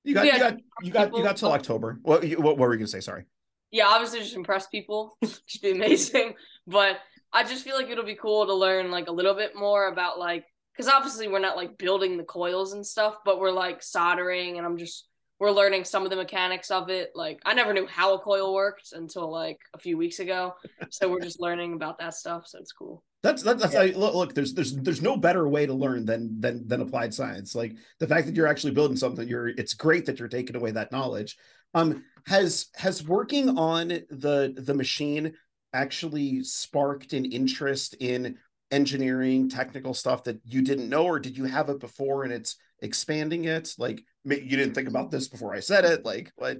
you 0.05 0.14
got 0.14 0.26
Yeah, 0.26 0.35
you 0.35 0.40
got 0.40 0.59
you 0.83 0.90
got 0.92 1.16
you 1.16 1.22
got 1.22 1.37
till 1.38 1.53
October. 1.53 1.98
What 2.03 2.26
you- 2.26 2.37
what, 2.37 2.59
what 2.59 2.68
were 2.68 2.74
you 2.74 2.79
going 2.79 2.87
to 2.87 2.92
say? 2.92 3.00
Sorry. 3.00 3.24
yeah, 3.70 3.87
obviously 3.87 4.18
just 4.20 4.35
impress 4.37 4.66
people, 4.66 5.16
Should 5.46 5.62
be 5.62 5.70
amazing. 5.72 6.35
But 6.66 6.98
I 7.33 7.44
just 7.44 7.64
feel 7.64 7.76
like 7.76 7.88
it'll 7.88 8.05
be 8.05 8.14
cool 8.16 8.46
to 8.46 8.55
learn 8.55 8.90
like 8.90 9.09
a 9.09 9.12
little 9.12 9.35
bit 9.35 9.57
more 9.57 9.88
about 9.88 10.18
like 10.18 10.44
because 10.81 10.95
obviously 10.95 11.29
we're 11.29 11.40
not 11.40 11.59
like 11.59 11.77
building 11.77 12.16
the 12.16 12.25
coils 12.25 12.73
and 12.73 12.87
stuff, 12.87 13.19
but 13.23 13.38
we're 13.38 13.51
like 13.51 13.83
soldering, 13.83 14.57
and 14.57 14.66
I'm 14.66 14.79
just 14.79 15.09
we're 15.38 15.51
learning 15.51 15.85
some 15.85 16.05
of 16.05 16.11
the 16.11 16.16
mechanics 16.16 16.71
of 16.71 16.88
it. 16.88 17.11
Like 17.14 17.38
I 17.45 17.53
never 17.53 17.75
knew 17.75 17.87
how 17.87 18.14
a 18.14 18.19
coil 18.19 18.55
worked 18.55 18.93
until 18.93 19.31
like 19.31 19.59
a 19.75 19.79
few 19.79 19.99
weeks 19.99 20.21
ago, 20.21 20.55
so 20.88 21.11
we're 21.11 21.21
just 21.21 21.38
learning 21.38 21.75
about 21.75 21.99
that 21.99 22.14
stuff. 22.14 22.47
So 22.47 22.59
it's 22.59 22.73
cool. 22.73 23.05
That's 23.23 23.43
that's, 23.43 23.61
that's 23.61 23.75
I, 23.75 23.88
look, 23.88 24.14
look. 24.14 24.35
There's 24.35 24.55
there's 24.55 24.75
there's 24.75 25.03
no 25.03 25.19
better 25.19 25.47
way 25.47 25.66
to 25.66 25.75
learn 25.75 26.07
than 26.07 26.40
than 26.40 26.66
than 26.66 26.81
applied 26.81 27.12
science. 27.12 27.55
Like 27.55 27.77
the 27.99 28.07
fact 28.07 28.27
that 28.27 28.35
you're 28.35 28.47
actually 28.47 28.73
building 28.73 28.97
something. 28.97 29.29
You're 29.29 29.49
it's 29.49 29.75
great 29.75 30.07
that 30.07 30.19
you're 30.19 30.29
taking 30.29 30.57
away 30.57 30.71
that 30.71 30.93
knowledge. 30.93 31.37
Um, 31.75 32.05
has 32.27 32.69
has 32.75 33.07
working 33.07 33.59
on 33.59 33.88
the 33.88 34.55
the 34.57 34.75
machine 34.75 35.35
actually 35.75 36.43
sparked 36.43 37.12
an 37.12 37.27
interest 37.27 37.97
in 38.01 38.38
engineering 38.70 39.48
technical 39.48 39.94
stuff 39.94 40.24
that 40.24 40.40
you 40.44 40.62
didn't 40.62 40.88
know, 40.88 41.04
or 41.04 41.18
did 41.18 41.37
you 41.37 41.44
have 41.44 41.68
it 41.68 41.80
before 41.80 42.24
and 42.24 42.33
it's 42.33 42.56
expanding 42.80 43.44
it? 43.44 43.74
Like 43.78 44.02
you 44.24 44.37
didn't 44.37 44.74
think 44.74 44.88
about 44.88 45.11
this 45.11 45.28
before 45.28 45.54
I 45.54 45.61
said 45.61 45.85
it. 45.85 46.04
Like 46.04 46.33
what? 46.37 46.59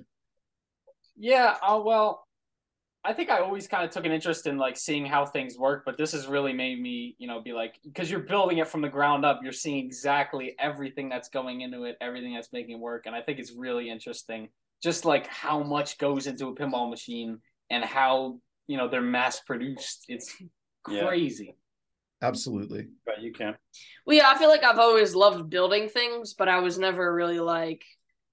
Yeah, 1.16 1.57
uh, 1.62 1.81
well, 1.85 2.27
I 3.05 3.12
think 3.14 3.31
I 3.31 3.40
always 3.40 3.66
kind 3.66 3.85
of 3.85 3.90
took 3.90 4.05
an 4.05 4.12
interest 4.12 4.46
in 4.46 4.59
like 4.59 4.77
seeing 4.77 5.07
how 5.07 5.25
things 5.25 5.57
work, 5.57 5.85
but 5.87 5.96
this 5.96 6.12
has 6.12 6.27
really 6.27 6.53
made 6.53 6.81
me, 6.81 7.16
you 7.18 7.27
know, 7.27 7.40
be 7.40 7.53
like 7.53 7.77
because 7.83 8.11
you're 8.11 8.20
building 8.20 8.59
it 8.59 8.68
from 8.68 8.83
the 8.83 8.88
ground 8.88 9.25
up, 9.25 9.40
you're 9.42 9.53
seeing 9.53 9.85
exactly 9.85 10.55
everything 10.59 11.09
that's 11.09 11.29
going 11.29 11.62
into 11.62 11.85
it, 11.85 11.96
everything 12.01 12.35
that's 12.35 12.53
making 12.53 12.77
it 12.77 12.81
work, 12.81 13.07
and 13.07 13.14
I 13.14 13.23
think 13.23 13.38
it's 13.38 13.53
really 13.53 13.88
interesting, 13.88 14.49
just 14.83 15.05
like 15.05 15.27
how 15.27 15.62
much 15.62 15.99
goes 15.99 16.27
into 16.27 16.49
a 16.49 16.55
pinball 16.55 16.90
machine 16.90 17.38
and 17.70 17.85
how 17.85 18.38
you 18.66 18.77
know 18.77 18.88
they're 18.88 19.01
mass 19.01 19.40
produced. 19.40 20.05
It's 20.09 20.37
Yeah. 20.88 21.05
Crazy. 22.21 22.31
Absolutely. 22.31 22.89
But 23.07 23.23
you 23.23 23.33
can. 23.33 23.57
Well, 24.07 24.17
yeah, 24.17 24.29
I 24.31 24.39
feel 24.39 24.49
like 24.49 24.65
I've 24.65 24.79
always 24.79 25.15
loved 25.15 25.51
building 25.51 25.89
things, 25.89 26.35
but 26.35 26.49
I 26.49 26.61
was 26.61 26.79
never 26.79 27.15
really 27.15 27.41
like 27.41 27.85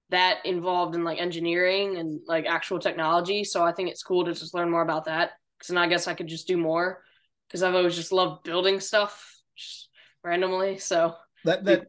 that 0.09 0.45
involved 0.45 0.95
in 0.95 1.03
like 1.03 1.19
engineering 1.19 1.97
and 1.97 2.21
like 2.27 2.45
actual 2.45 2.79
technology. 2.79 3.43
So 3.43 3.63
I 3.63 3.71
think 3.73 3.89
it's 3.89 4.03
cool 4.03 4.25
to 4.25 4.33
just 4.33 4.53
learn 4.53 4.71
more 4.71 4.81
about 4.81 5.05
that 5.05 5.31
because 5.57 5.69
then 5.69 5.77
I 5.77 5.87
guess 5.87 6.07
I 6.07 6.13
could 6.13 6.27
just 6.27 6.47
do 6.47 6.57
more 6.57 7.03
because 7.47 7.63
I've 7.63 7.75
always 7.75 7.95
just 7.95 8.11
loved 8.11 8.43
building 8.43 8.79
stuff 8.79 9.41
just 9.55 9.89
randomly. 10.23 10.77
So 10.77 11.15
That 11.43 11.63
that. 11.65 11.87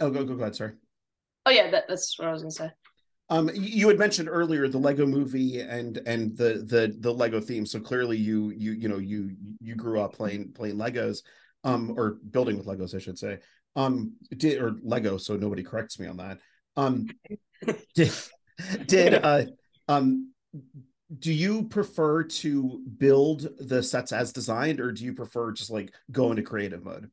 Oh, 0.00 0.10
go 0.10 0.24
go 0.24 0.34
go 0.34 0.42
ahead. 0.42 0.56
Sorry. 0.56 0.72
oh 1.46 1.50
yeah, 1.50 1.70
that, 1.70 1.84
that's 1.88 2.18
what 2.18 2.28
I 2.28 2.32
was 2.32 2.42
gonna 2.42 2.50
say. 2.50 2.70
Um, 3.30 3.48
you 3.54 3.86
had 3.86 3.98
mentioned 3.98 4.28
earlier 4.28 4.66
the 4.66 4.78
Lego 4.78 5.06
Movie 5.06 5.60
and 5.60 5.98
and 5.98 6.36
the 6.36 6.64
the 6.66 6.96
the 6.98 7.14
Lego 7.14 7.40
theme. 7.40 7.64
So 7.64 7.78
clearly, 7.78 8.16
you 8.16 8.50
you 8.50 8.72
you 8.72 8.88
know 8.88 8.98
you 8.98 9.36
you 9.60 9.76
grew 9.76 10.00
up 10.00 10.14
playing 10.14 10.52
playing 10.52 10.76
Legos, 10.76 11.22
um, 11.62 11.94
or 11.96 12.18
building 12.30 12.56
with 12.58 12.66
Legos, 12.66 12.94
I 12.94 12.98
should 12.98 13.18
say. 13.18 13.38
Um, 13.76 14.14
did 14.36 14.60
or 14.60 14.74
Lego? 14.82 15.16
So 15.16 15.36
nobody 15.36 15.62
corrects 15.62 15.98
me 16.00 16.08
on 16.08 16.16
that. 16.16 16.38
Um, 16.76 17.06
did 17.94 18.12
did 18.86 19.14
uh 19.14 19.44
um 19.86 20.32
do 21.18 21.32
you 21.32 21.64
prefer 21.64 22.24
to 22.24 22.82
build 22.98 23.48
the 23.58 23.82
sets 23.82 24.12
as 24.12 24.32
designed, 24.32 24.80
or 24.80 24.92
do 24.92 25.04
you 25.04 25.14
prefer 25.14 25.52
just 25.52 25.70
like 25.70 25.92
go 26.10 26.30
into 26.30 26.42
creative 26.42 26.84
mode? 26.84 27.10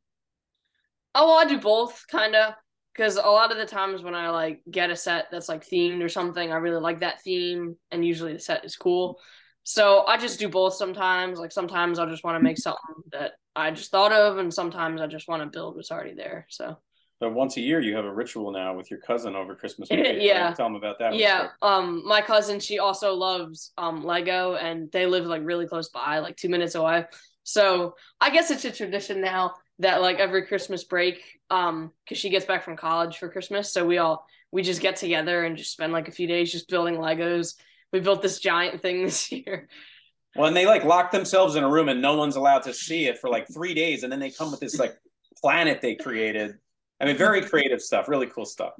Oh, 1.14 1.28
well, 1.28 1.38
I 1.38 1.46
do 1.46 1.58
both 1.58 2.04
kind 2.08 2.34
of 2.34 2.54
because 2.98 3.14
a 3.14 3.20
lot 3.22 3.52
of 3.52 3.58
the 3.58 3.64
times 3.64 4.02
when 4.02 4.16
I 4.16 4.30
like 4.30 4.60
get 4.68 4.90
a 4.90 4.96
set 4.96 5.26
that's 5.30 5.48
like 5.48 5.64
themed 5.64 6.02
or 6.02 6.08
something, 6.08 6.50
I 6.52 6.56
really 6.56 6.80
like 6.80 6.98
that 7.00 7.22
theme, 7.22 7.76
and 7.92 8.04
usually 8.04 8.32
the 8.32 8.40
set 8.40 8.64
is 8.64 8.74
cool. 8.74 9.20
So 9.62 10.04
I 10.06 10.16
just 10.16 10.40
do 10.40 10.48
both 10.48 10.74
sometimes. 10.74 11.38
Like 11.38 11.52
sometimes 11.52 12.00
I 12.00 12.06
just 12.06 12.24
want 12.24 12.34
to 12.36 12.42
make 12.42 12.58
something 12.58 12.96
that 13.12 13.32
I 13.54 13.70
just 13.70 13.92
thought 13.92 14.12
of, 14.12 14.38
and 14.38 14.52
sometimes 14.52 15.00
I 15.00 15.06
just 15.06 15.28
want 15.28 15.42
to 15.44 15.48
build 15.48 15.76
what's 15.76 15.92
already 15.92 16.14
there. 16.14 16.46
So 16.50 16.76
But 17.20 17.34
once 17.34 17.56
a 17.56 17.60
year, 17.60 17.78
you 17.78 17.94
have 17.94 18.04
a 18.04 18.12
ritual 18.12 18.50
now 18.50 18.74
with 18.74 18.90
your 18.90 18.98
cousin 18.98 19.36
over 19.36 19.54
Christmas. 19.54 19.88
weekend, 19.90 20.18
Yeah. 20.22 20.48
right? 20.48 20.56
Tell 20.56 20.66
them 20.66 20.74
about 20.74 20.98
that. 20.98 21.14
yeah, 21.14 21.50
um, 21.62 22.02
my 22.04 22.20
cousin 22.20 22.58
she 22.58 22.80
also 22.80 23.14
loves 23.14 23.72
um 23.78 24.04
Lego, 24.04 24.56
and 24.56 24.90
they 24.90 25.06
live 25.06 25.24
like 25.24 25.42
really 25.44 25.68
close 25.68 25.88
by, 25.88 26.18
like 26.18 26.36
two 26.36 26.48
minutes 26.48 26.74
away. 26.74 27.04
So 27.44 27.94
I 28.20 28.30
guess 28.30 28.50
it's 28.50 28.64
a 28.64 28.72
tradition 28.72 29.20
now 29.20 29.54
that 29.80 30.00
like 30.00 30.18
every 30.18 30.46
Christmas 30.46 30.84
break, 30.84 31.22
um, 31.50 31.92
because 32.04 32.18
she 32.18 32.30
gets 32.30 32.44
back 32.44 32.64
from 32.64 32.76
college 32.76 33.18
for 33.18 33.28
Christmas, 33.28 33.72
so 33.72 33.86
we 33.86 33.98
all 33.98 34.26
we 34.50 34.62
just 34.62 34.80
get 34.80 34.96
together 34.96 35.44
and 35.44 35.56
just 35.56 35.72
spend 35.72 35.92
like 35.92 36.08
a 36.08 36.12
few 36.12 36.26
days 36.26 36.50
just 36.50 36.68
building 36.68 36.96
Legos. 36.96 37.54
We 37.92 38.00
built 38.00 38.22
this 38.22 38.40
giant 38.40 38.82
thing 38.82 39.04
this 39.04 39.30
year. 39.30 39.68
Well, 40.36 40.46
and 40.46 40.56
they 40.56 40.66
like 40.66 40.84
lock 40.84 41.10
themselves 41.10 41.56
in 41.56 41.64
a 41.64 41.70
room 41.70 41.88
and 41.88 42.02
no 42.02 42.16
one's 42.16 42.36
allowed 42.36 42.62
to 42.64 42.74
see 42.74 43.06
it 43.06 43.18
for 43.18 43.30
like 43.30 43.46
three 43.52 43.74
days, 43.74 44.02
and 44.02 44.12
then 44.12 44.20
they 44.20 44.30
come 44.30 44.50
with 44.50 44.60
this 44.60 44.78
like 44.78 44.96
planet 45.40 45.80
they 45.80 45.94
created. 45.94 46.56
I 47.00 47.06
mean, 47.06 47.16
very 47.16 47.42
creative 47.42 47.80
stuff, 47.80 48.08
really 48.08 48.26
cool 48.26 48.44
stuff. 48.44 48.72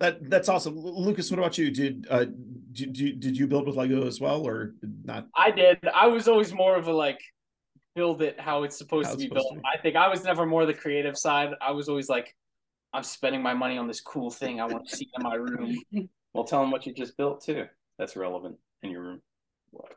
That 0.00 0.30
that's 0.30 0.48
awesome, 0.48 0.78
Lucas. 0.78 1.30
What 1.30 1.38
about 1.38 1.58
you? 1.58 1.70
Did 1.70 2.06
uh 2.10 2.24
did, 2.72 2.92
did, 2.92 3.20
did 3.20 3.36
you 3.36 3.46
build 3.46 3.66
with 3.66 3.76
Lego 3.76 4.06
as 4.06 4.20
well, 4.20 4.46
or 4.46 4.74
not? 5.04 5.28
I 5.36 5.50
did. 5.50 5.78
I 5.94 6.06
was 6.06 6.26
always 6.26 6.54
more 6.54 6.76
of 6.76 6.88
a 6.88 6.92
like 6.92 7.20
build 7.94 8.22
it 8.22 8.38
how 8.40 8.62
it's 8.62 8.76
supposed 8.76 9.08
How 9.08 9.12
to 9.12 9.18
be 9.18 9.24
supposed 9.24 9.44
built. 9.44 9.54
to 9.54 9.60
be. 9.60 9.68
I 9.74 9.80
think 9.80 9.96
I 9.96 10.08
was 10.08 10.24
never 10.24 10.46
more 10.46 10.66
the 10.66 10.74
creative 10.74 11.16
side. 11.16 11.50
I 11.60 11.72
was 11.72 11.88
always 11.88 12.08
like, 12.08 12.34
I'm 12.92 13.02
spending 13.02 13.42
my 13.42 13.54
money 13.54 13.78
on 13.78 13.86
this 13.86 14.00
cool 14.00 14.30
thing 14.30 14.60
I 14.60 14.66
want 14.66 14.88
to 14.88 14.96
see 14.96 15.08
in 15.16 15.22
my 15.22 15.34
room. 15.34 15.76
Well, 16.32 16.44
tell 16.44 16.60
them 16.60 16.70
what 16.70 16.86
you 16.86 16.94
just 16.94 17.16
built 17.16 17.42
too. 17.42 17.66
That's 17.98 18.14
relevant 18.14 18.56
in 18.84 18.90
your 18.92 19.02
room. 19.02 19.20
What? 19.72 19.88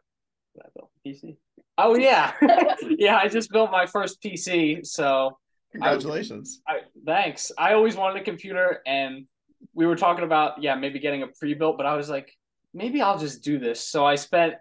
Did 0.56 0.63
I 0.65 0.69
built 0.75 0.89
PC? 1.06 1.38
Oh 1.77 1.95
yeah, 1.95 2.34
yeah. 2.97 3.17
I 3.17 3.27
just 3.27 3.51
built 3.51 3.69
my 3.69 3.86
first 3.86 4.19
PC, 4.19 4.84
so 4.84 5.38
Congratulations. 5.71 6.62
I, 6.67 6.79
thanks. 7.06 7.51
I 7.56 7.73
always 7.73 7.95
wanted 7.95 8.19
a 8.19 8.25
computer, 8.25 8.82
and 8.88 9.27
we 9.75 9.86
were 9.86 9.95
talking 9.95 10.23
about 10.23 10.62
yeah 10.62 10.73
maybe 10.73 10.97
getting 10.97 11.21
a 11.21 11.27
pre-built, 11.27 11.77
but 11.77 11.86
I 11.86 11.95
was 11.95 12.10
like 12.10 12.32
maybe 12.73 12.99
I'll 12.99 13.19
just 13.19 13.43
do 13.43 13.60
this. 13.60 13.88
So 13.88 14.03
I 14.03 14.15
spent 14.15 14.56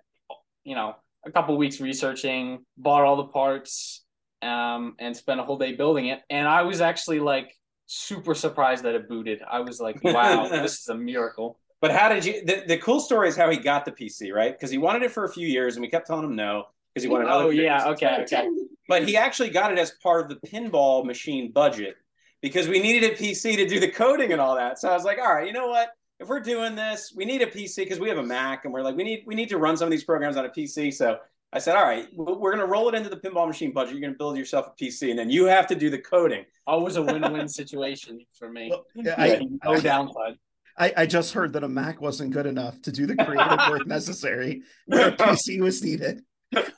you 0.64 0.75
know 0.75 0.97
a 1.24 1.30
couple 1.30 1.56
weeks 1.56 1.80
researching, 1.80 2.64
bought 2.76 3.04
all 3.04 3.16
the 3.16 3.26
parts, 3.26 4.04
um, 4.42 4.94
and 4.98 5.16
spent 5.16 5.40
a 5.40 5.44
whole 5.44 5.58
day 5.58 5.72
building 5.72 6.06
it. 6.06 6.20
And 6.30 6.48
I 6.48 6.62
was 6.62 6.80
actually 6.80 7.20
like 7.20 7.52
super 7.87 8.35
surprised 8.35 8.85
that 8.85 8.94
it 8.94 9.08
booted. 9.08 9.40
I 9.48 9.61
was 9.61 9.80
like, 9.80 10.02
wow, 10.04 10.48
this 10.48 10.80
is 10.80 10.88
a 10.88 10.94
miracle. 10.94 11.58
But 11.80 11.90
how 11.90 12.08
did 12.08 12.24
you? 12.24 12.44
The, 12.44 12.62
the 12.66 12.78
cool 12.78 13.00
story 13.00 13.28
is 13.28 13.37
how 13.37 13.50
he 13.50 13.56
got 13.56 13.85
the 13.85 13.92
PC, 13.92 14.32
right? 14.32 14.52
Because 14.52 14.70
he 14.70 14.78
wanted 14.78 15.02
it 15.02 15.11
for 15.11 15.24
a 15.24 15.32
few 15.32 15.48
years, 15.48 15.74
and 15.74 15.82
we 15.82 15.88
kept 15.88 16.06
telling 16.06 16.24
him 16.24 16.37
no 16.37 16.64
because 16.94 17.02
he 17.02 17.08
wanted. 17.08 17.28
Oh 17.28 17.50
yeah, 17.50 17.88
okay, 17.88 18.22
okay. 18.22 18.48
But 18.88 19.08
he 19.08 19.16
actually 19.16 19.50
got 19.50 19.72
it 19.72 19.78
as 19.78 19.92
part 20.02 20.30
of 20.30 20.40
the 20.40 20.48
pinball 20.48 21.04
machine 21.04 21.50
budget 21.50 21.96
because 22.40 22.68
we 22.68 22.80
needed 22.80 23.12
a 23.12 23.16
PC 23.16 23.56
to 23.56 23.66
do 23.66 23.80
the 23.80 23.88
coding 23.88 24.32
and 24.32 24.40
all 24.40 24.56
that. 24.56 24.78
So 24.78 24.90
I 24.90 24.94
was 24.94 25.04
like, 25.04 25.18
all 25.18 25.32
right, 25.32 25.46
you 25.46 25.52
know 25.52 25.68
what? 25.68 25.90
If 26.22 26.28
we're 26.28 26.40
doing 26.40 26.76
this, 26.76 27.12
we 27.16 27.24
need 27.24 27.42
a 27.42 27.46
PC 27.46 27.78
because 27.78 27.98
we 27.98 28.08
have 28.08 28.18
a 28.18 28.22
Mac, 28.22 28.64
and 28.64 28.72
we're 28.72 28.82
like, 28.82 28.96
we 28.96 29.02
need 29.02 29.24
we 29.26 29.35
need 29.35 29.48
to 29.48 29.58
run 29.58 29.76
some 29.76 29.87
of 29.87 29.90
these 29.90 30.04
programs 30.04 30.37
on 30.37 30.44
a 30.44 30.48
PC. 30.48 30.94
So 30.94 31.18
I 31.52 31.58
said, 31.58 31.74
all 31.74 31.82
right, 31.82 32.06
we're 32.14 32.52
going 32.52 32.58
to 32.58 32.66
roll 32.66 32.88
it 32.88 32.94
into 32.94 33.11
the 33.11 33.16
pinball 33.16 33.48
machine 33.48 33.72
budget. 33.72 33.94
You're 33.94 34.00
going 34.00 34.14
to 34.14 34.18
build 34.18 34.37
yourself 34.37 34.68
a 34.68 34.82
PC, 34.82 35.11
and 35.11 35.18
then 35.18 35.30
you 35.30 35.46
have 35.46 35.66
to 35.66 35.74
do 35.74 35.90
the 35.90 35.98
coding. 35.98 36.44
Always 36.64 36.94
a 36.94 37.02
win-win 37.12 37.48
situation 37.48 38.20
for 38.38 38.48
me. 38.48 38.68
Well, 38.70 38.87
yeah, 38.94 39.24
Yeah, 39.24 39.40
I, 39.64 39.72
no 39.72 39.80
downside. 39.80 40.37
I, 40.78 40.92
I 40.96 41.06
just 41.06 41.35
heard 41.35 41.52
that 41.54 41.64
a 41.64 41.68
Mac 41.68 42.00
wasn't 42.00 42.32
good 42.32 42.46
enough 42.46 42.80
to 42.82 42.92
do 42.92 43.04
the 43.06 43.16
creative 43.16 43.68
work 43.68 43.87
necessary 43.87 44.62
where 44.87 45.08
a 45.08 45.12
PC 45.12 45.61
was 45.61 45.82
needed. 45.82 46.22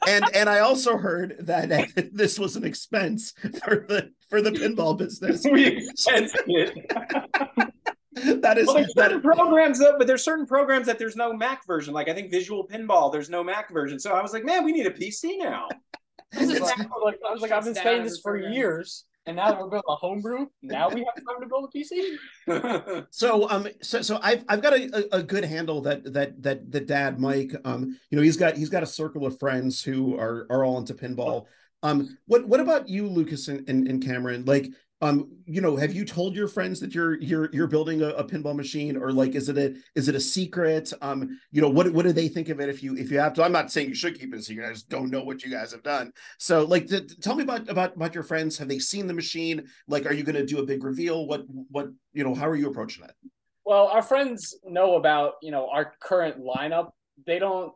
And 0.09 0.25
and 0.35 0.49
I 0.49 0.61
also 0.61 0.97
heard 0.97 1.37
that 1.41 2.11
this 2.13 2.39
was 2.39 2.57
an 2.57 2.65
expense 2.65 3.33
for 3.65 3.85
the 3.89 4.11
for 4.31 4.41
the 4.41 4.51
pinball 4.51 4.97
business. 4.97 5.45
we 5.51 5.67
expensed 5.67 6.37
it. 6.47 7.73
That 8.43 8.59
is 8.59 8.67
Well, 8.67 8.77
there's 8.77 8.93
that 8.97 9.11
certain 9.11 9.23
programs 9.23 9.79
though, 9.79 9.97
but 9.99 10.07
there's 10.07 10.25
certain 10.25 10.47
programs 10.47 10.87
that 10.87 10.99
there's 10.99 11.17
no 11.17 11.33
Mac 11.33 11.67
version. 11.67 11.95
Like 11.95 12.09
I 12.09 12.15
think 12.15 12.31
Visual 12.31 12.67
Pinball, 12.67 13.13
there's 13.13 13.31
no 13.31 13.43
Mac 13.43 13.73
version. 13.73 13.99
So 13.99 14.13
I 14.13 14.23
was 14.23 14.33
like, 14.33 14.45
man, 14.45 14.65
we 14.65 14.73
need 14.73 14.87
a 14.87 14.91
PC 14.91 15.39
now. 15.39 15.69
This 16.33 16.51
is 16.51 16.61
like, 16.61 16.79
I 16.81 17.33
was 17.33 17.43
like, 17.43 17.53
I've 17.53 17.65
been 17.65 17.75
saying 17.75 18.03
this 18.03 18.21
for 18.21 18.37
years, 18.37 19.05
and 19.27 19.37
now 19.37 19.51
that 19.51 19.59
we're 19.61 19.69
building 19.69 19.85
a 19.89 19.95
homebrew. 19.95 20.47
Now 20.63 20.89
we 20.89 21.01
have 21.05 21.15
time 21.15 21.41
to 21.41 21.47
build 21.47 21.71
a 21.73 21.79
PC. 21.79 23.07
so 23.11 23.49
um 23.51 23.69
so 23.83 24.03
so 24.03 24.19
I've 24.23 24.45
I've 24.49 24.61
got 24.63 24.75
a, 24.75 25.15
a, 25.15 25.19
a 25.19 25.23
good 25.23 25.45
handle 25.45 25.81
that 25.83 26.13
that 26.13 26.43
that 26.43 26.71
the 26.71 26.81
dad 26.81 27.21
Mike 27.21 27.53
um 27.65 27.99
you 28.11 28.17
know 28.17 28.23
he's 28.23 28.37
got 28.37 28.57
he's 28.57 28.69
got 28.69 28.83
a 28.83 28.87
circle 28.87 29.27
of 29.27 29.39
friends 29.39 29.83
who 29.83 30.19
are 30.19 30.47
are 30.51 30.65
all 30.65 30.79
into 30.79 30.95
pinball 30.95 31.47
Um, 31.83 32.17
what 32.27 32.49
what 32.49 32.61
about 32.61 32.89
you, 32.89 33.07
Lucas 33.07 33.49
and, 33.49 33.69
and, 33.69 33.87
and 33.87 34.03
Cameron? 34.03 34.45
Like, 34.47 34.71
um, 35.01 35.29
you 35.45 35.61
know, 35.61 35.77
have 35.77 35.93
you 35.93 36.05
told 36.05 36.35
your 36.35 36.49
friends 36.49 36.81
that 36.81 36.95
you're 36.95 37.21
you're 37.21 37.51
you're 37.53 37.67
building 37.67 38.01
a, 38.03 38.09
a, 38.11 38.25
pinball 38.25 38.55
machine, 38.55 38.97
or 38.97 39.13
like, 39.13 39.35
is 39.35 39.49
it 39.49 39.59
a 39.59 39.75
is 39.95 40.09
it 40.09 40.15
a 40.15 40.21
secret? 40.21 40.93
Um, 41.03 41.39
you 41.51 41.61
know, 41.61 41.69
what 41.69 41.93
what 41.93 42.05
do 42.05 42.13
they 42.13 42.29
think 42.29 42.49
of 42.49 42.61
it 42.61 42.69
if 42.69 42.83
you 42.83 42.97
if 42.97 43.11
you 43.11 43.19
have 43.19 43.35
to? 43.35 43.45
I'm 43.45 43.53
not 43.53 43.71
saying 43.71 43.89
you 43.89 43.95
should 43.95 44.19
keep 44.19 44.33
it 44.33 44.39
a 44.39 44.43
secret. 44.43 44.67
I 44.69 44.73
just 44.73 44.89
don't 44.89 45.11
know 45.11 45.23
what 45.23 45.43
you 45.43 45.51
guys 45.51 45.73
have 45.73 45.83
done. 45.83 46.13
So, 46.39 46.65
like, 46.65 46.89
th- 46.89 47.21
tell 47.21 47.35
me 47.35 47.43
about 47.43 47.69
about 47.69 47.97
about 47.97 48.15
your 48.15 48.23
friends. 48.23 48.57
Have 48.59 48.69
they 48.69 48.79
seen 48.79 49.07
the 49.07 49.15
machine? 49.15 49.65
Like, 49.89 50.07
are 50.07 50.15
you 50.15 50.23
going 50.23 50.37
to 50.37 50.47
do 50.47 50.59
a 50.59 50.67
big 50.67 50.85
reveal? 50.85 51.27
What 51.27 51.43
what 51.71 51.89
you 52.13 52.25
know? 52.25 52.35
How 52.35 52.49
are 52.49 52.57
you 52.57 52.69
approaching 52.69 53.05
it? 53.05 53.13
Well, 53.67 53.89
our 53.89 54.03
friends 54.03 54.57
know 54.65 54.95
about 54.95 55.35
you 55.43 55.51
know 55.51 55.69
our 55.71 55.93
current 56.01 56.39
lineup. 56.41 56.93
They 57.27 57.39
don't 57.39 57.73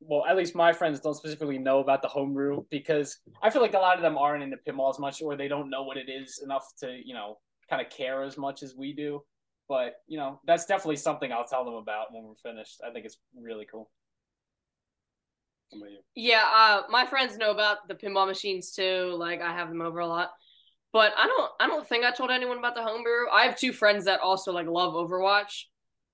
well, 0.00 0.24
at 0.26 0.36
least 0.36 0.54
my 0.54 0.72
friends 0.72 1.00
don't 1.00 1.14
specifically 1.14 1.58
know 1.58 1.80
about 1.80 2.02
the 2.02 2.08
homebrew 2.08 2.64
because 2.70 3.18
I 3.42 3.50
feel 3.50 3.62
like 3.62 3.74
a 3.74 3.78
lot 3.78 3.96
of 3.96 4.02
them 4.02 4.16
aren't 4.16 4.42
into 4.42 4.56
pinball 4.56 4.90
as 4.90 4.98
much 4.98 5.20
or 5.22 5.36
they 5.36 5.48
don't 5.48 5.70
know 5.70 5.82
what 5.82 5.96
it 5.96 6.08
is 6.08 6.40
enough 6.42 6.66
to, 6.80 6.98
you 7.04 7.14
know, 7.14 7.38
kind 7.68 7.82
of 7.82 7.90
care 7.90 8.22
as 8.22 8.38
much 8.38 8.62
as 8.62 8.74
we 8.74 8.92
do. 8.92 9.22
But, 9.68 9.96
you 10.08 10.18
know, 10.18 10.40
that's 10.46 10.66
definitely 10.66 10.96
something 10.96 11.30
I'll 11.30 11.46
tell 11.46 11.64
them 11.64 11.74
about 11.74 12.12
when 12.12 12.24
we're 12.24 12.34
finished. 12.34 12.80
I 12.86 12.90
think 12.90 13.04
it's 13.04 13.18
really 13.38 13.66
cool. 13.70 13.90
Yeah, 16.16 16.44
uh, 16.52 16.82
my 16.90 17.06
friends 17.06 17.36
know 17.36 17.52
about 17.52 17.86
the 17.86 17.94
pinball 17.94 18.26
machines 18.26 18.72
too. 18.72 19.14
Like 19.16 19.40
I 19.40 19.52
have 19.52 19.68
them 19.68 19.80
over 19.80 20.00
a 20.00 20.06
lot. 20.06 20.30
But 20.92 21.12
I 21.16 21.26
don't 21.26 21.50
I 21.60 21.66
don't 21.68 21.86
think 21.86 22.04
I 22.04 22.10
told 22.10 22.30
anyone 22.30 22.58
about 22.58 22.74
the 22.74 22.82
homebrew. 22.82 23.28
I 23.32 23.44
have 23.44 23.56
two 23.56 23.72
friends 23.72 24.06
that 24.06 24.20
also 24.20 24.52
like 24.52 24.66
love 24.66 24.94
Overwatch. 24.94 25.64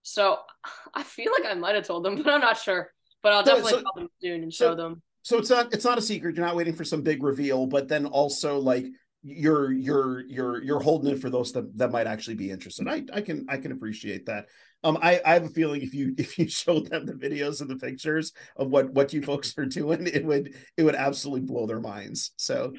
So 0.03 0.39
I 0.95 1.03
feel 1.03 1.33
like 1.33 1.51
I 1.51 1.55
might 1.55 1.75
have 1.75 1.87
told 1.87 2.05
them, 2.05 2.17
but 2.17 2.29
I'm 2.29 2.41
not 2.41 2.59
sure. 2.59 2.91
But 3.23 3.33
I'll 3.33 3.43
definitely 3.43 3.73
so, 3.73 3.83
tell 3.83 3.93
them 3.97 4.09
soon 4.23 4.43
and 4.43 4.53
show 4.53 4.75
them. 4.75 5.03
So 5.23 5.39
it's 5.39 5.51
not 5.51 5.73
it's 5.75 5.85
not 5.85 5.99
a 5.99 6.03
secret. 6.03 6.37
You're 6.37 6.47
not 6.47 6.57
waiting 6.57 6.75
for 6.75 6.85
some 6.85 7.03
big 7.03 7.23
reveal, 7.23 7.67
but 7.67 7.89
then 7.89 8.07
also 8.07 8.59
like 8.59 8.87
you're 9.23 9.73
you're 9.73 10.21
you're 10.21 10.63
you're 10.63 10.81
holding 10.81 11.13
it 11.13 11.21
for 11.21 11.31
those 11.31 11.53
that, 11.53 11.77
that 11.77 11.91
might 11.91 12.07
actually 12.07 12.37
be 12.37 12.51
interested. 12.51 12.87
I 12.87 13.03
I 13.13 13.21
can 13.21 13.45
I 13.49 13.57
can 13.57 13.73
appreciate 13.73 14.27
that. 14.27 14.47
Um, 14.85 14.99
I, 15.03 15.21
I 15.27 15.33
have 15.33 15.45
a 15.45 15.49
feeling 15.49 15.83
if 15.83 15.95
you 15.95 16.15
if 16.19 16.39
you 16.39 16.49
showed 16.49 16.91
them 16.91 17.07
the 17.07 17.15
videos 17.15 17.61
and 17.61 17.69
the 17.69 17.77
pictures 17.77 18.33
of 18.57 18.69
what 18.69 18.91
what 18.91 19.13
you 19.13 19.23
folks 19.23 19.53
are 19.59 19.67
doing, 19.67 20.07
it 20.07 20.25
would 20.25 20.55
it 20.77 20.85
would 20.85 20.95
absolutely 20.95 21.47
blow 21.47 21.67
their 21.67 21.81
minds. 21.81 22.31
So, 22.37 22.75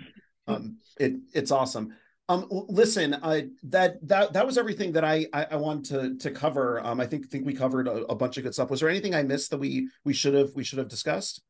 um, 0.47 0.77
it 0.97 1.15
it's 1.33 1.51
awesome. 1.51 1.93
Um, 2.29 2.45
listen, 2.49 3.13
uh, 3.13 3.41
that 3.63 4.05
that 4.05 4.33
that 4.33 4.45
was 4.45 4.57
everything 4.57 4.91
that 4.93 5.05
I 5.05 5.27
I, 5.31 5.47
I 5.51 5.55
wanted 5.55 5.85
to 6.19 6.29
to 6.29 6.35
cover. 6.35 6.85
Um, 6.85 6.99
I 6.99 7.05
think 7.05 7.29
think 7.29 7.45
we 7.45 7.53
covered 7.53 7.87
a, 7.87 8.03
a, 8.05 8.15
bunch 8.15 8.37
of 8.37 8.43
good 8.43 8.53
stuff. 8.53 8.69
Was 8.69 8.81
there 8.81 8.89
anything 8.89 9.15
I 9.15 9.23
missed 9.23 9.49
that 9.51 9.59
we 9.59 9.89
we 10.03 10.13
should 10.13 10.33
have 10.33 10.49
we 10.53 10.63
should 10.65 10.79
have 10.79 10.89
discussed? 10.89 11.41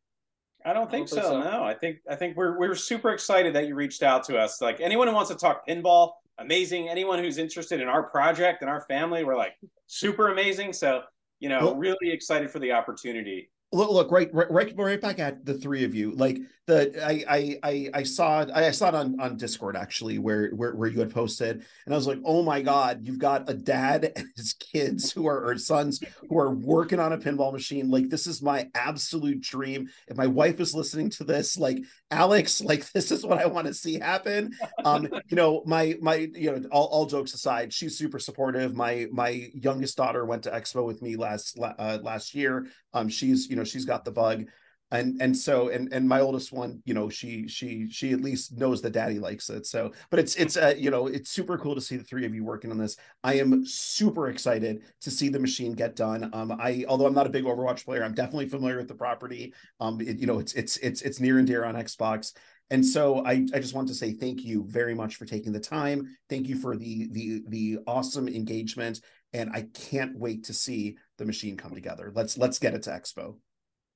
I 0.63 0.73
don't 0.73 0.89
think, 0.89 1.11
I 1.11 1.15
don't 1.15 1.23
so, 1.23 1.32
think 1.32 1.43
so. 1.45 1.51
No, 1.51 1.63
I 1.63 1.73
think 1.73 1.97
I 2.07 2.15
think 2.15 2.38
we're 2.38 2.59
we're 2.59 2.75
super 2.75 3.11
excited 3.11 3.55
that 3.55 3.67
you 3.67 3.73
reached 3.73 4.03
out 4.03 4.23
to 4.25 4.38
us. 4.38 4.61
Like 4.61 4.80
anyone 4.80 5.07
who 5.07 5.15
wants 5.15 5.32
to 5.32 5.36
talk 5.36 5.67
pinball, 5.67 6.11
amazing. 6.38 6.89
Anyone 6.89 7.19
who's 7.19 7.39
interested 7.39 7.82
in 7.82 7.88
our 7.88 8.03
project 8.03 8.61
and 8.61 8.69
our 8.69 8.82
family, 8.82 9.23
we're 9.23 9.38
like 9.38 9.55
super 9.88 10.30
amazing. 10.30 10.73
So 10.73 11.01
you 11.39 11.49
know, 11.49 11.59
well, 11.65 11.75
really 11.75 12.11
excited 12.11 12.51
for 12.51 12.59
the 12.59 12.71
opportunity 12.71 13.49
look, 13.71 13.91
look 13.91 14.11
right, 14.11 14.30
right, 14.34 14.73
right 14.75 15.01
back 15.01 15.19
at 15.19 15.45
the 15.45 15.53
three 15.53 15.84
of 15.84 15.93
you. 15.93 16.11
Like 16.11 16.39
the 16.68 17.01
I 17.01 17.57
I 17.63 17.89
I 17.93 18.03
saw 18.03 18.41
it, 18.41 18.51
I 18.53 18.72
saw 18.72 18.89
it 18.89 18.95
on 18.95 19.20
on 19.22 19.38
Discord 19.38 19.78
actually, 19.78 20.20
where 20.20 20.49
where 20.49 20.76
where 20.76 20.89
you 20.89 20.99
had 20.99 21.13
posted, 21.13 21.65
and 21.86 21.93
I 21.93 21.97
was 21.97 22.07
like, 22.07 22.20
oh 22.26 22.43
my 22.43 22.61
god, 22.61 22.99
you've 23.03 23.20
got 23.20 23.49
a 23.49 23.53
dad 23.53 24.11
and 24.15 24.28
his 24.36 24.53
kids 24.53 25.11
who 25.11 25.28
are 25.28 25.45
or 25.45 25.57
sons 25.57 26.01
who 26.30 26.38
are 26.38 26.53
working 26.53 26.99
on 26.99 27.13
a 27.13 27.18
pinball 27.18 27.53
machine. 27.53 27.89
Like 27.89 28.09
this 28.09 28.28
is 28.28 28.41
my 28.41 28.70
absolute 28.76 29.39
dream. 29.39 29.88
If 30.09 30.18
my 30.18 30.28
wife 30.28 30.59
is 30.59 30.76
listening 30.76 31.09
to 31.11 31.24
this, 31.24 31.57
like 31.57 31.80
Alex, 32.11 32.61
like 32.63 32.91
this 32.91 33.11
is 33.11 33.26
what 33.26 33.39
I 33.39 33.45
want 33.45 33.68
to 33.68 33.74
see 33.74 33.97
happen. 33.97 34.51
Um, 34.84 35.07
you 35.30 35.38
know, 35.38 35.63
my 35.65 35.95
my 36.01 36.15
you 36.15 36.51
know, 36.51 36.68
all, 36.70 36.88
all 36.88 37.05
jokes 37.05 37.34
aside, 37.34 37.72
she's 37.72 37.97
super 37.97 38.20
supportive. 38.20 38.76
My 38.76 39.07
my 39.11 39.49
youngest 39.53 39.95
daughter 39.95 40.26
went 40.26 40.43
to 40.43 40.51
Expo 40.51 40.86
with 40.86 41.01
me 41.01 41.15
last 41.15 41.57
uh, 41.61 41.99
last 42.03 42.36
year. 42.36 42.68
Um, 42.93 43.07
she's 43.07 43.49
you 43.49 43.55
know 43.55 43.63
she's 43.63 43.86
got 43.86 44.03
the 44.03 44.11
bug 44.11 44.47
and 44.91 45.21
and 45.21 45.35
so 45.35 45.69
and 45.69 45.91
and 45.91 46.07
my 46.07 46.21
oldest 46.21 46.53
one 46.53 46.81
you 46.85 46.93
know 46.93 47.09
she 47.09 47.47
she 47.47 47.89
she 47.89 48.13
at 48.13 48.21
least 48.21 48.57
knows 48.57 48.81
that 48.81 48.91
daddy 48.91 49.19
likes 49.19 49.49
it 49.49 49.65
so 49.65 49.91
but 50.09 50.19
it's 50.19 50.35
it's 50.35 50.55
uh, 50.55 50.73
you 50.77 50.89
know 50.89 51.07
it's 51.07 51.29
super 51.29 51.57
cool 51.57 51.75
to 51.75 51.81
see 51.81 51.97
the 51.97 52.03
three 52.03 52.25
of 52.25 52.33
you 52.33 52.43
working 52.43 52.71
on 52.71 52.77
this 52.77 52.95
i 53.23 53.33
am 53.33 53.65
super 53.65 54.29
excited 54.29 54.81
to 55.01 55.11
see 55.11 55.29
the 55.29 55.39
machine 55.39 55.73
get 55.73 55.95
done 55.95 56.29
um 56.33 56.51
i 56.59 56.85
although 56.88 57.05
i'm 57.05 57.13
not 57.13 57.27
a 57.27 57.31
big 57.31 57.43
overwatch 57.43 57.83
player 57.83 58.03
i'm 58.03 58.13
definitely 58.13 58.47
familiar 58.47 58.77
with 58.77 58.88
the 58.88 58.95
property 58.95 59.53
um 59.79 59.99
it, 59.99 60.17
you 60.19 60.25
know 60.25 60.39
it's 60.39 60.53
it's 60.53 60.77
it's 60.77 61.01
it's 61.01 61.19
near 61.19 61.38
and 61.38 61.47
dear 61.47 61.65
on 61.65 61.75
xbox 61.75 62.33
and 62.69 62.85
so 62.85 63.25
I, 63.25 63.47
I 63.53 63.59
just 63.59 63.73
want 63.73 63.88
to 63.88 63.93
say 63.95 64.11
thank 64.11 64.43
you 64.43 64.65
very 64.67 64.93
much 64.93 65.15
for 65.15 65.25
taking 65.25 65.53
the 65.53 65.59
time. 65.61 66.17
Thank 66.29 66.49
you 66.49 66.57
for 66.57 66.75
the 66.75 67.07
the 67.11 67.41
the 67.47 67.79
awesome 67.88 68.27
engagement, 68.27 68.99
and 69.31 69.49
I 69.53 69.67
can't 69.73 70.17
wait 70.17 70.43
to 70.45 70.53
see 70.53 70.97
the 71.17 71.23
machine 71.23 71.55
come 71.55 71.73
together. 71.73 72.11
Let's 72.13 72.38
let's 72.38 72.59
get 72.59 72.73
it 72.73 72.83
to 72.83 72.89
Expo. 72.89 73.38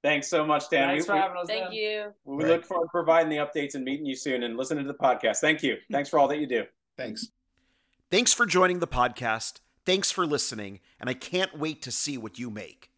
Thanks 0.03 0.27
so 0.27 0.45
much, 0.45 0.69
Dan. 0.69 0.89
Thanks 0.89 1.03
we, 1.03 1.07
for 1.07 1.15
having 1.15 1.37
us. 1.37 1.47
Thank 1.47 1.65
Dan. 1.65 1.73
you. 1.73 2.13
We 2.25 2.43
right. 2.43 2.53
look 2.53 2.65
forward 2.65 2.85
to 2.85 2.89
providing 2.89 3.29
the 3.29 3.37
updates 3.37 3.75
and 3.75 3.83
meeting 3.83 4.05
you 4.05 4.15
soon 4.15 4.43
and 4.43 4.57
listening 4.57 4.85
to 4.85 4.91
the 4.91 4.97
podcast. 4.97 5.37
Thank 5.37 5.61
you. 5.61 5.77
Thanks 5.91 6.09
for 6.09 6.17
all 6.17 6.27
that 6.27 6.39
you 6.39 6.47
do. 6.47 6.63
Thanks. 6.97 7.27
Thanks 8.09 8.33
for 8.33 8.45
joining 8.45 8.79
the 8.79 8.87
podcast. 8.87 9.59
Thanks 9.85 10.11
for 10.11 10.25
listening, 10.25 10.79
and 10.99 11.09
I 11.09 11.13
can't 11.13 11.57
wait 11.57 11.81
to 11.83 11.91
see 11.91 12.17
what 12.17 12.37
you 12.37 12.49
make. 12.49 12.90